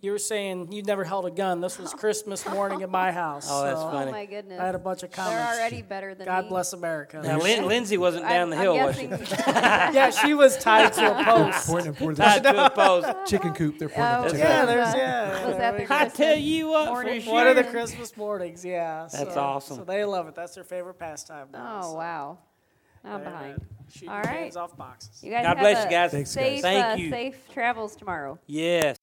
You 0.00 0.12
were 0.12 0.18
saying 0.20 0.70
you 0.70 0.82
never 0.84 1.02
held 1.02 1.26
a 1.26 1.30
gun. 1.30 1.60
This 1.60 1.76
was 1.76 1.92
Christmas 1.92 2.48
morning 2.48 2.84
at 2.84 2.88
my 2.88 3.10
house. 3.10 3.48
Oh, 3.50 3.64
that's 3.64 3.80
so 3.80 3.90
funny. 3.90 4.10
Oh 4.10 4.12
my 4.12 4.26
goodness. 4.26 4.60
I 4.60 4.64
had 4.66 4.76
a 4.76 4.78
bunch 4.78 5.02
of 5.02 5.10
comments. 5.10 5.34
They're 5.36 5.60
already 5.60 5.82
better 5.82 6.14
than 6.14 6.24
God 6.24 6.44
me. 6.44 6.50
bless 6.50 6.72
America. 6.72 7.20
Now, 7.20 7.38
Lin- 7.40 7.66
Lindsay 7.66 7.98
wasn't 7.98 8.22
down 8.28 8.42
I'm, 8.42 8.50
the 8.50 8.56
hill, 8.58 8.78
I'm 8.78 8.86
was 8.86 8.96
she? 8.96 9.06
yeah, 9.48 10.10
she 10.10 10.34
was 10.34 10.56
tied 10.56 10.92
to 10.92 11.20
a 11.20 11.24
post. 11.24 11.66
Pointing 11.66 11.94
toward 11.94 12.14
Tied 12.16 12.44
to 12.44 12.66
a 12.66 12.70
post. 12.70 13.08
chicken 13.28 13.52
coop. 13.54 13.76
They're 13.80 13.88
pointing 13.88 14.04
Oh, 14.04 14.22
at 14.22 14.30
chicken 14.30 14.38
Yeah, 14.38 14.64
there's 14.66 14.94
yeah. 14.94 15.46
Was 15.48 15.56
that 15.56 15.76
the 15.88 15.92
I 15.94 16.08
tell 16.08 16.36
you 16.36 16.68
what, 16.68 16.86
for 16.86 16.92
morning? 16.92 17.20
sure. 17.20 17.32
One 17.32 17.46
of 17.48 17.56
the 17.56 17.64
Christmas 17.64 18.16
mornings, 18.16 18.64
yeah. 18.64 19.08
That's 19.12 19.34
so, 19.34 19.40
awesome. 19.40 19.76
So 19.78 19.84
they 19.84 20.04
love 20.04 20.28
it. 20.28 20.36
That's 20.36 20.54
their 20.54 20.62
favorite 20.64 21.00
pastime. 21.00 21.48
now, 21.52 21.80
Oh 21.82 21.90
so 21.90 21.94
wow. 21.96 22.38
I'm 23.08 23.20
they're, 23.22 23.30
behind. 23.30 23.54
uh, 23.60 23.64
Shooting 23.90 24.08
All 24.10 24.16
right. 24.18 24.26
cans 24.26 24.56
off 24.56 24.76
boxes. 24.76 25.24
You 25.24 25.30
guys 25.30 25.44
God 25.44 25.56
have 25.56 25.64
bless 25.64 25.78
a 25.78 25.84
you 25.84 25.90
guys. 25.90 26.10
Thanks, 26.10 26.34
guys. 26.34 26.44
safe, 26.44 26.62
Thank 26.62 26.84
uh, 26.84 26.96
you. 27.02 27.10
safe 27.10 27.48
travels 27.52 27.96
tomorrow. 27.96 28.38
Yes. 28.46 28.97